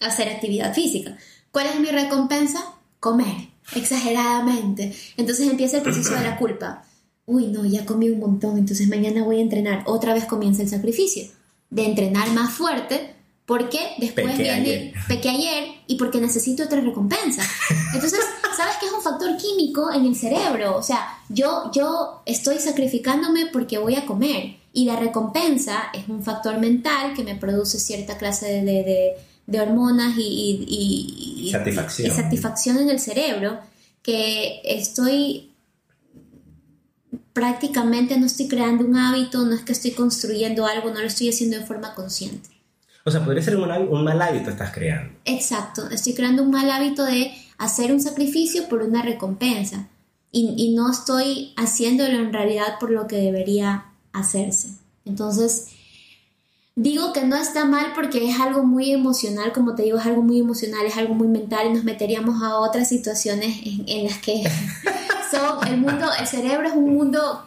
Hacer 0.00 0.28
actividad 0.28 0.74
física. 0.74 1.16
¿Cuál 1.52 1.66
es 1.68 1.78
mi 1.78 1.88
recompensa? 1.88 2.74
Comer, 2.98 3.48
exageradamente. 3.76 4.94
Entonces 5.16 5.48
empieza 5.48 5.78
el 5.78 5.82
proceso 5.84 6.14
de 6.14 6.22
la 6.22 6.36
culpa. 6.38 6.84
Uy, 7.26 7.46
no, 7.46 7.64
ya 7.64 7.86
comí 7.86 8.10
un 8.10 8.18
montón, 8.18 8.58
entonces 8.58 8.88
mañana 8.88 9.22
voy 9.22 9.38
a 9.38 9.42
entrenar. 9.42 9.84
Otra 9.86 10.14
vez 10.14 10.24
comienza 10.24 10.62
el 10.62 10.68
sacrificio 10.68 11.28
de 11.70 11.86
entrenar 11.86 12.30
más 12.32 12.52
fuerte 12.52 13.19
porque 13.50 13.80
después 13.98 14.38
viene, 14.38 14.94
pequé 15.08 15.28
ayer 15.28 15.64
y 15.88 15.96
porque 15.96 16.20
necesito 16.20 16.62
otra 16.62 16.80
recompensa. 16.80 17.42
Entonces, 17.92 18.20
¿sabes 18.56 18.76
que 18.76 18.86
es 18.86 18.92
un 18.92 19.02
factor 19.02 19.36
químico 19.36 19.92
en 19.92 20.06
el 20.06 20.14
cerebro? 20.14 20.76
O 20.76 20.84
sea, 20.84 21.18
yo, 21.28 21.68
yo 21.74 22.22
estoy 22.26 22.60
sacrificándome 22.60 23.46
porque 23.46 23.78
voy 23.78 23.96
a 23.96 24.06
comer. 24.06 24.54
Y 24.72 24.84
la 24.84 24.94
recompensa 24.94 25.90
es 25.92 26.08
un 26.08 26.22
factor 26.22 26.60
mental 26.60 27.12
que 27.12 27.24
me 27.24 27.34
produce 27.34 27.80
cierta 27.80 28.16
clase 28.18 28.46
de, 28.46 28.62
de, 28.62 29.14
de, 29.48 29.60
hormonas 29.60 30.16
y, 30.16 30.64
y, 30.68 31.48
y, 31.48 31.50
satisfacción. 31.50 32.06
y 32.06 32.10
satisfacción 32.14 32.78
en 32.78 32.88
el 32.88 33.00
cerebro 33.00 33.58
que 34.00 34.60
estoy 34.62 35.50
prácticamente 37.32 38.16
no 38.16 38.26
estoy 38.26 38.46
creando 38.46 38.84
un 38.84 38.96
hábito, 38.96 39.44
no 39.44 39.56
es 39.56 39.62
que 39.62 39.72
estoy 39.72 39.90
construyendo 39.90 40.66
algo, 40.66 40.90
no 40.90 41.00
lo 41.00 41.06
estoy 41.08 41.30
haciendo 41.30 41.58
de 41.58 41.66
forma 41.66 41.96
consciente. 41.96 42.59
O 43.04 43.10
sea, 43.10 43.24
podría 43.24 43.42
ser 43.42 43.56
un, 43.56 43.70
un 43.70 44.04
mal 44.04 44.20
hábito 44.20 44.50
estás 44.50 44.72
creando. 44.72 45.14
Exacto, 45.24 45.88
estoy 45.90 46.14
creando 46.14 46.42
un 46.42 46.50
mal 46.50 46.70
hábito 46.70 47.04
de 47.04 47.32
hacer 47.58 47.92
un 47.92 48.00
sacrificio 48.00 48.68
por 48.68 48.82
una 48.82 49.02
recompensa 49.02 49.88
y, 50.30 50.54
y 50.56 50.74
no 50.74 50.90
estoy 50.90 51.54
haciéndolo 51.56 52.18
en 52.18 52.32
realidad 52.32 52.78
por 52.78 52.90
lo 52.90 53.06
que 53.06 53.16
debería 53.16 53.86
hacerse. 54.12 54.76
Entonces, 55.04 55.68
digo 56.76 57.12
que 57.12 57.24
no 57.24 57.36
está 57.36 57.64
mal 57.64 57.92
porque 57.94 58.28
es 58.28 58.38
algo 58.38 58.62
muy 58.64 58.92
emocional, 58.92 59.52
como 59.52 59.74
te 59.74 59.82
digo, 59.82 59.98
es 59.98 60.06
algo 60.06 60.22
muy 60.22 60.40
emocional, 60.40 60.86
es 60.86 60.96
algo 60.96 61.14
muy 61.14 61.28
mental 61.28 61.68
y 61.68 61.72
nos 61.74 61.84
meteríamos 61.84 62.42
a 62.42 62.56
otras 62.56 62.88
situaciones 62.88 63.60
en, 63.64 63.84
en 63.88 64.04
las 64.04 64.18
que 64.18 64.44
son, 65.30 65.66
el 65.68 65.78
mundo, 65.78 66.06
el 66.18 66.26
cerebro 66.26 66.68
es 66.68 66.74
un 66.74 66.94
mundo 66.94 67.46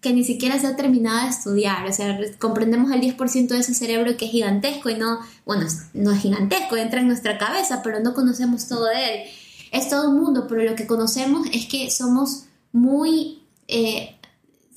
que 0.00 0.12
ni 0.12 0.24
siquiera 0.24 0.58
se 0.58 0.66
ha 0.66 0.76
terminado 0.76 1.24
de 1.24 1.30
estudiar, 1.30 1.86
o 1.86 1.92
sea, 1.92 2.18
comprendemos 2.38 2.90
el 2.90 3.02
10% 3.02 3.48
de 3.48 3.58
ese 3.58 3.74
cerebro 3.74 4.16
que 4.16 4.24
es 4.24 4.30
gigantesco 4.30 4.88
y 4.88 4.94
no, 4.94 5.20
bueno, 5.44 5.66
no 5.92 6.12
es 6.12 6.22
gigantesco, 6.22 6.76
entra 6.76 7.00
en 7.00 7.06
nuestra 7.06 7.36
cabeza, 7.36 7.82
pero 7.82 8.00
no 8.00 8.14
conocemos 8.14 8.66
todo 8.66 8.86
de 8.86 9.14
él. 9.14 9.28
Es 9.72 9.88
todo 9.88 10.10
un 10.10 10.20
mundo, 10.20 10.46
pero 10.48 10.62
lo 10.62 10.74
que 10.74 10.86
conocemos 10.86 11.46
es 11.52 11.66
que 11.66 11.90
somos 11.90 12.44
muy 12.72 13.42
eh, 13.68 14.16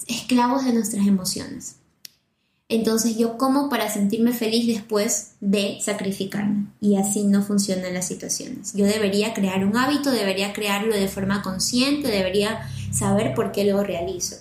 esclavos 0.07 0.65
de 0.65 0.73
nuestras 0.73 1.07
emociones. 1.07 1.77
Entonces 2.69 3.17
yo 3.17 3.37
como 3.37 3.69
para 3.69 3.89
sentirme 3.91 4.33
feliz 4.33 4.67
después 4.67 5.33
de 5.41 5.77
sacrificarme. 5.81 6.67
Y 6.81 6.95
así 6.97 7.23
no 7.23 7.43
funcionan 7.43 7.93
las 7.93 8.07
situaciones. 8.07 8.73
Yo 8.73 8.85
debería 8.85 9.33
crear 9.33 9.63
un 9.65 9.77
hábito, 9.77 10.11
debería 10.11 10.53
crearlo 10.53 10.95
de 10.95 11.07
forma 11.07 11.43
consciente, 11.43 12.07
debería 12.07 12.67
saber 12.91 13.35
por 13.35 13.51
qué 13.51 13.65
lo 13.65 13.83
realizo. 13.83 14.37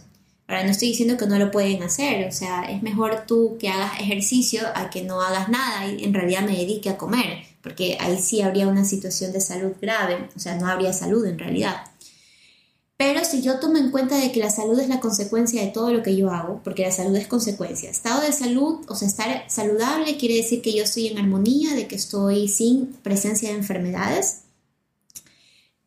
Ahora 0.48 0.64
no 0.64 0.70
estoy 0.70 0.88
diciendo 0.88 1.16
que 1.16 1.26
no 1.26 1.38
lo 1.38 1.50
pueden 1.50 1.82
hacer, 1.82 2.28
o 2.28 2.32
sea, 2.32 2.64
es 2.64 2.82
mejor 2.82 3.24
tú 3.26 3.56
que 3.58 3.68
hagas 3.68 4.00
ejercicio 4.00 4.62
a 4.74 4.90
que 4.90 5.02
no 5.02 5.22
hagas 5.22 5.48
nada 5.48 5.86
y 5.86 6.04
en 6.04 6.12
realidad 6.12 6.42
me 6.42 6.56
dedique 6.56 6.90
a 6.90 6.98
comer, 6.98 7.44
porque 7.62 7.96
ahí 8.00 8.18
sí 8.18 8.42
habría 8.42 8.68
una 8.68 8.84
situación 8.84 9.32
de 9.32 9.40
salud 9.40 9.72
grave, 9.80 10.28
o 10.36 10.38
sea, 10.38 10.56
no 10.56 10.66
habría 10.66 10.92
salud 10.92 11.24
en 11.24 11.38
realidad. 11.38 11.84
Pero 13.04 13.24
si 13.24 13.42
yo 13.42 13.58
tomo 13.58 13.78
en 13.78 13.90
cuenta 13.90 14.16
de 14.16 14.30
que 14.30 14.38
la 14.38 14.48
salud 14.48 14.78
es 14.78 14.88
la 14.88 15.00
consecuencia 15.00 15.60
de 15.60 15.72
todo 15.72 15.92
lo 15.92 16.04
que 16.04 16.16
yo 16.16 16.30
hago, 16.30 16.60
porque 16.62 16.82
la 16.82 16.92
salud 16.92 17.16
es 17.16 17.26
consecuencia, 17.26 17.90
estado 17.90 18.20
de 18.20 18.32
salud, 18.32 18.84
o 18.88 18.94
sea, 18.94 19.08
estar 19.08 19.44
saludable 19.48 20.16
quiere 20.18 20.36
decir 20.36 20.62
que 20.62 20.72
yo 20.72 20.84
estoy 20.84 21.08
en 21.08 21.18
armonía, 21.18 21.74
de 21.74 21.88
que 21.88 21.96
estoy 21.96 22.46
sin 22.46 22.86
presencia 23.02 23.48
de 23.48 23.56
enfermedades. 23.56 24.42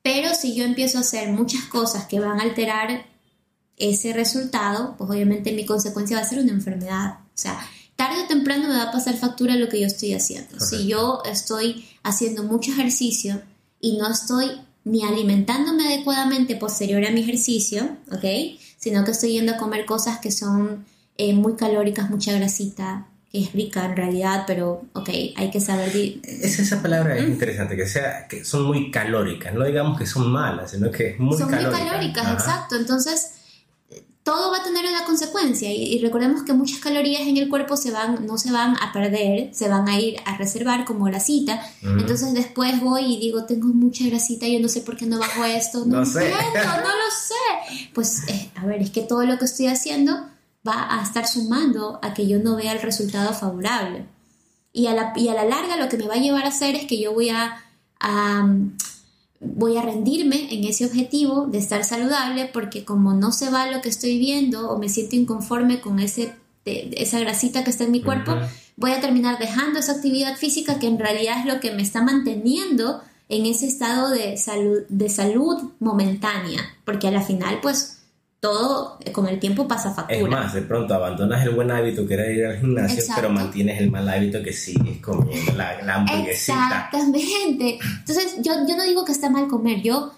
Pero 0.02 0.36
si 0.36 0.56
yo 0.56 0.66
empiezo 0.66 0.98
a 0.98 1.02
hacer 1.02 1.30
muchas 1.30 1.64
cosas 1.66 2.06
que 2.06 2.20
van 2.20 2.42
a 2.42 2.44
alterar 2.44 3.06
ese 3.78 4.14
resultado, 4.14 4.96
pues 4.98 5.10
obviamente 5.10 5.52
mi 5.52 5.66
consecuencia 5.66 6.18
va 6.18 6.24
a 6.24 6.30
ser 6.30 6.40
una 6.40 6.52
enfermedad. 6.52 7.20
O 7.22 7.38
sea, 7.38 7.60
tarde 7.96 8.24
o 8.24 8.28
temprano 8.28 8.68
me 8.68 8.76
va 8.76 8.84
a 8.84 8.92
pasar 8.92 9.16
factura 9.16 9.56
lo 9.56 9.70
que 9.70 9.80
yo 9.80 9.88
estoy 9.88 10.14
haciendo. 10.14 10.60
Si 10.60 10.88
yo 10.88 11.22
estoy 11.26 11.86
haciendo 12.04 12.44
mucho 12.44 12.72
ejercicio 12.72 13.42
y 13.80 13.98
no 13.98 14.10
estoy 14.10 14.52
ni 14.84 15.04
alimentándome 15.04 15.88
adecuadamente 15.88 16.56
posterior 16.56 17.04
a 17.06 17.12
mi 17.12 17.22
ejercicio, 17.22 17.98
¿ok? 18.12 18.26
Sino 18.78 19.04
que 19.04 19.12
estoy 19.12 19.34
yendo 19.34 19.54
a 19.54 19.58
comer 19.58 19.86
cosas 19.86 20.20
que 20.20 20.32
son 20.32 20.86
eh, 21.18 21.34
muy 21.34 21.56
calóricas, 21.56 22.10
mucha 22.10 22.34
grasita, 22.34 23.08
que 23.32 23.42
es 23.42 23.54
rica 23.54 23.84
en 23.86 23.98
realidad, 23.98 24.44
pero 24.46 24.86
ok, 24.94 25.10
hay 25.36 25.50
que 25.52 25.60
saber... 25.60 25.92
Es 26.24 26.60
esa 26.60 26.82
palabra 26.82 27.18
es 27.18 27.28
interesante, 27.28 27.76
que 27.76 27.88
sea 27.88 28.28
que 28.28 28.46
son 28.46 28.64
muy 28.64 28.92
calóricas, 28.92 29.54
no 29.54 29.66
digamos 29.66 29.98
que 29.98 30.06
son 30.06 30.32
malas, 30.32 30.72
sino 30.72 30.92
que 30.92 31.10
es 31.10 31.20
muy 31.20 31.38
son 31.38 31.50
muy 31.50 31.64
calóricas, 31.64 32.32
exacto. 32.32 32.76
Entonces, 32.76 33.35
todo 34.26 34.52
va 34.52 34.58
a 34.58 34.64
tener 34.64 34.84
una 34.88 35.06
consecuencia 35.06 35.72
y, 35.72 36.00
recordemos 36.00 36.42
que 36.42 36.54
muchas 36.54 36.80
calorías 36.80 37.22
en 37.22 37.38
el 37.38 37.48
cuerpo 37.48 37.78
se 37.78 37.92
van, 37.92 38.26
no 38.26 38.40
se 38.40 38.52
van 38.52 38.76
a 38.82 38.92
perder, 38.92 39.54
se 39.54 39.70
van 39.70 39.88
a 39.88 40.00
ir 40.00 40.18
a 40.26 40.36
reservar 40.36 40.84
como 40.84 41.06
grasita. 41.06 41.62
Entonces 41.84 42.34
después 42.34 42.82
voy 42.82 43.06
y 43.06 43.20
digo, 43.20 43.46
tengo 43.46 43.68
mucha 43.68 44.04
grasita, 44.08 44.48
yo 44.48 44.60
no 44.60 44.68
sé 44.68 44.82
por 44.82 44.98
qué 44.98 45.06
no 45.06 45.20
bajo 45.20 45.46
esto, 45.46 45.86
no, 45.86 45.98
No 45.98 46.06
sé. 46.08 46.32
entiendo, 46.32 46.60
no 46.60 46.90
lo 46.90 47.12
sé. 47.12 47.90
Pues 47.94 48.28
eh, 48.28 48.50
a 48.56 48.66
ver, 48.66 48.82
es 48.82 48.90
que 48.90 49.04
todo 49.04 49.24
lo 49.28 49.38
que 49.38 49.46
estoy 49.46 49.68
haciendo 49.68 50.26
va 50.68 51.00
a 51.00 51.04
estar 51.04 51.28
sumando 51.28 52.00
a 52.02 52.16
que 52.16 52.28
yo 52.28 52.40
no 52.40 52.56
vea 52.56 52.72
el 52.72 52.82
resultado 52.82 53.32
favorable. 53.32 54.08
Y 54.74 54.88
a 54.88 54.96
la, 54.96 55.14
y 55.16 55.30
a 55.30 55.36
la 55.36 55.46
larga 55.46 55.78
lo 55.78 55.88
que 55.88 55.98
me 55.98 56.08
va 56.08 56.16
a 56.16 56.18
llevar 56.18 56.46
a 56.46 56.50
hacer 56.50 56.74
es 56.74 56.88
que 56.88 57.00
yo 57.00 57.14
voy 57.14 57.30
a, 57.30 57.64
a 58.00 58.50
voy 59.40 59.78
a 59.78 59.82
rendirme 59.82 60.54
en 60.54 60.64
ese 60.64 60.86
objetivo 60.86 61.46
de 61.48 61.58
estar 61.58 61.84
saludable 61.84 62.50
porque 62.54 62.84
como 62.86 63.14
no 63.14 63.32
se 63.32 63.50
va 63.50 63.70
lo 63.70 63.82
que 63.82 63.90
estoy 63.90 64.18
viendo 64.18 64.70
o 64.70 64.78
me 64.80 64.90
siento 64.90 65.16
inconforme 65.16 65.82
con 65.82 66.00
ese, 66.00 66.34
de- 66.64 66.94
esa 66.98 67.20
grasita 67.20 67.64
que 67.64 67.70
está 67.70 67.84
en 67.84 67.92
mi 67.92 68.02
cuerpo, 68.02 68.34
voy 68.78 68.92
a 68.92 69.02
terminar 69.02 69.38
dejando 69.40 69.80
esa 69.80 69.94
actividad 69.94 70.36
física 70.38 70.80
que 70.80 70.88
en 70.88 71.00
realidad 71.00 71.40
es 71.40 71.54
lo 71.54 71.60
que 71.60 71.72
me 71.72 71.82
está 71.84 72.02
manteniendo 72.02 73.02
en 73.30 73.46
ese 73.46 73.66
estado 73.68 74.10
de 74.10 74.38
salud, 74.38 74.80
de 74.90 75.10
salud 75.10 75.72
momentánea, 75.80 76.62
porque 76.86 77.08
a 77.08 77.12
la 77.12 77.22
final 77.22 77.60
pues 77.62 77.95
todo 78.46 79.00
con 79.12 79.28
el 79.28 79.40
tiempo 79.40 79.68
pasa 79.68 79.92
factura. 79.92 80.20
Es 80.20 80.30
más, 80.30 80.54
de 80.54 80.62
pronto 80.62 80.94
abandonas 80.94 81.44
el 81.44 81.56
buen 81.56 81.72
hábito 81.72 82.06
que 82.06 82.14
era 82.14 82.32
ir 82.32 82.46
al 82.46 82.60
gimnasio, 82.60 83.00
Exacto. 83.00 83.24
pero 83.24 83.34
mantienes 83.34 83.82
el 83.82 83.90
mal 83.90 84.08
hábito 84.08 84.44
que 84.44 84.54
sigues 84.54 85.02
comiendo 85.02 85.54
la, 85.54 85.82
la 85.82 85.96
hamburguesita. 85.96 86.54
Exactamente. 86.54 87.80
Entonces, 88.00 88.36
yo, 88.44 88.54
yo 88.68 88.78
no 88.78 88.84
digo 88.84 89.04
que 89.04 89.14
está 89.14 89.32
mal 89.32 89.48
comer. 89.48 89.82
Yo, 89.82 90.14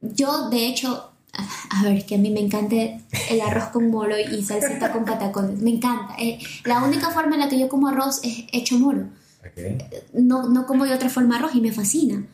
yo 0.00 0.48
de 0.48 0.68
hecho, 0.68 1.10
a 1.70 1.82
ver, 1.82 2.06
que 2.06 2.14
a 2.14 2.18
mí 2.18 2.30
me 2.30 2.38
encanta 2.38 2.76
el 2.76 3.40
arroz 3.44 3.70
con 3.72 3.90
moro 3.90 4.14
y 4.16 4.44
salsita 4.44 4.92
con 4.92 5.04
patacones. 5.04 5.58
Me 5.60 5.70
encanta. 5.70 6.14
Eh, 6.20 6.38
la 6.64 6.84
única 6.84 7.10
forma 7.10 7.34
en 7.34 7.40
la 7.40 7.48
que 7.48 7.58
yo 7.58 7.68
como 7.68 7.88
arroz 7.88 8.20
es 8.22 8.44
hecho 8.52 8.78
moro. 8.78 9.08
Ok. 9.40 9.82
No, 10.12 10.48
no 10.48 10.66
como 10.68 10.84
de 10.84 10.94
otra 10.94 11.08
forma 11.08 11.38
arroz 11.38 11.56
y 11.56 11.60
me 11.60 11.72
fascina. 11.72 12.24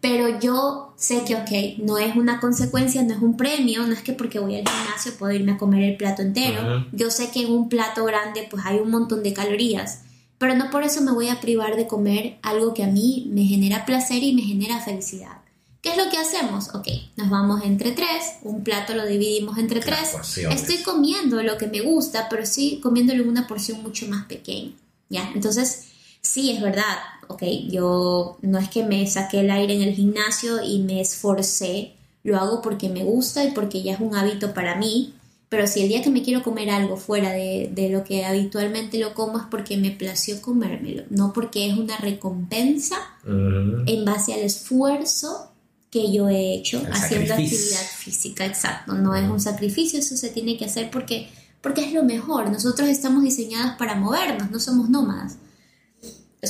Pero 0.00 0.38
yo 0.38 0.94
sé 0.96 1.24
que, 1.24 1.34
ok, 1.34 1.78
no 1.78 1.98
es 1.98 2.14
una 2.14 2.38
consecuencia, 2.40 3.02
no 3.02 3.14
es 3.14 3.20
un 3.20 3.36
premio, 3.36 3.84
no 3.86 3.92
es 3.92 4.02
que 4.02 4.12
porque 4.12 4.38
voy 4.38 4.56
al 4.56 4.68
gimnasio 4.68 5.14
puedo 5.18 5.32
irme 5.32 5.52
a 5.52 5.58
comer 5.58 5.82
el 5.82 5.96
plato 5.96 6.22
entero. 6.22 6.86
Yo 6.92 7.10
sé 7.10 7.30
que 7.30 7.42
en 7.42 7.52
un 7.52 7.68
plato 7.68 8.04
grande 8.04 8.46
pues 8.48 8.64
hay 8.64 8.78
un 8.78 8.90
montón 8.90 9.22
de 9.22 9.32
calorías, 9.32 10.02
pero 10.38 10.54
no 10.54 10.70
por 10.70 10.84
eso 10.84 11.00
me 11.00 11.12
voy 11.12 11.28
a 11.28 11.40
privar 11.40 11.76
de 11.76 11.88
comer 11.88 12.38
algo 12.42 12.74
que 12.74 12.84
a 12.84 12.88
mí 12.88 13.28
me 13.30 13.44
genera 13.44 13.84
placer 13.84 14.22
y 14.22 14.34
me 14.34 14.42
genera 14.42 14.80
felicidad. 14.80 15.38
¿Qué 15.80 15.90
es 15.90 15.96
lo 15.96 16.10
que 16.10 16.18
hacemos? 16.18 16.74
Ok, 16.74 16.88
nos 17.16 17.30
vamos 17.30 17.62
entre 17.64 17.92
tres, 17.92 18.34
un 18.42 18.62
plato 18.62 18.94
lo 18.94 19.06
dividimos 19.06 19.58
entre 19.58 19.80
tres. 19.80 20.14
Estoy 20.50 20.78
comiendo 20.78 21.42
lo 21.42 21.56
que 21.56 21.66
me 21.66 21.80
gusta, 21.80 22.28
pero 22.28 22.42
estoy 22.42 22.80
comiéndolo 22.80 23.22
en 23.22 23.28
una 23.28 23.46
porción 23.46 23.82
mucho 23.82 24.06
más 24.08 24.26
pequeña. 24.26 24.72
¿Ya? 25.08 25.30
Entonces, 25.34 25.87
sí, 26.32 26.50
es 26.52 26.60
verdad. 26.60 26.96
Ok, 27.28 27.42
yo 27.68 28.38
no 28.42 28.58
es 28.58 28.68
que 28.70 28.82
me 28.84 29.06
saqué 29.06 29.40
el 29.40 29.50
aire 29.50 29.74
en 29.74 29.82
el 29.82 29.94
gimnasio 29.94 30.62
y 30.62 30.78
me 30.80 31.00
esforcé, 31.00 31.92
lo 32.22 32.36
hago 32.38 32.62
porque 32.62 32.88
me 32.88 33.04
gusta 33.04 33.44
y 33.44 33.50
porque 33.52 33.82
ya 33.82 33.94
es 33.94 34.00
un 34.00 34.14
hábito 34.16 34.54
para 34.54 34.76
mí. 34.76 35.14
Pero 35.50 35.66
si 35.66 35.80
el 35.82 35.88
día 35.88 36.02
que 36.02 36.10
me 36.10 36.22
quiero 36.22 36.42
comer 36.42 36.68
algo 36.68 36.98
fuera 36.98 37.30
de, 37.32 37.70
de 37.74 37.88
lo 37.88 38.04
que 38.04 38.26
habitualmente 38.26 38.98
lo 38.98 39.14
como 39.14 39.38
es 39.38 39.44
porque 39.50 39.78
me 39.78 39.90
plació 39.90 40.42
comérmelo, 40.42 41.04
no 41.08 41.32
porque 41.32 41.66
es 41.70 41.78
una 41.78 41.96
recompensa 41.96 42.96
Ujú. 43.24 43.84
en 43.86 44.04
base 44.04 44.34
al 44.34 44.40
esfuerzo 44.40 45.50
que 45.90 46.12
yo 46.12 46.28
he 46.28 46.54
hecho 46.54 46.80
El 46.80 46.92
haciendo 46.92 47.28
sacrificio. 47.28 47.58
actividad 47.76 47.90
física, 47.96 48.44
exacto. 48.46 48.92
No 48.92 49.14
es 49.14 49.28
un 49.28 49.40
sacrificio, 49.40 49.98
eso 49.98 50.16
se 50.18 50.28
tiene 50.28 50.58
que 50.58 50.66
hacer 50.66 50.90
porque, 50.90 51.30
porque 51.62 51.82
es 51.82 51.92
lo 51.94 52.02
mejor. 52.04 52.50
Nosotros 52.50 52.86
estamos 52.88 53.22
diseñados 53.22 53.72
para 53.78 53.94
movernos, 53.94 54.50
no 54.50 54.60
somos 54.60 54.90
nómadas. 54.90 55.36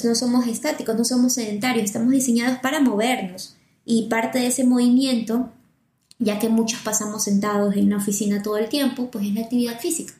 No 0.04 0.14
somos 0.14 0.46
estáticos, 0.46 0.96
no 0.96 1.04
somos 1.04 1.34
sedentarios, 1.34 1.84
estamos 1.84 2.10
diseñados 2.10 2.58
para 2.60 2.80
movernos. 2.80 3.56
Y 3.84 4.08
parte 4.08 4.38
de 4.38 4.48
ese 4.48 4.64
movimiento, 4.64 5.50
ya 6.18 6.38
que 6.38 6.48
muchos 6.48 6.80
pasamos 6.80 7.24
sentados 7.24 7.74
en 7.74 7.86
una 7.86 7.96
oficina 7.96 8.42
todo 8.42 8.58
el 8.58 8.68
tiempo, 8.68 9.10
pues 9.10 9.26
es 9.26 9.34
la 9.34 9.42
actividad 9.42 9.80
física. 9.80 10.12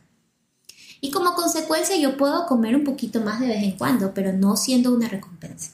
Y 1.01 1.11
como 1.11 1.35
consecuencia 1.35 1.97
yo 1.97 2.17
puedo 2.17 2.47
comer 2.47 2.75
un 2.75 2.85
poquito 2.85 3.21
más 3.21 3.41
de 3.41 3.49
vez 3.49 3.63
en 3.63 3.73
cuando, 3.73 4.13
pero 4.15 4.33
no 4.33 4.57
siendo 4.57 4.93
una 4.93 5.09
recompensa. 5.09 5.73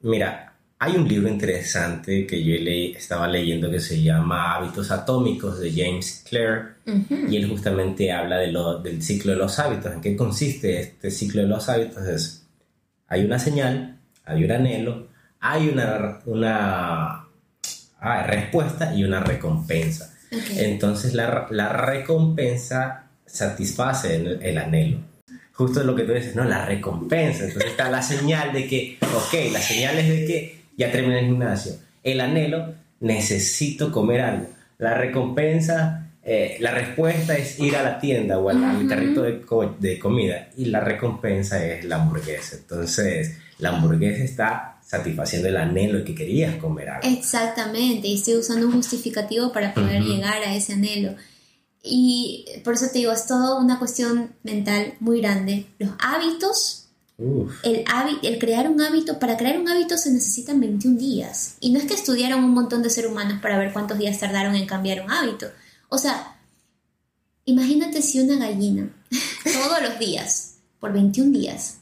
Mira, 0.00 0.54
hay 0.78 0.96
un 0.96 1.08
libro 1.08 1.28
interesante 1.28 2.24
que 2.26 2.42
yo 2.42 2.54
le- 2.62 2.92
estaba 2.92 3.26
leyendo 3.26 3.68
que 3.70 3.80
se 3.80 4.00
llama 4.00 4.54
Hábitos 4.54 4.90
Atómicos 4.92 5.58
de 5.58 5.72
James 5.72 6.24
Clear 6.28 6.76
Ujú. 6.86 7.26
y 7.28 7.36
él 7.36 7.48
justamente 7.50 8.12
habla 8.12 8.38
de 8.38 8.52
lo- 8.52 8.78
del 8.78 9.02
ciclo 9.02 9.32
de 9.32 9.38
los 9.38 9.58
hábitos. 9.58 9.92
¿En 9.92 10.00
qué 10.00 10.16
consiste 10.16 10.78
este 10.80 11.10
ciclo 11.10 11.42
de 11.42 11.48
los 11.48 11.68
hábitos? 11.68 12.06
Es, 12.06 12.37
hay 13.08 13.24
una 13.24 13.38
señal, 13.38 13.98
hay 14.24 14.44
un 14.44 14.52
anhelo, 14.52 15.08
hay 15.40 15.68
una, 15.68 16.20
una 16.26 17.24
ah, 18.00 18.22
respuesta 18.26 18.94
y 18.94 19.04
una 19.04 19.20
recompensa. 19.20 20.14
Entonces 20.30 21.14
la, 21.14 21.46
la 21.50 21.70
recompensa 21.70 23.06
satisface 23.24 24.16
el, 24.16 24.42
el 24.42 24.58
anhelo. 24.58 24.98
Justo 25.52 25.82
lo 25.82 25.96
que 25.96 26.04
tú 26.04 26.12
dices, 26.12 26.36
no, 26.36 26.44
la 26.44 26.64
recompensa. 26.64 27.44
Entonces 27.44 27.70
está 27.70 27.90
la 27.90 28.02
señal 28.02 28.52
de 28.52 28.68
que, 28.68 28.98
ok, 29.02 29.52
la 29.52 29.60
señal 29.60 29.98
es 29.98 30.08
de 30.08 30.24
que 30.26 30.64
ya 30.76 30.92
terminé 30.92 31.20
el 31.20 31.26
gimnasio. 31.26 31.72
El 32.04 32.20
anhelo, 32.20 32.74
necesito 33.00 33.90
comer 33.90 34.20
algo. 34.20 34.46
La 34.78 34.94
recompensa, 34.94 36.07
eh, 36.24 36.56
la 36.60 36.72
respuesta 36.72 37.36
es 37.36 37.58
ir 37.58 37.76
a 37.76 37.82
la 37.82 37.98
tienda 38.00 38.38
o 38.38 38.48
al, 38.50 38.62
al 38.62 38.86
carrito 38.88 39.22
de, 39.22 39.40
co- 39.42 39.76
de 39.78 39.98
comida. 39.98 40.48
Y 40.56 40.66
la 40.66 40.80
recompensa 40.80 41.64
es 41.64 41.84
la 41.84 41.96
hamburguesa. 41.96 42.56
Entonces, 42.56 43.36
la 43.58 43.70
hamburguesa 43.70 44.22
está 44.24 44.78
satisfaciendo 44.86 45.48
el 45.48 45.56
anhelo 45.56 46.04
que 46.04 46.14
querías 46.14 46.56
comer 46.56 46.88
algo. 46.90 47.08
Exactamente, 47.08 48.08
y 48.08 48.14
estoy 48.14 48.36
usando 48.36 48.66
un 48.66 48.72
justificativo 48.72 49.52
para 49.52 49.74
poder 49.74 50.02
llegar 50.02 50.42
a 50.42 50.54
ese 50.54 50.72
anhelo. 50.74 51.14
Y 51.82 52.44
por 52.64 52.74
eso 52.74 52.86
te 52.92 52.98
digo, 52.98 53.12
es 53.12 53.26
todo 53.26 53.58
una 53.60 53.78
cuestión 53.78 54.32
mental 54.42 54.94
muy 55.00 55.20
grande. 55.20 55.66
Los 55.78 55.90
hábitos, 56.00 56.86
Uf, 57.18 57.52
el, 57.64 57.84
el 58.22 58.38
crear 58.38 58.68
un 58.70 58.80
hábito, 58.80 59.18
para 59.18 59.36
crear 59.36 59.58
un 59.58 59.68
hábito 59.68 59.96
se 59.96 60.12
necesitan 60.12 60.60
21 60.60 60.98
días. 60.98 61.56
Y 61.60 61.70
no 61.72 61.78
es 61.78 61.84
que 61.86 61.94
estudiaron 61.94 62.44
un 62.44 62.52
montón 62.52 62.82
de 62.82 62.90
seres 62.90 63.10
humanos 63.10 63.40
para 63.40 63.58
ver 63.58 63.72
cuántos 63.72 63.98
días 63.98 64.18
tardaron 64.18 64.54
en 64.54 64.66
cambiar 64.66 65.02
un 65.02 65.10
hábito. 65.10 65.46
O 65.88 65.98
sea, 65.98 66.38
imagínate 67.44 68.02
si 68.02 68.20
una 68.20 68.36
gallina 68.36 68.90
todos 69.44 69.82
los 69.82 69.98
días, 69.98 70.58
por 70.80 70.92
21 70.92 71.32
días, 71.32 71.78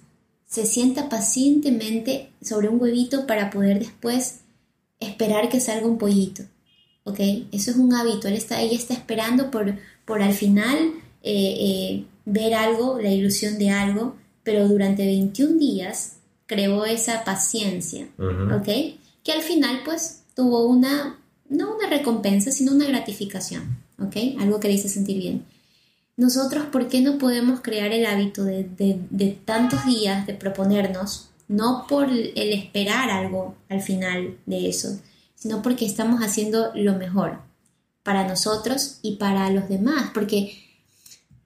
se 0.47 0.65
sienta 0.65 1.09
pacientemente 1.09 2.31
sobre 2.41 2.69
un 2.69 2.81
huevito 2.81 3.27
para 3.27 3.51
poder 3.51 3.79
después 3.81 4.41
esperar 5.01 5.49
que 5.49 5.61
salga 5.61 5.87
un 5.87 5.99
pollito. 5.99 6.45
¿Ok? 7.05 7.21
Eso 7.53 7.71
es 7.71 7.77
un 7.77 7.93
hábito. 7.95 8.29
Él 8.29 8.35
está, 8.35 8.61
ella 8.61 8.77
está 8.77 8.95
esperando 8.95 9.51
por, 9.51 9.77
por 10.05 10.23
al 10.23 10.33
final 10.33 10.77
eh, 11.23 11.57
eh, 11.59 12.05
ver 12.25 12.55
algo, 12.55 13.01
la 13.01 13.11
ilusión 13.11 13.59
de 13.59 13.71
algo, 13.71 14.17
pero 14.43 14.67
durante 14.69 15.05
21 15.05 15.59
días 15.59 16.17
creó 16.47 16.85
esa 16.85 17.25
paciencia. 17.25 18.09
¿Ok? 18.19 18.69
Que 19.23 19.33
al 19.33 19.43
final 19.43 19.81
pues 19.85 20.23
tuvo 20.35 20.67
una, 20.67 21.19
no 21.49 21.75
una 21.77 21.89
recompensa, 21.89 22.51
sino 22.51 22.73
una 22.73 22.87
gratificación. 22.87 23.85
¿Ok? 23.99 24.17
Algo 24.41 24.61
que 24.61 24.69
le 24.69 24.75
hizo 24.75 24.89
sentir 24.89 25.19
bien. 25.19 25.45
Nosotros, 26.17 26.67
¿por 26.67 26.89
qué 26.89 27.01
no 27.01 27.19
podemos 27.19 27.61
crear 27.61 27.93
el 27.93 28.07
hábito 28.07 28.45
de, 28.45 28.65
de- 28.65 29.01
de 29.11 29.31
tantos 29.45 29.85
días 29.85 30.27
de 30.27 30.35
proponernos, 30.35 31.29
no 31.49 31.87
por 31.89 32.11
el 32.11 32.33
esperar 32.53 33.11
algo 33.11 33.55
al 33.69 33.81
final 33.83 34.37
de 34.47 34.69
eso, 34.69 34.99
sino 35.35 35.63
porque 35.63 35.85
estamos 35.85 36.21
haciendo 36.23 36.71
lo 36.75 36.95
mejor 36.95 37.39
para 38.03 38.27
nosotros 38.27 38.99
y 39.03 39.17
para 39.17 39.51
los 39.51 39.69
demás? 39.69 40.11
Porque 40.15 40.57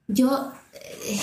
yo, 0.07 0.51
eh, 0.73 1.19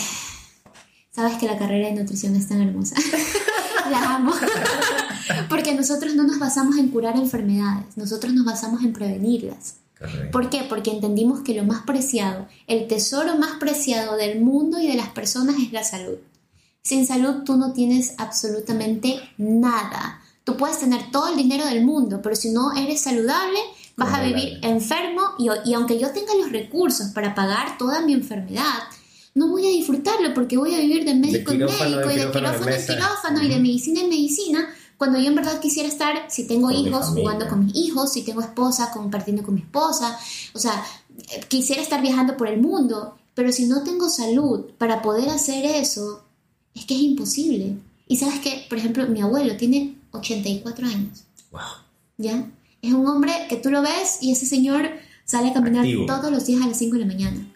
sabes 1.10 1.36
que 1.38 1.46
la 1.46 1.58
carrera 1.58 1.88
de 1.88 1.94
nutrición 1.94 2.36
es 2.36 2.48
tan 2.48 2.60
hermosa. 2.60 2.96
la 3.90 4.16
amo. 4.16 4.32
porque 5.48 5.74
nosotros 5.74 6.14
no 6.14 6.24
nos 6.24 6.38
basamos 6.38 6.76
en 6.76 6.88
curar 6.88 7.16
enfermedades, 7.16 7.96
nosotros 7.96 8.32
nos 8.34 8.44
basamos 8.44 8.82
en 8.82 8.92
prevenirlas. 8.92 9.74
Correcto. 9.98 10.30
¿Por 10.30 10.50
qué? 10.50 10.62
Porque 10.68 10.90
entendimos 10.90 11.40
que 11.40 11.54
lo 11.54 11.64
más 11.64 11.82
preciado, 11.82 12.46
el 12.66 12.86
tesoro 12.86 13.36
más 13.36 13.58
preciado 13.58 14.16
del 14.16 14.40
mundo 14.40 14.80
y 14.80 14.86
de 14.86 14.94
las 14.94 15.08
personas 15.08 15.56
es 15.60 15.72
la 15.72 15.84
salud. 15.84 16.18
Sin 16.82 17.06
salud 17.06 17.42
tú 17.44 17.56
no 17.56 17.72
tienes 17.72 18.14
absolutamente 18.18 19.20
nada. 19.36 20.22
Tú 20.44 20.56
puedes 20.56 20.78
tener 20.78 21.10
todo 21.10 21.28
el 21.28 21.36
dinero 21.36 21.66
del 21.66 21.84
mundo, 21.84 22.20
pero 22.22 22.34
si 22.34 22.50
no 22.50 22.74
eres 22.74 23.02
saludable, 23.02 23.58
vas 23.96 24.14
a 24.14 24.22
vivir 24.22 24.58
enfermo 24.62 25.22
y, 25.38 25.48
y 25.68 25.74
aunque 25.74 25.98
yo 25.98 26.10
tenga 26.12 26.34
los 26.34 26.50
recursos 26.50 27.08
para 27.08 27.34
pagar 27.34 27.76
toda 27.76 28.00
mi 28.00 28.14
enfermedad, 28.14 28.84
no 29.34 29.48
voy 29.48 29.66
a 29.66 29.70
disfrutarlo 29.70 30.34
porque 30.34 30.56
voy 30.56 30.74
a 30.74 30.80
vivir 30.80 31.04
de 31.04 31.14
médico 31.14 31.52
en 31.52 31.58
médico 31.58 32.08
de 32.08 32.14
y 32.14 32.18
de 32.18 32.30
quirófano 32.30 32.30
en 32.30 32.32
quirófano 32.32 32.76
quirófano 32.86 33.42
y 33.42 33.48
de 33.48 33.58
medicina 33.60 34.00
en 34.00 34.08
medicina, 34.08 34.74
cuando 34.98 35.18
yo 35.18 35.28
en 35.28 35.36
verdad 35.36 35.60
quisiera 35.60 35.88
estar, 35.88 36.26
si 36.28 36.46
tengo 36.46 36.66
Con 36.68 36.76
hijos, 36.76 37.06
jugando 37.06 37.48
con 37.48 37.64
mis 37.64 37.74
hijos, 37.76 38.12
si 38.12 38.22
tengo 38.22 38.40
esposa, 38.42 38.90
compartiendo 38.92 39.42
con 39.42 39.54
mi 39.54 39.60
esposa, 39.62 40.18
o 40.54 40.58
sea, 40.58 40.84
eh, 41.30 41.40
quisiera 41.48 41.80
estar 41.80 42.02
viajando 42.02 42.36
por 42.36 42.48
el 42.48 42.60
mundo, 42.60 43.16
pero 43.34 43.52
si 43.52 43.66
no 43.66 43.82
tengo 43.84 44.10
salud 44.10 44.66
para 44.76 45.00
poder 45.00 45.28
hacer 45.30 45.64
eso, 45.64 46.24
es 46.74 46.84
que 46.84 46.94
es 46.96 47.00
imposible. 47.00 47.76
Y 48.08 48.16
sabes 48.16 48.40
que, 48.40 48.66
por 48.68 48.78
ejemplo, 48.78 49.06
mi 49.06 49.20
abuelo 49.20 49.56
tiene 49.56 49.96
84 50.10 50.86
años, 50.86 51.22
Wow. 51.52 51.60
¿ya? 52.18 52.50
Es 52.82 52.92
un 52.92 53.06
hombre 53.06 53.32
que 53.48 53.56
tú 53.56 53.70
lo 53.70 53.82
ves 53.82 54.18
y 54.20 54.32
ese 54.32 54.46
señor 54.46 54.90
sale 55.24 55.50
a 55.50 55.52
caminar 55.52 55.82
Activo. 55.84 56.06
todos 56.06 56.30
los 56.32 56.46
días 56.46 56.62
a 56.62 56.66
las 56.66 56.76
5 56.78 56.94
de 56.94 57.00
la 57.00 57.06
mañana. 57.06 57.52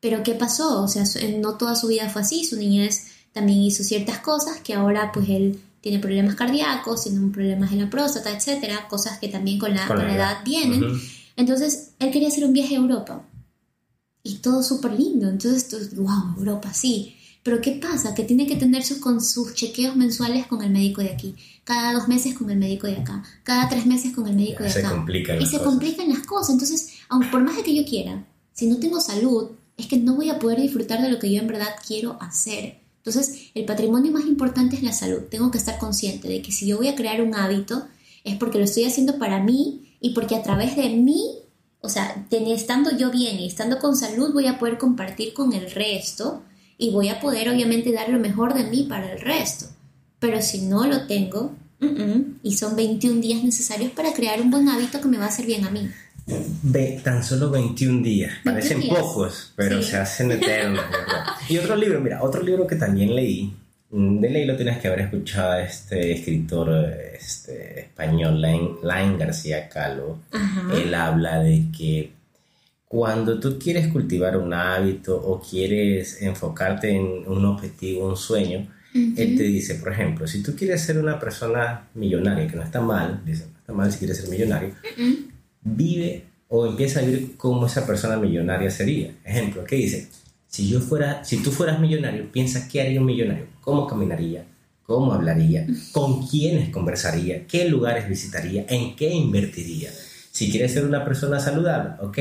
Pero 0.00 0.22
¿qué 0.22 0.34
pasó? 0.34 0.82
O 0.82 0.88
sea, 0.88 1.06
su- 1.06 1.18
no 1.38 1.54
toda 1.56 1.76
su 1.76 1.86
vida 1.88 2.08
fue 2.08 2.22
así, 2.22 2.44
su 2.44 2.56
niñez 2.56 3.06
también 3.32 3.60
hizo 3.60 3.82
ciertas 3.84 4.18
cosas 4.18 4.60
que 4.60 4.74
ahora 4.74 5.12
pues 5.12 5.28
él 5.28 5.60
tiene 5.82 5.98
problemas 5.98 6.34
cardíacos, 6.36 7.02
tiene 7.04 7.30
problemas 7.30 7.70
en 7.72 7.80
la 7.80 7.90
próstata, 7.90 8.30
etcétera, 8.34 8.88
cosas 8.88 9.18
que 9.18 9.28
también 9.28 9.58
con 9.58 9.74
la, 9.74 9.86
Con 9.86 9.98
con 9.98 10.06
la 10.06 10.14
edad 10.14 10.32
edad. 10.32 10.44
vienen. 10.44 10.82
Ujú. 10.84 10.96
Entonces, 11.36 11.90
él 11.98 12.10
quería 12.10 12.28
hacer 12.28 12.44
un 12.46 12.54
viaje 12.54 12.76
a 12.76 12.78
Europa. 12.78 13.26
Y 14.22 14.36
todo 14.36 14.62
súper 14.62 14.92
lindo. 14.92 15.28
Entonces, 15.28 15.68
tú, 15.68 15.76
wow, 16.02 16.36
Europa, 16.38 16.72
sí. 16.72 17.16
Pero 17.42 17.60
¿qué 17.60 17.72
pasa? 17.72 18.14
Que 18.14 18.22
tiene 18.22 18.46
que 18.46 18.54
tener 18.54 18.84
sus, 18.84 18.98
con 18.98 19.20
sus 19.20 19.54
chequeos 19.54 19.96
mensuales 19.96 20.46
con 20.46 20.62
el 20.62 20.70
médico 20.70 21.00
de 21.02 21.10
aquí. 21.10 21.34
Cada 21.64 21.92
dos 21.92 22.06
meses 22.06 22.34
con 22.34 22.48
el 22.50 22.56
médico 22.58 22.86
de 22.86 22.98
acá. 22.98 23.24
Cada 23.42 23.68
tres 23.68 23.84
meses 23.84 24.12
con 24.14 24.28
el 24.28 24.36
médico 24.36 24.60
Ya, 24.60 24.66
de 24.66 24.70
se 24.70 24.78
acá. 24.78 24.90
complican 24.94 25.36
Y 25.36 25.40
las 25.40 25.50
se 25.50 25.56
cosas. 25.58 25.68
complican 25.72 26.08
las 26.08 26.20
cosas. 26.26 26.50
Entonces, 26.50 26.88
aun 27.08 27.28
por 27.30 27.42
más 27.42 27.56
de 27.56 27.64
que 27.64 27.74
yo 27.74 27.84
quiera, 27.84 28.24
si 28.52 28.68
no 28.68 28.76
tengo 28.76 29.00
salud, 29.00 29.50
es 29.76 29.86
que 29.86 29.96
no 29.96 30.14
voy 30.14 30.30
a 30.30 30.38
poder 30.38 30.60
disfrutar 30.60 31.02
de 31.02 31.10
lo 31.10 31.18
que 31.18 31.32
yo 31.32 31.40
en 31.40 31.48
verdad 31.48 31.70
quiero 31.84 32.16
hacer. 32.22 32.81
Entonces, 33.04 33.50
el 33.54 33.64
patrimonio 33.64 34.12
más 34.12 34.26
importante 34.26 34.76
es 34.76 34.82
la 34.84 34.92
salud. 34.92 35.22
Tengo 35.28 35.50
que 35.50 35.58
estar 35.58 35.76
consciente 35.78 36.28
de 36.28 36.40
que 36.40 36.52
si 36.52 36.66
yo 36.66 36.76
voy 36.76 36.86
a 36.86 36.94
crear 36.94 37.20
un 37.20 37.34
hábito, 37.34 37.84
es 38.22 38.36
porque 38.36 38.58
lo 38.58 38.64
estoy 38.64 38.84
haciendo 38.84 39.18
para 39.18 39.42
mí 39.42 39.96
y 40.00 40.10
porque 40.14 40.36
a 40.36 40.42
través 40.44 40.76
de 40.76 40.88
mí, 40.90 41.38
o 41.80 41.88
sea, 41.88 42.24
estando 42.30 42.96
yo 42.96 43.10
bien 43.10 43.40
y 43.40 43.46
estando 43.46 43.80
con 43.80 43.96
salud, 43.96 44.32
voy 44.32 44.46
a 44.46 44.60
poder 44.60 44.78
compartir 44.78 45.34
con 45.34 45.52
el 45.52 45.70
resto 45.72 46.42
y 46.78 46.90
voy 46.90 47.08
a 47.08 47.18
poder 47.18 47.48
obviamente 47.48 47.92
dar 47.92 48.08
lo 48.08 48.20
mejor 48.20 48.54
de 48.54 48.64
mí 48.64 48.84
para 48.88 49.12
el 49.12 49.20
resto. 49.20 49.66
Pero 50.20 50.40
si 50.40 50.62
no 50.62 50.86
lo 50.86 51.08
tengo, 51.08 51.56
y 52.44 52.56
son 52.56 52.76
21 52.76 53.20
días 53.20 53.42
necesarios 53.42 53.90
para 53.90 54.12
crear 54.12 54.40
un 54.40 54.52
buen 54.52 54.68
hábito 54.68 55.00
que 55.00 55.08
me 55.08 55.18
va 55.18 55.24
a 55.24 55.28
hacer 55.28 55.46
bien 55.46 55.64
a 55.64 55.70
mí. 55.70 55.90
Ve, 56.26 57.00
tan 57.02 57.22
solo 57.24 57.50
21 57.50 58.02
días. 58.02 58.32
21 58.44 58.54
Parecen 58.54 58.80
días. 58.80 58.98
pocos, 58.98 59.52
pero 59.56 59.82
Sí. 59.82 59.90
se 59.90 59.96
hacen 59.96 60.30
eternos. 60.32 60.84
¿verdad? 60.90 61.24
y 61.48 61.58
otro 61.58 61.76
libro, 61.76 62.00
mira, 62.00 62.22
otro 62.22 62.42
libro 62.42 62.66
que 62.66 62.76
también 62.76 63.14
leí. 63.14 63.54
mm, 63.90 64.20
De 64.20 64.30
ley 64.30 64.46
lo 64.46 64.56
tienes 64.56 64.78
que 64.78 64.88
haber 64.88 65.00
escuchado 65.00 65.52
a 65.52 65.62
este 65.62 66.12
escritor 66.12 66.70
este, 67.14 67.80
español, 67.80 68.40
Lain, 68.40 68.76
Lain 68.82 69.18
García 69.18 69.68
Calvo. 69.68 70.20
Ajá. 70.30 70.68
Él 70.74 70.94
habla 70.94 71.40
de 71.40 71.64
que 71.76 72.12
cuando 72.88 73.38
tú 73.40 73.58
quieres 73.58 73.88
cultivar 73.88 74.36
un 74.36 74.52
hábito 74.54 75.16
o 75.16 75.40
quieres 75.40 76.22
enfocarte 76.22 76.90
en 76.90 77.26
un 77.26 77.44
objetivo, 77.46 78.08
un 78.08 78.16
sueño, 78.16 78.68
él 78.94 79.36
te 79.38 79.42
dice, 79.44 79.76
por 79.76 79.90
ejemplo, 79.92 80.26
si 80.26 80.42
tú 80.42 80.54
quieres 80.54 80.82
ser 80.82 80.98
una 80.98 81.18
persona 81.18 81.88
millonaria, 81.94 82.46
que 82.46 82.56
no 82.56 82.62
está 82.62 82.80
mal, 82.82 83.22
dice, 83.24 83.46
no 83.50 83.58
está 83.58 83.72
mal 83.72 83.90
si 83.90 83.98
quieres 83.98 84.18
ser 84.18 84.28
millonario, 84.28 84.74
vive 85.62 86.24
o 86.48 86.66
empieza 86.66 87.00
a 87.00 87.02
vivir 87.02 87.36
como 87.36 87.66
esa 87.66 87.86
persona 87.86 88.16
millonaria 88.16 88.70
sería. 88.70 89.14
Ejemplo, 89.24 89.64
¿qué 89.64 89.76
dice? 89.76 90.08
Si 90.46 90.68
yo 90.68 90.80
fuera, 90.80 91.24
si 91.24 91.38
tú 91.38 91.50
fueras 91.50 91.80
millonario, 91.80 92.30
piensa 92.30 92.68
qué 92.68 92.82
haría 92.82 93.00
un 93.00 93.06
millonario, 93.06 93.46
cómo 93.62 93.86
caminaría, 93.86 94.44
cómo 94.82 95.12
hablaría, 95.14 95.66
con 95.92 96.26
quiénes 96.26 96.68
conversaría, 96.68 97.46
qué 97.46 97.66
lugares 97.68 98.06
visitaría, 98.08 98.66
en 98.68 98.94
qué 98.94 99.10
invertiría. 99.14 99.90
Si 100.30 100.50
quieres 100.50 100.72
ser 100.72 100.84
una 100.84 101.04
persona 101.04 101.40
saludable, 101.40 101.94
ok, 102.00 102.18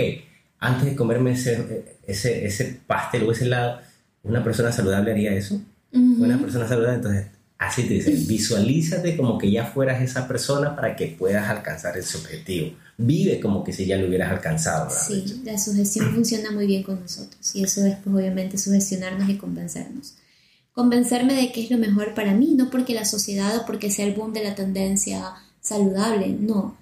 antes 0.60 0.86
de 0.86 0.96
comerme 0.96 1.32
ese, 1.32 1.98
ese, 2.08 2.46
ese 2.46 2.80
pastel 2.88 3.24
o 3.24 3.32
ese 3.32 3.46
helado, 3.46 3.82
¿una 4.24 4.44
persona 4.44 4.72
saludable 4.72 5.12
haría 5.12 5.34
eso? 5.34 5.62
Una 5.92 6.38
persona 6.39 6.68
saludable, 6.68 6.96
entonces, 6.96 7.26
así 7.62 7.84
te 7.84 7.93
dice, 7.93 8.12
visualízate 8.12 9.16
como 9.16 9.38
que 9.38 9.51
ya 9.51 9.66
fueras 9.68 10.01
esa 10.01 10.28
persona 10.28 10.76
para 10.76 10.95
que 10.95 11.07
puedas 11.07 11.47
alcanzar 11.47 11.95
ese 11.95 12.18
objetivo. 12.18 12.72
Vive 12.97 13.39
como 13.39 13.64
que 13.64 13.72
si 13.72 13.86
ya 13.86 13.97
lo 13.97 14.07
hubieras 14.07 14.32
alcanzado. 14.32 14.86
¿verdad? 14.86 15.07
Sí, 15.07 15.41
la 15.45 15.59
sugestión 15.59 16.12
funciona 16.16 16.49
muy 16.49 16.66
bien 16.66 16.82
con 16.82 16.99
nosotros 16.99 17.55
y 17.55 17.64
eso 17.64 17.86
es 17.86 17.97
pues 18.03 18.16
obviamente 18.16 18.57
sugestionarnos 18.57 19.30
y 19.30 19.38
convencernos. 19.38 20.16
Convencerme 20.74 21.36
de 21.36 21.51
que 21.51 21.64
es 21.64 21.70
lo 21.70 21.78
mejor 21.78 22.16
para 22.16 22.34
mí, 22.34 22.55
no 22.55 22.72
porque 22.72 22.95
la 22.95 23.05
sociedad 23.05 23.55
o 23.57 23.66
porque 23.68 23.91
sea 23.91 24.07
el 24.07 24.16
boom 24.16 24.34
de 24.34 24.43
la 24.43 24.55
tendencia 24.55 25.34
saludable, 25.59 26.30
no. 26.30 26.78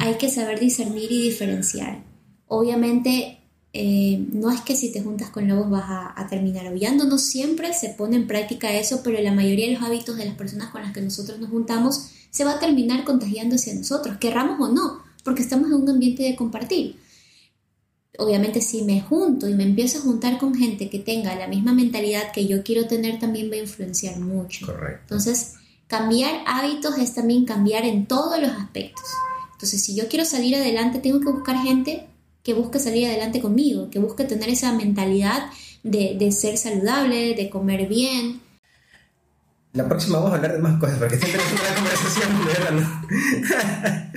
Hay 0.00 0.14
que 0.14 0.30
saber 0.30 0.58
discernir 0.58 1.10
y 1.12 1.22
diferenciar. 1.22 2.02
Obviamente 2.46 3.37
eh, 3.80 4.26
no 4.32 4.50
es 4.50 4.60
que 4.62 4.74
si 4.74 4.90
te 4.90 5.02
juntas 5.02 5.30
con 5.30 5.46
lobos 5.46 5.70
vas 5.70 5.84
a, 5.84 6.20
a 6.20 6.26
terminar 6.26 6.66
aullando, 6.66 7.04
no 7.04 7.16
siempre 7.16 7.72
se 7.72 7.90
pone 7.90 8.16
en 8.16 8.26
práctica 8.26 8.72
eso, 8.72 9.02
pero 9.04 9.22
la 9.22 9.32
mayoría 9.32 9.68
de 9.68 9.74
los 9.74 9.82
hábitos 9.84 10.16
de 10.16 10.24
las 10.24 10.34
personas 10.34 10.70
con 10.70 10.82
las 10.82 10.92
que 10.92 11.00
nosotros 11.00 11.38
nos 11.38 11.48
juntamos 11.48 12.10
se 12.28 12.42
va 12.44 12.54
a 12.54 12.58
terminar 12.58 13.04
contagiando 13.04 13.54
hacia 13.54 13.76
nosotros, 13.76 14.16
querramos 14.16 14.58
o 14.58 14.72
no, 14.72 15.04
porque 15.22 15.42
estamos 15.42 15.68
en 15.68 15.74
un 15.74 15.88
ambiente 15.88 16.24
de 16.24 16.34
compartir. 16.34 16.96
obviamente 18.18 18.60
si 18.60 18.82
me 18.82 19.00
junto 19.00 19.48
y 19.48 19.54
me 19.54 19.62
empiezo 19.62 19.98
a 19.98 20.02
juntar 20.02 20.38
con 20.38 20.56
gente 20.56 20.90
que 20.90 20.98
tenga 20.98 21.36
la 21.36 21.46
misma 21.46 21.72
mentalidad 21.72 22.32
que 22.32 22.48
yo 22.48 22.64
quiero 22.64 22.88
tener, 22.88 23.20
también 23.20 23.48
va 23.48 23.54
a 23.54 23.58
influenciar 23.58 24.18
mucho. 24.18 24.66
Correcto. 24.66 25.02
Entonces, 25.02 25.54
cambiar 25.86 26.42
hábitos 26.48 26.98
es 26.98 27.14
también 27.14 27.44
cambiar 27.44 27.84
en 27.84 28.06
todos 28.06 28.40
los 28.40 28.50
aspectos. 28.50 29.04
Entonces, 29.52 29.80
si 29.84 29.94
yo 29.94 30.08
quiero 30.08 30.24
salir 30.24 30.56
adelante, 30.56 30.98
tengo 30.98 31.20
que 31.20 31.30
buscar 31.30 31.62
gente 31.62 32.08
que 32.48 32.54
busque 32.54 32.78
salir 32.78 33.06
adelante 33.06 33.42
conmigo, 33.42 33.90
que 33.90 33.98
busque 33.98 34.24
tener 34.24 34.48
esa 34.48 34.72
mentalidad 34.72 35.50
de, 35.82 36.16
de 36.18 36.32
ser 36.32 36.56
saludable, 36.56 37.34
de 37.34 37.50
comer 37.50 37.86
bien, 37.86 38.40
la 39.74 39.86
próxima 39.86 40.16
vamos 40.16 40.32
a 40.32 40.36
hablar 40.36 40.54
de 40.54 40.58
más 40.60 40.80
cosas, 40.80 40.98
porque 40.98 41.18
siempre 41.18 41.42
es 41.42 41.52
una 41.52 41.74
conversación 41.74 42.28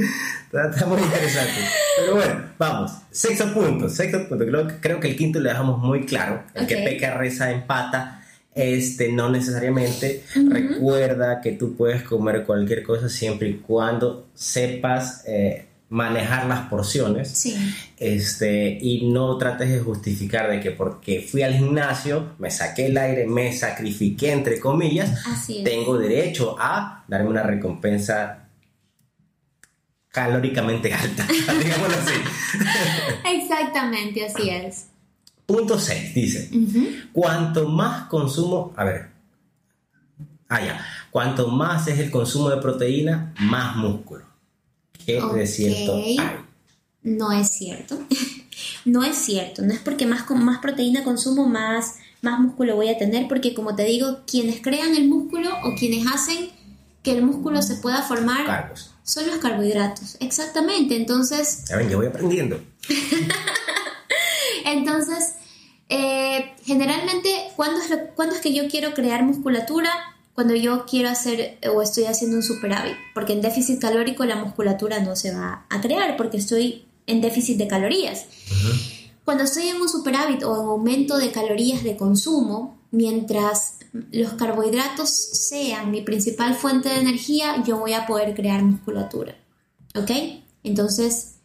está, 0.45 0.69
está, 0.69 0.85
muy 0.85 1.01
interesante. 1.01 1.59
Pero 1.97 2.15
bueno, 2.15 2.45
vamos. 2.57 2.91
Sexto 3.11 3.53
punto, 3.53 3.89
sexto 3.89 4.29
punto. 4.29 4.45
Creo, 4.45 4.67
creo 4.79 4.99
que 5.01 5.09
el 5.09 5.17
quinto 5.17 5.41
le 5.41 5.49
dejamos 5.49 5.77
muy 5.79 6.05
claro. 6.05 6.43
El 6.53 6.67
que 6.67 6.77
peca, 6.77 7.15
reza, 7.15 7.51
empata. 7.51 8.23
Este, 8.55 9.11
no 9.11 9.29
necesariamente. 9.29 10.23
Recuerda 10.49 11.41
que 11.41 11.51
tú 11.51 11.75
puedes 11.75 12.03
comer 12.03 12.45
cualquier 12.45 12.81
cosa 12.81 13.09
siempre 13.09 13.49
y 13.49 13.55
cuando 13.55 14.29
sepas 14.33 15.25
eh, 15.27 15.65
manejar 15.91 16.45
las 16.45 16.69
porciones. 16.69 17.29
Sí. 17.29 17.53
Este, 17.97 18.77
y 18.81 19.11
no 19.11 19.37
trates 19.37 19.69
de 19.69 19.81
justificar 19.81 20.49
de 20.49 20.61
que 20.61 20.71
porque 20.71 21.21
fui 21.21 21.43
al 21.43 21.53
gimnasio, 21.53 22.33
me 22.39 22.49
saqué 22.49 22.87
el 22.87 22.97
aire, 22.97 23.27
me 23.27 23.53
sacrifiqué, 23.53 24.31
entre 24.31 24.59
comillas, 24.59 25.21
tengo 25.63 25.97
derecho 25.97 26.55
a 26.57 27.03
darme 27.07 27.29
una 27.29 27.43
recompensa 27.43 28.47
calóricamente 30.07 30.93
alta, 30.93 31.27
digámoslo 31.61 31.97
así. 31.97 32.13
Exactamente, 33.35 34.25
así 34.25 34.49
es. 34.49 34.87
Punto 35.45 35.77
6 35.77 36.13
dice, 36.13 36.49
cuanto 37.11 37.67
más 37.67 38.07
consumo, 38.07 38.73
a 38.77 38.85
ver, 38.85 39.09
ah 40.47 40.61
ya, 40.61 40.85
cuanto 41.09 41.49
más 41.49 41.85
es 41.89 41.99
el 41.99 42.09
consumo 42.09 42.49
de 42.49 42.61
proteína, 42.61 43.33
más 43.39 43.75
músculo. 43.75 44.30
¿Qué 45.05 45.21
de 45.21 45.47
cierto 45.47 46.01
No 47.03 47.31
es 47.31 47.49
cierto. 47.49 47.99
no 48.85 49.03
es 49.03 49.17
cierto. 49.17 49.61
No 49.61 49.73
es 49.73 49.79
porque 49.79 50.05
más, 50.05 50.29
más 50.29 50.59
proteína 50.59 51.03
consumo, 51.03 51.47
más, 51.47 51.95
más 52.21 52.39
músculo 52.39 52.75
voy 52.75 52.89
a 52.89 52.97
tener, 52.97 53.27
porque 53.27 53.53
como 53.53 53.75
te 53.75 53.83
digo, 53.85 54.19
quienes 54.25 54.61
crean 54.61 54.95
el 54.95 55.07
músculo 55.07 55.49
o 55.63 55.75
quienes 55.77 56.05
hacen 56.07 56.49
que 57.03 57.11
el 57.11 57.23
músculo 57.23 57.61
se 57.61 57.75
pueda 57.75 58.03
formar 58.03 58.73
son 59.03 59.27
los 59.27 59.37
carbohidratos. 59.37 60.17
Exactamente. 60.19 60.95
Entonces. 60.95 61.65
Ya 61.69 61.77
ven, 61.77 61.89
yo 61.89 61.97
voy 61.97 62.07
aprendiendo. 62.07 62.61
Entonces, 64.65 65.35
eh, 65.89 66.53
generalmente, 66.63 67.29
¿cuándo 67.55 67.81
es, 67.81 67.91
¿cuándo 68.15 68.35
es 68.35 68.41
que 68.41 68.53
yo 68.53 68.67
quiero 68.69 68.93
crear 68.93 69.23
musculatura? 69.23 69.91
Cuando 70.33 70.55
yo 70.55 70.85
quiero 70.85 71.09
hacer 71.09 71.59
o 71.73 71.81
estoy 71.81 72.05
haciendo 72.05 72.37
un 72.37 72.43
superávit, 72.43 72.95
porque 73.13 73.33
en 73.33 73.41
déficit 73.41 73.79
calórico 73.79 74.25
la 74.25 74.35
musculatura 74.35 74.99
no 74.99 75.15
se 75.15 75.33
va 75.33 75.65
a 75.69 75.81
crear 75.81 76.15
porque 76.17 76.37
estoy 76.37 76.85
en 77.07 77.21
déficit 77.21 77.57
de 77.57 77.67
calorías. 77.67 78.25
Cuando 79.25 79.43
estoy 79.43 79.67
en 79.67 79.81
un 79.81 79.89
superávit 79.89 80.43
o 80.43 80.61
en 80.61 80.67
aumento 80.67 81.17
de 81.17 81.31
calorías 81.31 81.83
de 81.83 81.97
consumo, 81.97 82.79
mientras 82.91 83.75
los 84.11 84.33
carbohidratos 84.33 85.09
sean 85.09 85.91
mi 85.91 86.01
principal 86.01 86.55
fuente 86.55 86.89
de 86.89 86.99
energía, 86.99 87.63
yo 87.65 87.77
voy 87.77 87.93
a 87.93 88.05
poder 88.05 88.33
crear 88.35 88.63
musculatura. 88.63 89.35
¿Ok? 89.95 90.11
Entonces, 90.63 91.35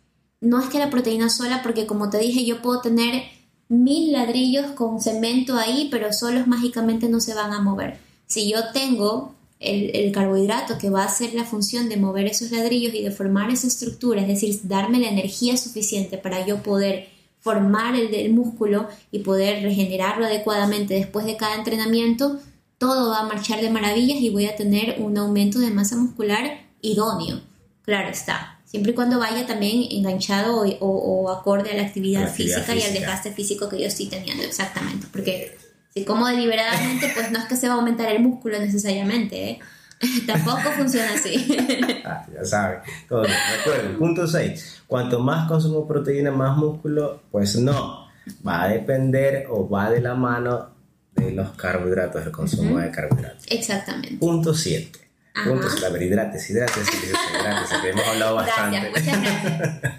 no 0.41 0.61
es 0.61 0.69
que 0.69 0.79
la 0.79 0.91
proteína 0.91 1.29
sola, 1.29 1.63
porque 1.63 1.87
como 1.87 2.09
te 2.11 2.19
dije, 2.19 2.45
yo 2.45 2.63
puedo 2.63 2.81
tener 2.81 3.25
mil 3.69 4.13
ladrillos 4.13 4.71
con 4.73 5.01
cemento 5.01 5.57
ahí, 5.57 5.89
pero 5.91 6.13
solos 6.13 6.47
mágicamente 6.47 7.09
no 7.09 7.21
se 7.21 7.35
van 7.35 7.53
a 7.53 7.61
mover. 7.61 8.06
Si 8.27 8.51
yo 8.51 8.73
tengo 8.73 9.35
el, 9.61 10.13
carbohidrato 10.13 10.79
que 10.79 10.91
va 10.91 11.03
a 11.03 11.07
hacer 11.07 11.35
la 11.35 11.45
función 11.45 11.89
de 11.89 11.97
mover 11.97 12.27
esos 12.27 12.51
ladrillos 12.51 12.95
y 12.95 13.03
de 13.03 13.11
formar 13.11 13.51
esa 13.51 13.67
estructura, 13.67 14.23
es 14.23 14.29
decir, 14.29 14.61
darme 14.65 14.99
la 14.99 15.09
energía 15.09 15.57
suficiente 15.57 16.19
para 16.19 16.47
yo 16.47 16.63
poder 16.63 17.09
formar 17.41 17.95
el, 17.95 18.13
el 18.15 18.33
músculo 18.33 18.89
y 19.11 19.21
poder 19.21 19.63
regenerarlo 19.63 20.27
adecuadamente 20.27 20.95
después 20.95 21.27
de 21.27 21.37
cada 21.37 21.55
entrenamiento, 21.55 22.41
todo 22.79 23.11
va 23.11 23.21
a 23.21 23.27
marchar 23.27 23.61
de 23.61 23.71
maravillas 23.71 24.21
y 24.21 24.31
voy 24.31 24.47
a 24.47 24.57
tener 24.57 24.97
un 24.99 25.17
aumento 25.17 25.59
de 25.59 25.71
masa 25.71 25.97
muscular 25.97 26.61
idóneo. 26.83 27.41
Claro 27.83 28.09
está, 28.09 28.61
siempre 28.65 28.93
y 28.93 28.95
cuando 28.95 29.19
vaya 29.19 29.47
también 29.47 29.87
enganchado 29.91 30.65
o, 30.81 31.31
acorde 31.31 31.71
a 31.71 31.77
la 31.77 31.83
actividad, 31.83 32.33
física, 32.33 32.75
y 32.75 32.83
al 32.83 32.93
desgaste 32.93 33.33
físico 33.33 33.69
que 33.69 33.81
yo 33.81 33.87
estoy 33.87 34.07
teniendo, 34.07 34.43
exactamente, 34.43 35.07
porque 35.13 35.57
si 35.97 36.05
como 36.05 36.27
deliberadamente, 36.27 37.11
pues 37.15 37.31
no 37.33 37.39
es 37.39 37.47
que 37.47 37.57
se 37.57 37.69
va 37.69 37.75
a 37.75 37.77
aumentar 37.79 38.13
el 38.13 38.23
músculo 38.23 38.59
necesariamente, 38.59 39.51
¿eh? 39.51 39.59
Tampoco 40.27 40.71
funciona 40.77 41.15
así. 41.15 41.57
ah, 42.05 42.27
ya 42.35 42.45
saben. 42.45 42.81
Todo 43.09 43.25
Recuerden, 43.25 43.97
punto 43.99 44.27
6. 44.27 44.83
Cuanto 44.87 45.21
más 45.21 45.49
consumo 45.49 45.89
proteína, 45.89 46.31
más 46.31 46.55
músculo, 46.59 47.23
pues 47.31 47.57
no. 47.57 48.07
Va 48.47 48.65
a 48.65 48.69
depender 48.69 49.47
o 49.49 49.67
va 49.67 49.89
de 49.91 50.03
la 50.03 50.15
mano 50.15 50.69
de 51.15 51.33
los 51.33 51.53
carbohidratos, 51.53 52.25
del 52.25 52.33
consumo 52.33 52.79
de 52.79 52.91
carbohidratos. 52.91 53.47
Exactamente. 53.49 54.19
Punto 54.19 54.53
7. 54.53 55.01
Punto 55.47 55.71
7. 55.71 55.87
A 55.87 55.89
ver, 55.89 56.03
hidrates, 56.03 56.51
hidrates, 56.51 56.89
hidrates, 56.93 57.81
que 57.81 57.89
hemos 57.89 58.07
hablado 58.07 58.35
bastante. 58.35 58.91
Gracias, 58.91 59.19
muchas 59.19 59.81
gracias. 59.81 59.95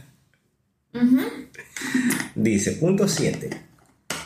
Dice, 2.35 2.71
punto 2.73 3.07
7. 3.07 3.49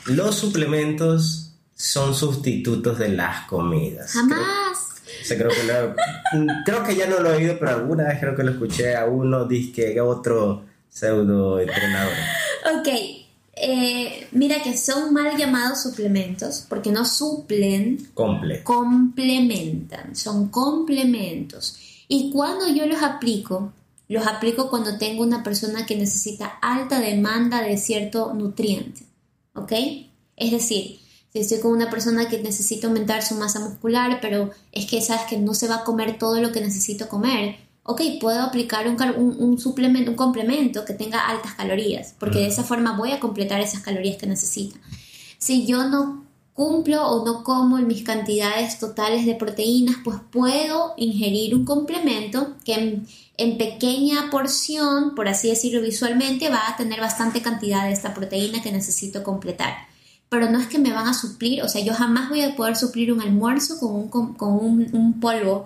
Los 0.07 0.35
suplementos 0.35 1.40
son 1.81 2.13
sustitutos 2.13 2.99
de 2.99 3.09
las 3.09 3.47
comidas. 3.47 4.11
Jamás. 4.11 4.87
Creo, 5.27 5.49
creo, 6.63 6.83
que 6.83 6.95
ya 6.95 7.07
no 7.07 7.19
lo 7.19 7.33
he 7.33 7.37
oído, 7.37 7.57
pero 7.59 7.71
alguna 7.71 8.03
vez 8.05 8.19
creo 8.19 8.35
que 8.35 8.43
lo 8.43 8.51
escuché 8.51 8.95
a 8.95 9.05
uno, 9.05 9.45
disque 9.45 9.99
otro 9.99 10.63
pseudo 10.89 11.59
entrenador. 11.59 12.13
Ok, 12.77 12.87
eh, 13.55 14.27
mira 14.31 14.61
que 14.61 14.77
son 14.77 15.11
mal 15.11 15.35
llamados 15.35 15.81
suplementos 15.81 16.65
porque 16.69 16.91
no 16.91 17.03
suplen, 17.03 18.09
Comple. 18.13 18.63
complementan, 18.63 20.15
son 20.15 20.49
complementos. 20.49 21.77
Y 22.07 22.29
cuando 22.31 22.67
yo 22.67 22.85
los 22.85 23.01
aplico, 23.01 23.73
los 24.07 24.27
aplico 24.27 24.69
cuando 24.69 24.99
tengo 24.99 25.23
una 25.23 25.43
persona 25.43 25.87
que 25.87 25.95
necesita 25.95 26.45
alta 26.61 26.99
demanda 26.99 27.61
de 27.63 27.77
cierto 27.77 28.33
nutriente, 28.35 29.01
¿ok? 29.55 29.71
Es 30.37 30.51
decir, 30.51 31.00
si 31.33 31.39
estoy 31.39 31.59
con 31.59 31.71
una 31.71 31.89
persona 31.89 32.27
que 32.27 32.41
necesita 32.41 32.87
aumentar 32.87 33.23
su 33.23 33.35
masa 33.35 33.59
muscular, 33.59 34.19
pero 34.21 34.51
es 34.71 34.85
que 34.85 35.01
sabes 35.01 35.23
que 35.29 35.37
no 35.37 35.53
se 35.53 35.67
va 35.67 35.77
a 35.77 35.83
comer 35.83 36.17
todo 36.17 36.41
lo 36.41 36.51
que 36.51 36.59
necesito 36.59 37.07
comer, 37.07 37.55
ok, 37.83 38.01
puedo 38.19 38.41
aplicar 38.41 38.87
un, 38.87 39.35
un, 39.39 39.57
suplemento, 39.57 40.11
un 40.11 40.17
complemento 40.17 40.83
que 40.83 40.93
tenga 40.93 41.27
altas 41.27 41.53
calorías, 41.53 42.15
porque 42.19 42.39
de 42.39 42.47
esa 42.47 42.63
forma 42.63 42.97
voy 42.97 43.11
a 43.11 43.19
completar 43.19 43.61
esas 43.61 43.81
calorías 43.81 44.17
que 44.17 44.27
necesita. 44.27 44.77
Si 45.37 45.65
yo 45.65 45.87
no 45.87 46.25
cumplo 46.53 47.07
o 47.07 47.25
no 47.25 47.43
como 47.45 47.79
en 47.79 47.87
mis 47.87 48.03
cantidades 48.03 48.77
totales 48.77 49.25
de 49.25 49.35
proteínas, 49.35 49.95
pues 50.03 50.17
puedo 50.31 50.93
ingerir 50.97 51.55
un 51.55 51.63
complemento 51.63 52.55
que 52.65 52.73
en, 52.73 53.07
en, 53.37 53.57
pequeña 53.57 54.29
porción, 54.29 55.15
por 55.15 55.29
así 55.29 55.49
decirlo 55.49 55.81
visualmente, 55.81 56.49
va 56.49 56.67
a 56.67 56.75
tener 56.75 56.99
bastante 56.99 57.41
cantidad 57.41 57.85
de 57.85 57.93
esta 57.93 58.13
proteína 58.13 58.61
que 58.61 58.71
necesito 58.71 59.23
completar 59.23 59.90
pero 60.31 60.49
no 60.49 60.59
es 60.59 60.67
que 60.67 60.79
me 60.79 60.93
van 60.93 61.09
a 61.09 61.13
suplir, 61.13 61.61
o 61.61 61.67
sea, 61.67 61.83
yo 61.83 61.93
jamás 61.93 62.29
voy 62.29 62.41
a 62.41 62.55
poder 62.55 62.77
suplir 62.77 63.11
un 63.11 63.19
almuerzo 63.19 63.77
con 63.77 63.93
un, 63.93 64.07
con, 64.07 64.39
un, 64.39 65.19
polvo 65.19 65.65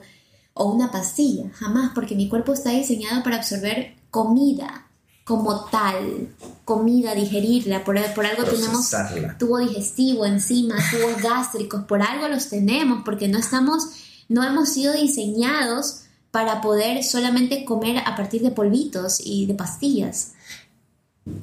o 0.56 0.72
una 0.72 0.90
pastilla, 0.90 1.52
jamás, 1.54 1.92
porque 1.94 2.16
mi 2.16 2.28
cuerpo 2.28 2.52
está 2.52 2.72
diseñado 2.72 3.22
para 3.22 3.36
absorber 3.36 3.94
comida 4.10 4.88
como 5.24 5.66
tal, 5.66 6.30
comida, 6.66 7.14
digerirla, 7.14 7.84
por, 7.84 7.96
por 8.16 8.26
algo 8.26 8.44
tenemos 8.44 8.90
tubo 9.38 9.60
digestivo, 9.60 10.26
encima, 10.26 10.78
tubos 10.90 11.22
gástricos, 11.22 11.84
por 11.84 12.02
algo 12.02 12.28
los 12.28 12.50
tenemos, 12.50 13.04
porque 13.06 13.28
no 13.28 13.38
estamos, 13.38 13.84
no 14.30 14.44
hemos 14.44 14.70
sido 14.70 14.94
diseñados 14.94 16.06
para 16.32 16.62
poder 16.62 17.04
solamente 17.04 17.66
comer 17.66 18.00
a 18.00 18.16
partir 18.16 18.42
de 18.42 18.50
polvitos 18.50 19.22
y 19.24 19.46
de 19.46 19.54
pastillas. 19.54 20.32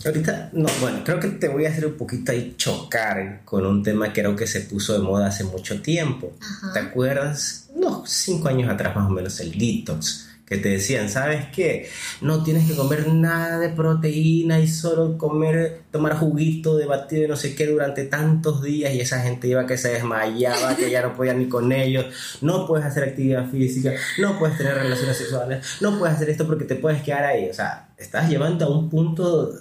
Ahorita, 0.04 0.50
no, 0.52 0.68
bueno, 0.80 1.02
creo 1.04 1.18
que 1.18 1.28
te 1.28 1.48
voy 1.48 1.66
a 1.66 1.70
hacer 1.70 1.86
un 1.86 1.94
poquito 1.94 2.30
ahí 2.30 2.54
chocar 2.56 3.40
con 3.44 3.66
un 3.66 3.82
tema 3.82 4.12
que 4.12 4.22
creo 4.22 4.36
que 4.36 4.46
se 4.46 4.60
puso 4.60 4.92
de 4.92 5.00
moda 5.00 5.26
hace 5.26 5.42
mucho 5.42 5.82
tiempo. 5.82 6.32
¿Te 6.72 6.78
acuerdas? 6.78 7.68
Unos 7.74 8.08
cinco 8.08 8.48
años 8.48 8.70
atrás 8.70 8.94
más 8.94 9.06
o 9.06 9.10
menos, 9.10 9.40
el 9.40 9.58
detox, 9.58 10.28
que 10.47 10.59
te 10.59 10.68
decían, 10.68 11.09
¿sabes 11.09 11.47
qué? 11.55 11.88
No 12.20 12.43
tienes 12.43 12.68
que 12.68 12.76
comer 12.76 13.09
nada 13.09 13.59
de 13.59 13.70
proteína 13.70 14.61
y 14.61 14.68
solo 14.68 15.16
comer, 15.16 15.82
tomar 15.90 16.16
juguito 16.16 16.76
de 16.76 16.86
batido 16.86 17.24
y 17.24 17.28
no 17.28 17.36
sé 17.36 17.55
qué 17.55 17.66
durante 17.66 18.05
tantos 18.05 18.62
días 18.62 18.93
y 18.93 19.01
esa 19.01 19.20
gente 19.20 19.49
iba 19.49 19.66
que 19.66 19.78
se 19.78 19.95
desmayaba, 19.95 20.76
que 20.76 20.90
ya 20.90 21.03
no 21.03 21.14
podía 21.14 21.32
ni 21.32 21.49
con 21.49 21.72
ellos, 21.72 22.07
no 22.43 22.66
puedes 22.66 22.84
hacer 22.84 23.05
actividad 23.05 23.51
física, 23.51 23.93
no 24.18 24.38
puedes 24.38 24.59
tener 24.59 24.74
relaciones 24.74 25.16
sexuales, 25.16 25.64
no 25.80 25.99
puedes 25.99 26.16
hacer 26.16 26.30
esto 26.30 26.47
porque 26.47 26.64
te 26.64 26.74
puedes 26.74 27.03
quedar 27.03 27.24
ahí, 27.24 27.49
o 27.49 27.55
sea, 27.55 27.88
estás 27.97 28.28
llevando 28.28 28.66
a 28.66 28.76
un 28.76 28.90
punto 28.90 29.53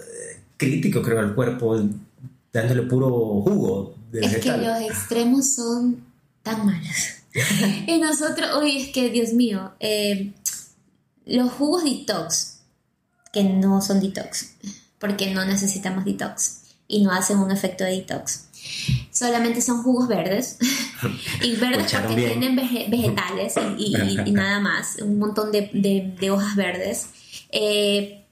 crítico, 0.62 1.02
creo, 1.02 1.18
al 1.18 1.34
cuerpo, 1.34 1.80
dándole 2.52 2.82
puro 2.82 3.08
jugo. 3.42 3.96
De 4.10 4.20
Es 4.20 4.36
que 4.38 4.56
los 4.56 4.80
extremos 4.80 5.54
son 5.54 6.04
tan 6.42 6.64
malos. 6.64 7.22
y 7.86 7.98
nosotros, 7.98 8.50
oye, 8.54 8.82
es 8.82 8.88
que 8.90 9.10
Dios 9.10 9.32
mío, 9.32 9.72
eh, 9.80 10.32
los 11.26 11.50
jugos 11.52 11.84
detox, 11.84 12.58
que 13.32 13.44
no 13.44 13.80
son 13.82 14.00
detox, 14.00 14.50
porque 14.98 15.32
no 15.32 15.44
necesitamos 15.44 16.04
detox 16.04 16.60
y 16.88 17.02
no 17.02 17.12
hacen 17.12 17.38
un 17.38 17.50
efecto 17.50 17.84
de 17.84 17.92
detox. 17.92 18.46
Solamente 19.10 19.60
son 19.60 19.82
jugos 19.82 20.06
verdes 20.08 20.58
y 21.42 21.56
verdes 21.56 21.78
Escucharon 21.78 22.06
porque 22.08 22.26
bien. 22.26 22.40
tienen 22.40 22.56
vege- 22.56 22.88
vegetales 22.90 23.54
y, 23.78 23.96
y- 23.96 24.20
y 24.28 24.32
nada 24.32 24.60
más, 24.60 24.96
un 25.02 25.18
montón 25.18 25.50
de, 25.52 25.70
de- 25.72 26.14
de 26.18 26.30
hojas 26.30 26.54
verdes. 26.56 27.06
Eh, 27.50 28.24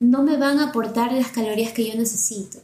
no 0.00 0.22
me 0.22 0.36
van 0.36 0.58
a 0.60 0.68
aportar 0.68 1.12
las 1.12 1.28
calorías 1.28 1.72
que 1.72 1.88
yo 1.88 1.94
necesito. 1.96 2.58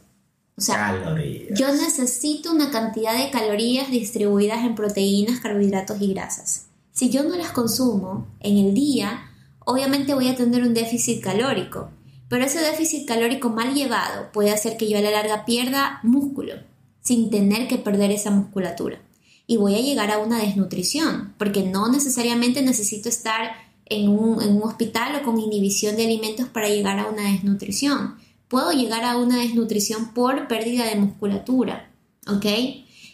O 0.57 0.61
sea, 0.61 0.75
Calorías. 1.01 1.57
yo 1.59 1.73
necesito 1.73 2.51
una 2.51 2.69
cantidad 2.69 3.17
de 3.17 3.31
calorías 3.31 3.89
distribuidas 3.89 4.59
en 4.63 4.75
proteínas, 4.75 5.39
carbohidratos 5.39 5.99
y 6.01 6.13
grasas. 6.13 6.65
Si 6.91 7.09
yo 7.09 7.23
no 7.23 7.35
las 7.35 7.51
consumo 7.51 8.27
en 8.41 8.57
el 8.57 8.73
día, 8.75 9.30
obviamente 9.65 10.13
voy 10.13 10.29
a 10.29 10.35
tener 10.35 10.63
un 10.63 10.73
déficit 10.73 11.23
calórico. 11.23 11.89
Pero 12.29 12.45
ese 12.45 12.61
déficit 12.61 13.07
calórico 13.07 13.49
mal 13.49 13.73
llevado 13.73 14.31
puede 14.31 14.51
hacer 14.51 14.77
que 14.77 14.89
yo 14.89 14.97
a 14.97 15.01
la 15.01 15.11
larga 15.11 15.43
pierda 15.43 15.99
músculo 16.03 16.53
sin 17.01 17.29
tener 17.29 17.67
que 17.67 17.77
perder 17.77 18.11
esa 18.11 18.31
musculatura. 18.31 19.01
Y 19.47 19.57
voy 19.57 19.75
a 19.75 19.81
llegar 19.81 20.11
a 20.11 20.19
una 20.19 20.39
desnutrición, 20.39 21.33
porque 21.37 21.63
no 21.63 21.91
necesariamente 21.91 22.61
necesito 22.61 23.09
estar 23.09 23.51
en 23.85 24.07
un, 24.07 24.61
hospital 24.63 25.17
o 25.17 25.25
con 25.25 25.39
inhibición 25.39 25.97
de 25.97 26.05
alimentos 26.05 26.47
para 26.47 26.69
llegar 26.69 26.99
a 26.99 27.07
una 27.07 27.23
desnutrición. 27.23 28.15
Puedo 28.47 28.71
llegar 28.71 29.03
a 29.03 29.17
una 29.17 29.37
desnutrición 29.37 30.13
por 30.13 30.47
pérdida 30.47 30.85
de 30.85 30.95
musculatura, 30.95 31.91
¿ok? 32.27 32.45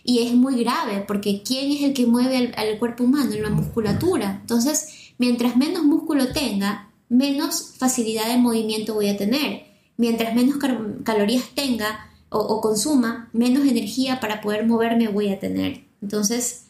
Y 0.03 0.19
es 0.19 0.33
muy 0.33 0.63
grave, 0.63 1.03
porque 1.07 1.41
¿quién 1.41 1.71
es 1.71 1.81
el 1.81 1.93
que 1.93 2.05
mueve 2.05 2.37
al, 2.37 2.53
al 2.55 2.77
cuerpo 2.77 3.03
humano? 3.03 3.35
La 3.41 3.49
musculatura. 3.49 4.37
Entonces, 4.41 4.96
mientras 5.17 5.55
menos 5.55 5.83
músculo 5.83 6.31
tenga, 6.31 6.89
menos 7.09 7.73
facilidad 7.77 8.27
de 8.27 8.37
movimiento 8.37 8.93
voy 8.93 9.09
a 9.09 9.17
tener. 9.17 9.65
Mientras 9.97 10.35
menos 10.35 10.57
calorías 11.03 11.45
tenga 11.55 12.09
o, 12.29 12.39
o 12.39 12.61
consuma, 12.61 13.29
menos 13.33 13.67
energía 13.67 14.19
para 14.19 14.41
poder 14.41 14.65
moverme 14.65 15.07
voy 15.07 15.29
a 15.29 15.39
tener. 15.39 15.85
Entonces, 16.01 16.65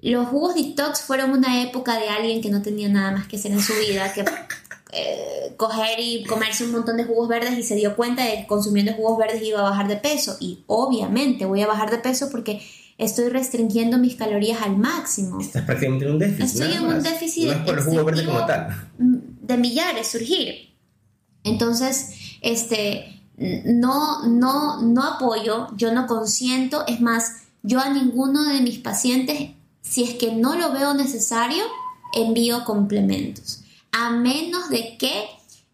los 0.00 0.28
jugos 0.28 0.54
detox 0.54 1.02
fueron 1.02 1.30
una 1.30 1.62
época 1.62 1.96
de 1.98 2.08
alguien 2.08 2.40
que 2.40 2.50
no 2.50 2.60
tenía 2.60 2.88
nada 2.88 3.12
más 3.12 3.28
que 3.28 3.36
hacer 3.36 3.52
en 3.52 3.60
su 3.60 3.72
vida, 3.74 4.12
que 4.12 4.24
eh, 4.92 5.54
coger 5.56 6.00
y 6.00 6.24
comerse 6.24 6.64
un 6.64 6.72
montón 6.72 6.96
de 6.96 7.04
jugos 7.04 7.28
verdes 7.28 7.56
y 7.56 7.62
se 7.62 7.76
dio 7.76 7.94
cuenta 7.94 8.24
de 8.24 8.38
que 8.38 8.46
consumiendo 8.46 8.94
jugos 8.94 9.16
verdes 9.18 9.42
iba 9.42 9.60
a 9.60 9.70
bajar 9.70 9.86
de 9.86 9.96
peso. 9.96 10.36
Y 10.40 10.64
obviamente 10.66 11.46
voy 11.46 11.62
a 11.62 11.68
bajar 11.68 11.90
de 11.90 11.98
peso 11.98 12.30
porque 12.30 12.60
estoy 13.02 13.28
restringiendo 13.28 13.98
mis 13.98 14.16
calorías 14.16 14.62
al 14.62 14.76
máximo. 14.76 15.40
Estás 15.40 15.64
prácticamente 15.64 16.06
en 16.06 16.12
un 16.12 16.18
déficit. 16.18 16.62
Estoy 16.62 16.76
en 16.76 16.84
un 16.84 17.02
déficit 17.02 17.46
No 17.46 17.52
es 17.52 17.58
por 17.58 17.78
el 17.78 17.84
jugo 17.84 18.04
verde 18.04 18.24
como 18.24 18.46
tal. 18.46 18.90
de 18.98 19.56
millares 19.56 20.08
surgir. 20.08 20.72
Entonces, 21.44 22.10
este, 22.40 23.22
no, 23.64 24.26
no, 24.26 24.82
no 24.82 25.02
apoyo, 25.04 25.68
yo 25.76 25.92
no 25.92 26.06
consiento, 26.06 26.84
es 26.86 27.00
más, 27.00 27.42
yo 27.62 27.80
a 27.80 27.88
ninguno 27.90 28.44
de 28.44 28.60
mis 28.60 28.78
pacientes, 28.78 29.50
si 29.80 30.04
es 30.04 30.14
que 30.14 30.32
no 30.32 30.56
lo 30.56 30.72
veo 30.72 30.94
necesario, 30.94 31.64
envío 32.14 32.64
complementos. 32.64 33.64
A 33.90 34.10
menos 34.10 34.70
de 34.70 34.96
que 34.96 35.24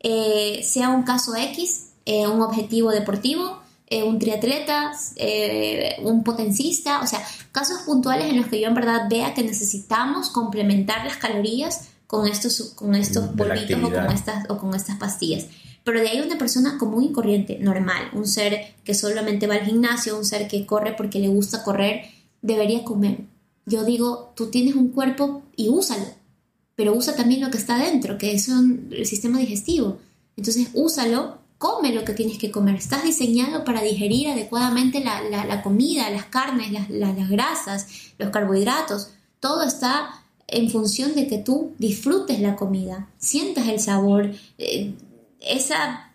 eh, 0.01 0.63
sea 0.65 0.89
un 0.91 1.03
caso 1.03 1.37
X, 1.37 1.91
eh, 2.07 2.27
un 2.27 2.41
objetivo 2.41 2.91
deportivo, 2.91 3.61
eh, 3.91 4.03
un 4.03 4.19
triatleta, 4.19 4.93
eh, 5.17 5.97
un 6.03 6.23
potencista, 6.25 7.01
o 7.03 7.07
sea, 7.07 7.21
casos 7.53 7.79
puntuales 7.87 8.29
en 8.31 8.37
los 8.37 8.47
que 8.47 8.61
yo 8.61 8.69
en 8.69 8.75
verdad 8.75 9.09
vea 9.09 9.35
que 9.35 9.43
necesitamos 9.43 10.31
complementar 10.31 11.05
las 11.05 11.17
calorías 11.17 11.89
con 12.07 12.27
estos, 12.27 12.73
con 12.75 12.95
estos 12.95 13.29
polvitos 13.29 13.79
o 13.85 13.91
con, 14.07 14.15
estas, 14.15 14.51
o 14.51 14.59
con 14.59 14.75
estas 14.75 14.97
pastillas. 14.97 15.47
Pero 15.85 16.01
de 16.01 16.09
ahí 16.09 16.21
una 16.21 16.37
persona 16.39 16.77
común 16.79 17.05
y 17.05 17.13
corriente, 17.13 17.59
normal, 17.61 18.11
un 18.13 18.27
ser 18.27 18.75
que 18.85 18.95
solamente 18.95 19.47
va 19.47 19.55
al 19.55 19.65
gimnasio, 19.65 20.17
un 20.19 20.25
ser 20.25 20.49
que 20.49 20.67
corre 20.67 20.93
porque 20.95 21.19
le 21.19 21.29
gusta 21.29 21.63
correr, 21.65 22.03
debería 22.43 22.85
comer. 22.85 23.21
Yo 23.67 23.85
digo, 23.85 24.33
tú 24.37 24.51
tienes 24.51 24.75
un 24.75 24.89
cuerpo 24.89 25.43
y 25.57 25.69
úsalo, 25.69 26.05
pero 26.75 26.95
usa 26.95 27.15
también 27.17 27.41
lo 27.41 27.51
que 27.51 27.59
está 27.59 27.79
dentro, 27.79 28.19
que 28.19 28.33
es 28.33 28.49
un- 28.49 28.89
el 28.93 29.07
sistema 29.07 29.39
digestivo. 29.39 29.99
Entonces, 30.37 30.69
úsalo, 30.75 31.39
come 31.59 31.93
lo 31.93 32.05
que 32.05 32.15
tienes 32.15 32.39
que 32.39 32.51
comer. 32.51 32.77
Estás 32.77 33.03
diseñado 33.05 33.65
para 33.65 33.83
digerir 33.83 34.29
adecuadamente 34.29 35.01
la, 35.01 35.21
la- 35.23 35.63
comida, 35.63 36.09
las 36.11 36.27
carnes, 36.27 36.71
las, 36.73 36.89
las- 36.89 37.17
las 37.17 37.29
grasas, 37.29 37.87
los 38.19 38.31
carbohidratos. 38.31 39.11
Todo 39.41 39.63
está 39.65 40.23
en 40.47 40.71
función 40.71 41.15
de 41.15 41.27
que 41.27 41.39
tú 41.39 41.73
disfrutes 41.79 42.41
la 42.41 42.57
comida, 42.57 43.09
sientas 43.19 43.69
el 43.69 43.81
sabor, 43.81 44.33
eh, 44.57 44.95
esa, 45.41 46.13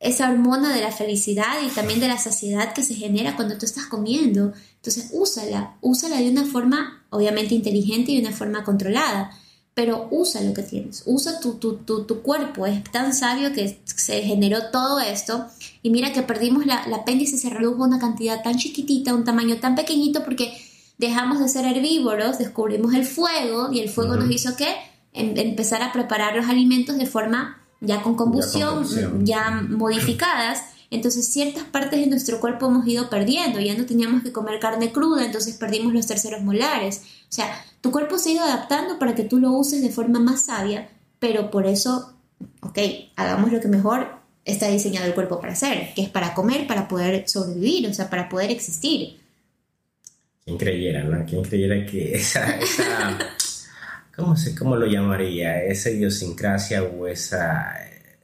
esa 0.00 0.30
hormona 0.30 0.74
de 0.74 0.82
la 0.82 0.92
felicidad 0.92 1.62
y 1.64 1.68
también 1.68 2.00
de 2.00 2.08
la 2.08 2.18
saciedad 2.18 2.72
que 2.74 2.82
se 2.82 2.94
genera 2.94 3.36
cuando 3.36 3.56
tú 3.56 3.64
estás 3.64 3.86
comiendo. 3.86 4.52
Entonces, 4.76 5.10
úsala, 5.12 5.76
úsala 5.80 6.18
de 6.18 6.28
una 6.30 6.44
forma 6.44 7.04
obviamente 7.10 7.54
inteligente 7.54 8.12
y 8.12 8.20
de 8.20 8.26
una 8.28 8.36
forma 8.36 8.62
controlada, 8.64 9.30
pero 9.76 10.08
usa 10.10 10.40
lo 10.40 10.54
que 10.54 10.62
tienes, 10.62 11.02
usa 11.06 11.38
tu, 11.38 11.54
tu, 11.58 11.76
tu, 11.76 12.04
tu 12.04 12.22
cuerpo, 12.22 12.64
es 12.66 12.82
tan 12.90 13.12
sabio 13.12 13.52
que 13.52 13.78
se 13.84 14.22
generó 14.22 14.70
todo 14.72 14.98
esto 14.98 15.46
y 15.82 15.90
mira 15.90 16.12
que 16.12 16.22
perdimos 16.22 16.64
la, 16.64 16.86
la 16.88 16.96
apéndice, 16.96 17.36
se 17.36 17.50
redujo 17.50 17.84
una 17.84 17.98
cantidad 17.98 18.42
tan 18.42 18.56
chiquitita, 18.56 19.14
un 19.14 19.24
tamaño 19.24 19.58
tan 19.58 19.74
pequeñito 19.74 20.24
porque 20.24 20.56
dejamos 20.96 21.40
de 21.40 21.48
ser 21.48 21.66
herbívoros, 21.66 22.38
descubrimos 22.38 22.94
el 22.94 23.04
fuego 23.04 23.70
y 23.70 23.80
el 23.80 23.90
fuego 23.90 24.16
nos 24.16 24.30
hizo 24.30 24.56
que 24.56 24.74
Em- 25.12 25.34
empezar 25.38 25.82
a 25.82 25.92
preparar 25.92 26.36
los 26.36 26.46
alimentos 26.46 26.98
de 26.98 27.06
forma 27.06 27.58
ya 27.80 28.02
con 28.02 28.16
combustión, 28.16 28.74
combustión. 28.74 29.24
ya 29.24 29.50
modificadas. 29.66 30.62
Entonces 30.96 31.28
ciertas 31.28 31.64
partes 31.64 32.00
de 32.00 32.06
nuestro 32.06 32.40
cuerpo 32.40 32.66
hemos 32.66 32.86
ido 32.88 33.08
perdiendo, 33.10 33.60
ya 33.60 33.76
no 33.76 33.84
teníamos 33.84 34.22
que 34.22 34.32
comer 34.32 34.58
carne 34.58 34.92
cruda, 34.92 35.24
entonces 35.24 35.54
perdimos 35.56 35.92
los 35.92 36.06
terceros 36.06 36.42
molares. 36.42 37.02
O 37.28 37.32
sea, 37.32 37.64
tu 37.80 37.92
cuerpo 37.92 38.18
se 38.18 38.30
ha 38.30 38.32
ido 38.32 38.42
adaptando 38.42 38.98
para 38.98 39.14
que 39.14 39.24
tú 39.24 39.38
lo 39.38 39.52
uses 39.52 39.82
de 39.82 39.90
forma 39.90 40.18
más 40.18 40.46
sabia, 40.46 40.88
pero 41.18 41.50
por 41.50 41.66
eso, 41.66 42.14
ok, 42.62 42.78
hagamos 43.14 43.52
lo 43.52 43.60
que 43.60 43.68
mejor 43.68 44.08
está 44.46 44.68
diseñado 44.68 45.06
el 45.06 45.14
cuerpo 45.14 45.38
para 45.38 45.52
hacer, 45.52 45.92
que 45.94 46.02
es 46.02 46.08
para 46.08 46.32
comer, 46.32 46.66
para 46.66 46.88
poder 46.88 47.28
sobrevivir, 47.28 47.88
o 47.88 47.94
sea, 47.94 48.08
para 48.08 48.28
poder 48.28 48.50
existir. 48.50 49.20
¿Quién 50.44 50.56
creyera, 50.56 51.04
no? 51.04 51.26
¿Quién 51.26 51.42
creyera 51.42 51.84
que 51.84 52.14
esa, 52.14 52.56
esa 52.56 53.18
¿cómo, 54.16 54.36
se, 54.36 54.54
¿cómo 54.54 54.76
lo 54.76 54.86
llamaría? 54.86 55.62
Esa 55.64 55.90
idiosincrasia 55.90 56.84
o 56.84 57.06
esa, 57.06 57.74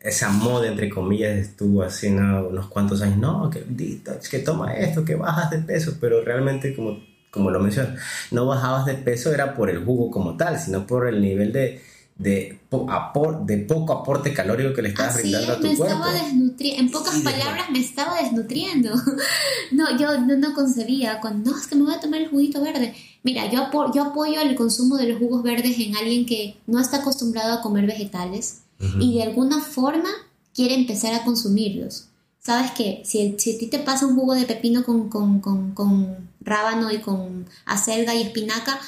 esa 0.02 0.30
moda, 0.30 0.66
entre 0.68 0.88
comillas, 0.90 1.36
estuvo 1.36 1.82
así 1.82 2.10
¿no? 2.10 2.48
unos 2.48 2.66
cuantos 2.66 3.02
años. 3.02 3.18
No, 3.18 3.48
que 3.50 3.64
detox, 3.68 4.28
que 4.28 4.40
toma 4.40 4.74
esto, 4.74 5.04
que 5.04 5.14
bajas 5.14 5.50
de 5.50 5.58
peso, 5.58 5.96
pero 6.00 6.22
realmente, 6.24 6.74
como, 6.74 6.98
como 7.30 7.50
lo 7.50 7.60
mencionas, 7.60 8.00
no 8.30 8.46
bajabas 8.46 8.86
de 8.86 8.94
peso 8.94 9.32
era 9.32 9.54
por 9.54 9.70
el 9.70 9.84
jugo 9.84 10.10
como 10.10 10.36
tal, 10.36 10.58
sino 10.58 10.86
por 10.86 11.06
el 11.08 11.20
nivel 11.20 11.52
de, 11.52 11.80
de, 12.16 12.58
po- 12.68 12.86
apor- 12.88 13.44
de 13.46 13.58
poco 13.58 13.92
aporte 13.92 14.32
calórico 14.34 14.74
que 14.74 14.82
le 14.82 14.88
estabas 14.90 15.14
Así 15.14 15.22
brindando 15.22 15.52
es, 15.52 15.58
a 15.58 15.60
tu 15.60 15.66
me 15.68 15.76
cuerpo. 15.76 15.94
estaba. 16.06 16.28
En 16.58 16.90
pocas 16.90 17.14
Sí, 17.14 17.22
palabras, 17.22 17.70
me 17.70 17.78
estaba 17.80 18.20
desnutriendo. 18.20 18.90
no, 19.72 19.98
yo 19.98 20.20
no, 20.20 20.36
no 20.36 20.52
concebía 20.54 21.20
cuando, 21.20 21.50
no, 21.52 21.58
es 21.58 21.66
que 21.66 21.76
me 21.76 21.82
voy 21.84 21.94
a 21.94 22.00
tomar 22.00 22.20
el 22.20 22.28
juguito 22.28 22.60
verde. 22.62 22.94
Mira, 23.22 23.50
yo, 23.50 23.60
apo- 23.70 23.92
yo 23.94 24.02
apoyo 24.02 24.40
el 24.40 24.54
consumo 24.56 24.96
de 24.96 25.08
los 25.08 25.18
jugos 25.18 25.42
verdes 25.42 25.78
en 25.78 25.96
alguien 25.96 26.26
que 26.26 26.56
no 26.66 26.80
está 26.80 26.98
acostumbrado 26.98 27.52
a 27.54 27.62
comer 27.62 27.86
vegetales 27.86 28.62
Y 28.98 29.14
de 29.14 29.22
alguna 29.22 29.60
forma 29.60 30.08
quiere 30.54 30.74
empezar 30.74 31.14
a 31.14 31.24
consumirlos. 31.24 32.08
¿Sabes 32.40 32.72
qué? 32.72 33.02
Si, 33.04 33.36
si 33.38 33.54
a 33.54 33.58
ti 33.58 33.68
te 33.68 33.78
pasa 33.78 34.06
un 34.06 34.16
jugo 34.16 34.34
de 34.34 34.44
pepino 34.44 34.84
con, 34.84 35.08
con, 35.08 35.40
con, 35.40 35.72
con 35.72 36.28
rábano 36.40 36.90
y 36.90 36.98
con 36.98 37.46
acelga 37.64 38.14
y 38.14 38.22
espinaca, 38.22 38.80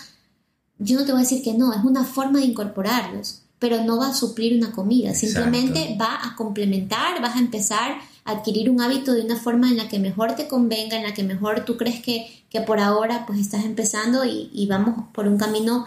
yo 0.79 0.99
no 0.99 1.07
te 1.07 1.13
voy 1.13 1.21
a 1.21 1.25
decir 1.25 1.43
que 1.43 1.55
no, 1.55 1.73
es 1.73 1.85
una 1.85 2.05
forma 2.05 2.41
de 2.41 2.47
incorporarlos, 2.47 3.43
pero 3.61 3.85
no 3.85 3.99
va 3.99 4.09
a 4.09 4.15
suplir 4.15 4.57
una 4.57 4.73
comida, 4.73 5.11
Exacto. 5.11 5.43
simplemente 5.43 5.97
va 6.01 6.19
a 6.27 6.35
complementar, 6.35 7.23
vas 7.23 7.37
a 7.37 7.39
empezar 7.39 7.99
a 8.25 8.33
adquirir 8.33 8.69
un 8.71 8.81
hábito 8.81 9.13
de 9.13 9.23
una 9.23 9.37
forma 9.37 9.69
en 9.69 9.77
la 9.77 9.89
que 9.89 10.01
mejor 10.01 10.35
te 10.35 10.49
convenga, 10.49 10.97
en 10.97 11.05
la 11.05 11.15
que 11.15 11.23
mejor 11.23 11.65
tú 11.65 11.77
crees 11.77 12.03
que, 12.03 12.45
que 12.51 12.61
por 12.61 12.81
ahora 12.81 13.25
pues 13.25 13.39
estás 13.39 13.65
empezando 13.65 14.25
y, 14.25 14.51
y 14.53 14.67
vamos 14.67 15.07
por 15.13 15.29
un 15.29 15.39
camino 15.39 15.87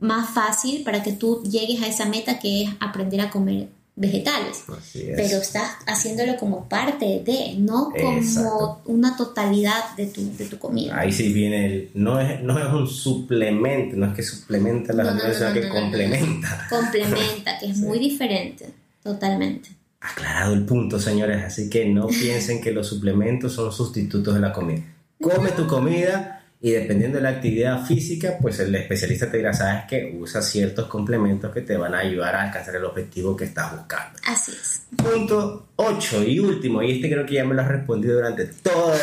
más 0.00 0.30
fácil 0.30 0.82
para 0.84 1.02
que 1.02 1.12
tú 1.12 1.42
llegues 1.44 1.82
a 1.82 1.86
esa 1.86 2.04
meta 2.06 2.38
que 2.38 2.64
es 2.64 2.70
aprender 2.80 3.20
a 3.20 3.30
comer 3.30 3.68
vegetales. 3.94 4.64
Así 4.68 5.02
es. 5.02 5.16
Pero 5.16 5.36
estás 5.42 5.70
haciéndolo 5.86 6.36
como 6.36 6.68
parte 6.68 7.22
de, 7.24 7.54
no 7.58 7.90
como 7.90 8.18
Exacto. 8.18 8.80
una 8.86 9.16
totalidad 9.16 9.94
de 9.96 10.06
tu, 10.06 10.34
de 10.36 10.46
tu 10.46 10.58
comida. 10.58 10.98
Ahí 10.98 11.12
sí 11.12 11.32
viene 11.32 11.66
el. 11.66 11.90
No 11.94 12.18
es, 12.20 12.42
no 12.42 12.58
es 12.58 12.72
un 12.72 12.86
suplemento, 12.88 13.96
no 13.96 14.06
es 14.06 14.14
que 14.14 14.22
suplementa 14.22 14.92
las 14.92 15.06
No, 15.06 15.12
alimentos, 15.12 15.40
no, 15.40 15.48
sino 15.48 15.60
que 15.60 15.68
no, 15.68 15.68
no, 15.68 15.74
no, 15.74 15.76
no. 15.76 15.82
complementa. 15.90 16.66
Complementa, 16.70 17.58
que 17.58 17.66
es 17.66 17.76
Sí. 17.76 17.82
muy 17.84 17.98
diferente, 17.98 18.70
totalmente. 19.02 19.68
aclarado 20.00 20.54
el 20.54 20.64
punto, 20.64 20.98
señores. 20.98 21.44
Así 21.44 21.68
que 21.70 21.84
no 21.86 22.06
piensen 22.08 22.60
que 22.60 22.72
los 22.72 22.88
suplementos 22.88 23.52
son 23.52 23.72
sustitutos 23.72 24.34
de 24.34 24.40
la 24.40 24.52
comida. 24.52 24.82
Come 25.20 25.50
tu 25.52 25.66
comida 25.68 26.41
y 26.64 26.70
dependiendo 26.70 27.16
de 27.16 27.24
la 27.24 27.30
actividad 27.30 27.84
física, 27.84 28.38
pues 28.40 28.60
el 28.60 28.72
especialista 28.72 29.28
te 29.28 29.38
dirá, 29.38 29.52
sabes 29.52 29.82
que 29.88 30.16
usa 30.16 30.40
ciertos 30.40 30.86
complementos 30.86 31.52
que 31.52 31.62
te 31.62 31.76
van 31.76 31.92
a 31.92 31.98
ayudar 31.98 32.36
a 32.36 32.44
alcanzar 32.44 32.76
el 32.76 32.84
objetivo 32.84 33.36
que 33.36 33.46
estás 33.46 33.76
buscando. 33.76 34.16
Así 34.24 34.52
es. 34.52 34.82
Punto 34.96 35.70
8 35.74 36.22
y 36.22 36.38
último, 36.38 36.80
y 36.80 36.92
este 36.92 37.10
creo 37.10 37.26
que 37.26 37.34
ya 37.34 37.44
me 37.44 37.56
lo 37.56 37.62
has 37.62 37.68
respondido 37.68 38.14
durante 38.14 38.44
toda 38.44 38.96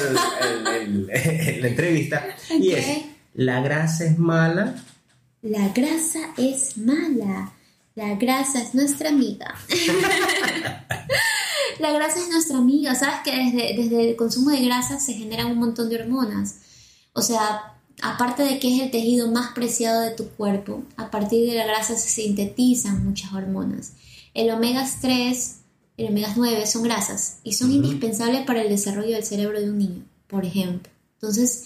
la 1.09 1.67
entrevista, 1.67 2.27
y 2.49 2.71
es, 2.71 3.01
¿la 3.33 3.59
grasa 3.59 4.05
es 4.05 4.17
mala? 4.17 4.75
La 5.41 5.67
grasa 5.67 6.31
es 6.37 6.77
mala. 6.77 7.51
La 7.93 8.15
grasa 8.15 8.61
es 8.61 8.73
nuestra 8.73 9.09
amiga. 9.09 9.53
la 11.79 11.91
grasa 11.91 12.19
es 12.19 12.29
nuestra 12.29 12.57
amiga. 12.57 12.95
Sabes 12.95 13.19
que 13.25 13.35
desde, 13.35 13.81
desde 13.81 14.11
el 14.11 14.15
consumo 14.15 14.51
de 14.51 14.63
grasa 14.63 14.97
se 14.97 15.13
generan 15.13 15.47
un 15.47 15.57
montón 15.57 15.89
de 15.89 16.01
hormonas 16.01 16.59
o 17.19 17.21
sea, 17.21 17.75
aparte 18.01 18.43
de 18.43 18.59
que 18.59 18.73
es 18.73 18.81
el 18.81 18.91
tejido 18.91 19.29
más 19.29 19.51
preciado 19.53 20.01
de 20.01 20.11
tu 20.11 20.29
cuerpo, 20.29 20.83
a 20.95 21.11
partir 21.11 21.49
de 21.49 21.57
la 21.57 21.65
grasa 21.65 21.97
se 21.97 22.07
sintetizan 22.07 23.03
muchas 23.05 23.33
hormonas. 23.33 23.91
El 24.33 24.49
omega 24.51 24.87
3, 25.01 25.55
el 25.97 26.07
omega 26.07 26.33
9 26.35 26.65
son 26.65 26.83
grasas 26.83 27.39
y 27.43 27.53
son 27.53 27.73
indispensables 27.73 28.45
para 28.45 28.61
el 28.61 28.69
desarrollo 28.69 29.15
del 29.15 29.25
cerebro 29.25 29.59
de 29.59 29.69
un 29.69 29.77
niño, 29.77 30.05
por 30.27 30.45
ejemplo. 30.45 30.89
Entonces, 31.15 31.65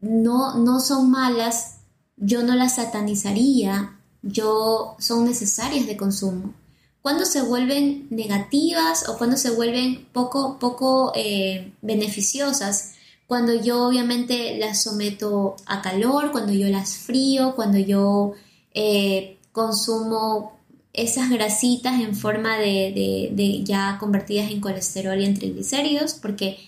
no, 0.00 0.56
no 0.56 0.80
son 0.80 1.10
malas, 1.10 1.80
yo 2.16 2.42
no 2.42 2.54
las 2.54 2.76
satanizaría, 2.76 3.98
yo 4.22 4.96
son 4.98 5.26
necesarias 5.26 5.86
de 5.86 5.98
consumo. 5.98 6.54
Cuando 7.02 7.26
se 7.26 7.42
vuelven 7.42 8.06
negativas 8.08 9.08
o 9.10 9.18
cuando 9.18 9.36
se 9.36 9.50
vuelven 9.50 10.06
poco, 10.12 10.58
poco 10.58 11.12
eh, 11.14 11.74
beneficiosas, 11.82 12.92
cuando 13.30 13.54
yo 13.54 13.86
obviamente 13.86 14.58
las 14.58 14.82
someto 14.82 15.54
a 15.66 15.80
calor, 15.82 16.32
cuando 16.32 16.52
yo 16.52 16.66
las 16.66 16.96
frío, 16.96 17.54
cuando 17.54 17.78
yo 17.78 18.32
eh, 18.74 19.38
consumo 19.52 20.58
esas 20.92 21.30
grasitas 21.30 22.00
en 22.00 22.16
forma 22.16 22.58
de, 22.58 23.62
ya 23.62 23.98
convertidas 24.00 24.50
en 24.50 24.60
colesterol 24.60 25.16
y 25.20 25.26
en 25.26 25.38
triglicéridos, 25.38 26.14
porque 26.14 26.58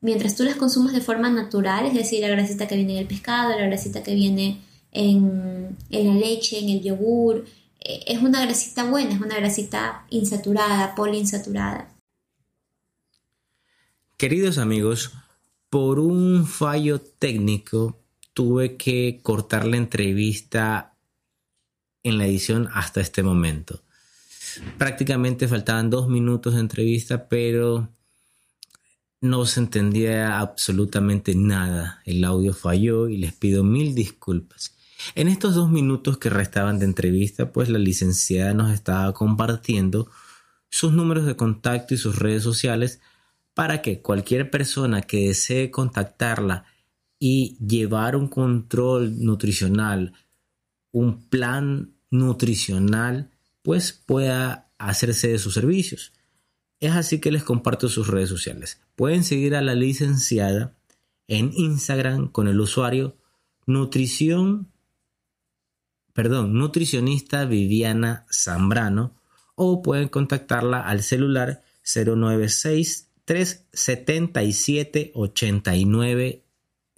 mientras 0.00 0.34
tú 0.34 0.42
las 0.42 0.56
consumes 0.56 0.94
de 0.94 1.00
forma 1.00 1.30
natural, 1.30 1.86
es 1.86 1.94
decir, 1.94 2.22
la 2.22 2.28
grasita 2.28 2.66
que 2.66 2.74
viene 2.74 2.94
en 2.94 2.98
el 2.98 3.06
pescado, 3.06 3.50
la 3.50 3.66
grasita 3.66 4.02
que 4.02 4.16
viene 4.16 4.62
en, 4.90 5.76
la 5.90 6.14
leche, 6.14 6.58
en 6.58 6.70
el 6.70 6.82
yogur, 6.82 7.44
eh, 7.78 8.02
es 8.08 8.20
una 8.20 8.44
grasita 8.44 8.82
buena, 8.82 9.14
es 9.14 9.20
una 9.20 9.36
grasita 9.36 10.06
insaturada, 10.10 10.96
poliinsaturada. 10.96 11.88
Queridos 14.16 14.58
amigos, 14.58 15.12
por 15.70 16.00
un 16.00 16.46
fallo 16.46 17.00
técnico 17.00 18.02
tuve 18.34 18.76
que 18.76 19.20
cortar 19.22 19.66
la 19.66 19.76
entrevista 19.76 20.96
en 22.02 22.18
la 22.18 22.26
edición 22.26 22.68
hasta 22.72 23.00
este 23.00 23.22
momento. 23.22 23.80
Prácticamente 24.78 25.46
faltaban 25.46 25.90
dos 25.90 26.08
minutos 26.08 26.54
de 26.54 26.60
entrevista, 26.60 27.28
pero 27.28 27.88
no 29.20 29.46
se 29.46 29.60
entendía 29.60 30.40
absolutamente 30.40 31.34
nada. 31.36 32.02
El 32.04 32.24
audio 32.24 32.52
falló 32.52 33.08
y 33.08 33.18
les 33.18 33.32
pido 33.32 33.62
mil 33.62 33.94
disculpas. 33.94 34.74
En 35.14 35.28
estos 35.28 35.54
dos 35.54 35.70
minutos 35.70 36.18
que 36.18 36.30
restaban 36.30 36.78
de 36.78 36.86
entrevista, 36.86 37.52
pues 37.52 37.68
la 37.68 37.78
licenciada 37.78 38.54
nos 38.54 38.72
estaba 38.72 39.12
compartiendo 39.12 40.10
sus 40.68 40.92
números 40.92 41.26
de 41.26 41.36
contacto 41.36 41.94
y 41.94 41.98
sus 41.98 42.18
redes 42.18 42.42
sociales 42.42 43.00
para 43.54 43.82
que 43.82 44.00
cualquier 44.00 44.50
persona 44.50 45.02
que 45.02 45.28
desee 45.28 45.70
contactarla 45.70 46.64
y 47.18 47.58
llevar 47.64 48.16
un 48.16 48.28
control 48.28 49.24
nutricional, 49.24 50.14
un 50.92 51.28
plan 51.28 51.94
nutricional, 52.10 53.30
pues 53.62 53.92
pueda 53.92 54.70
hacerse 54.78 55.28
de 55.28 55.38
sus 55.38 55.54
servicios. 55.54 56.12
Es 56.80 56.92
así 56.92 57.20
que 57.20 57.30
les 57.30 57.44
comparto 57.44 57.88
sus 57.88 58.08
redes 58.08 58.30
sociales. 58.30 58.80
Pueden 58.96 59.22
seguir 59.22 59.54
a 59.54 59.60
la 59.60 59.74
licenciada 59.74 60.74
en 61.28 61.52
Instagram 61.54 62.28
con 62.28 62.48
el 62.48 62.58
usuario 62.58 63.18
nutrición, 63.66 64.72
perdón, 66.12 66.54
nutricionista 66.54 67.44
Viviana 67.44 68.26
Zambrano 68.32 69.14
o 69.54 69.82
pueden 69.82 70.08
contactarla 70.08 70.80
al 70.80 71.02
celular 71.02 71.62
096 71.84 73.09
377 73.30 75.12
89 75.14 76.44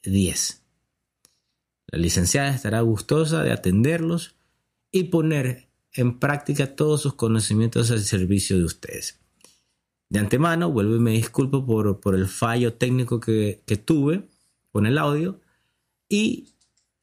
10. 0.03 0.63
La 1.89 1.99
licenciada 1.99 2.55
estará 2.55 2.81
gustosa 2.81 3.43
de 3.43 3.53
atenderlos 3.53 4.35
y 4.91 5.05
poner 5.05 5.69
en 5.93 6.19
práctica 6.19 6.75
todos 6.75 7.03
sus 7.03 7.17
conocimientos 7.17 7.91
al 7.91 8.01
servicio 8.01 8.57
de 8.57 8.65
ustedes. 8.65 9.21
De 10.09 10.21
antemano, 10.21 10.73
vuelvo 10.73 10.97
y 10.97 11.01
me 11.01 11.11
disculpo 11.11 11.67
por, 11.67 12.01
por 12.01 12.15
el 12.15 12.29
fallo 12.29 12.73
técnico 12.73 13.21
que, 13.21 13.61
que 13.67 13.77
tuve 13.77 14.27
con 14.71 14.87
el 14.87 14.97
audio 14.97 15.39
y 16.09 16.55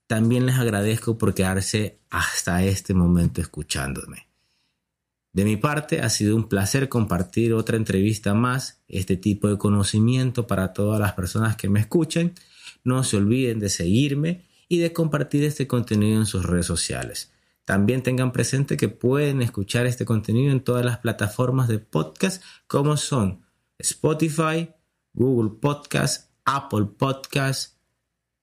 también 0.07 0.47
les 0.47 0.55
agradezco 0.55 1.19
por 1.19 1.35
quedarse 1.35 1.99
hasta 2.09 2.63
este 2.63 2.95
momento 2.95 3.41
escuchándome. 3.41 4.28
De 5.39 5.45
mi 5.45 5.55
parte, 5.55 6.01
ha 6.01 6.09
sido 6.09 6.35
un 6.35 6.49
placer 6.49 6.89
compartir 6.89 7.53
otra 7.53 7.77
entrevista 7.77 8.33
más, 8.33 8.83
este 8.89 9.15
tipo 9.15 9.47
de 9.47 9.57
conocimiento 9.57 10.47
para 10.47 10.73
todas 10.73 10.99
las 10.99 11.13
personas 11.13 11.55
que 11.55 11.69
me 11.69 11.79
escuchen. 11.79 12.33
No 12.83 13.05
se 13.05 13.15
olviden 13.15 13.57
de 13.59 13.69
seguirme 13.69 14.43
y 14.67 14.79
de 14.79 14.91
compartir 14.91 15.45
este 15.45 15.65
contenido 15.65 16.19
en 16.19 16.25
sus 16.25 16.45
redes 16.45 16.65
sociales. 16.65 17.31
También 17.63 18.03
tengan 18.03 18.33
presente 18.33 18.75
que 18.75 18.89
pueden 18.89 19.41
escuchar 19.41 19.85
este 19.85 20.03
contenido 20.03 20.51
en 20.51 20.59
todas 20.59 20.83
las 20.83 20.97
plataformas 20.97 21.69
de 21.69 21.79
podcast 21.79 22.43
como 22.67 22.97
son 22.97 23.45
Spotify, 23.77 24.71
Google 25.13 25.57
Podcast, 25.61 26.33
Apple 26.43 26.87
Podcast 26.97 27.77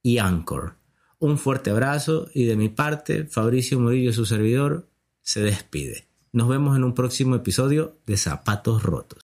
y 0.03 0.17
Anchor. 0.17 0.79
Un 1.19 1.37
fuerte 1.37 1.69
abrazo 1.69 2.31
y 2.33 2.47
de 2.47 2.57
mi 2.57 2.71
parte, 2.71 3.27
Fabricio 3.27 3.79
Murillo, 3.79 4.15
su 4.15 4.25
servidor, 4.25 4.89
se 5.21 5.43
despide. 5.43 6.07
Nos 6.37 6.49
vemos 6.49 6.77
en 6.77 6.85
un 6.85 6.93
próximo 6.93 7.35
episodio 7.35 7.97
de 8.05 8.19
Zapatos 8.19 8.83
Rotos. 8.83 9.21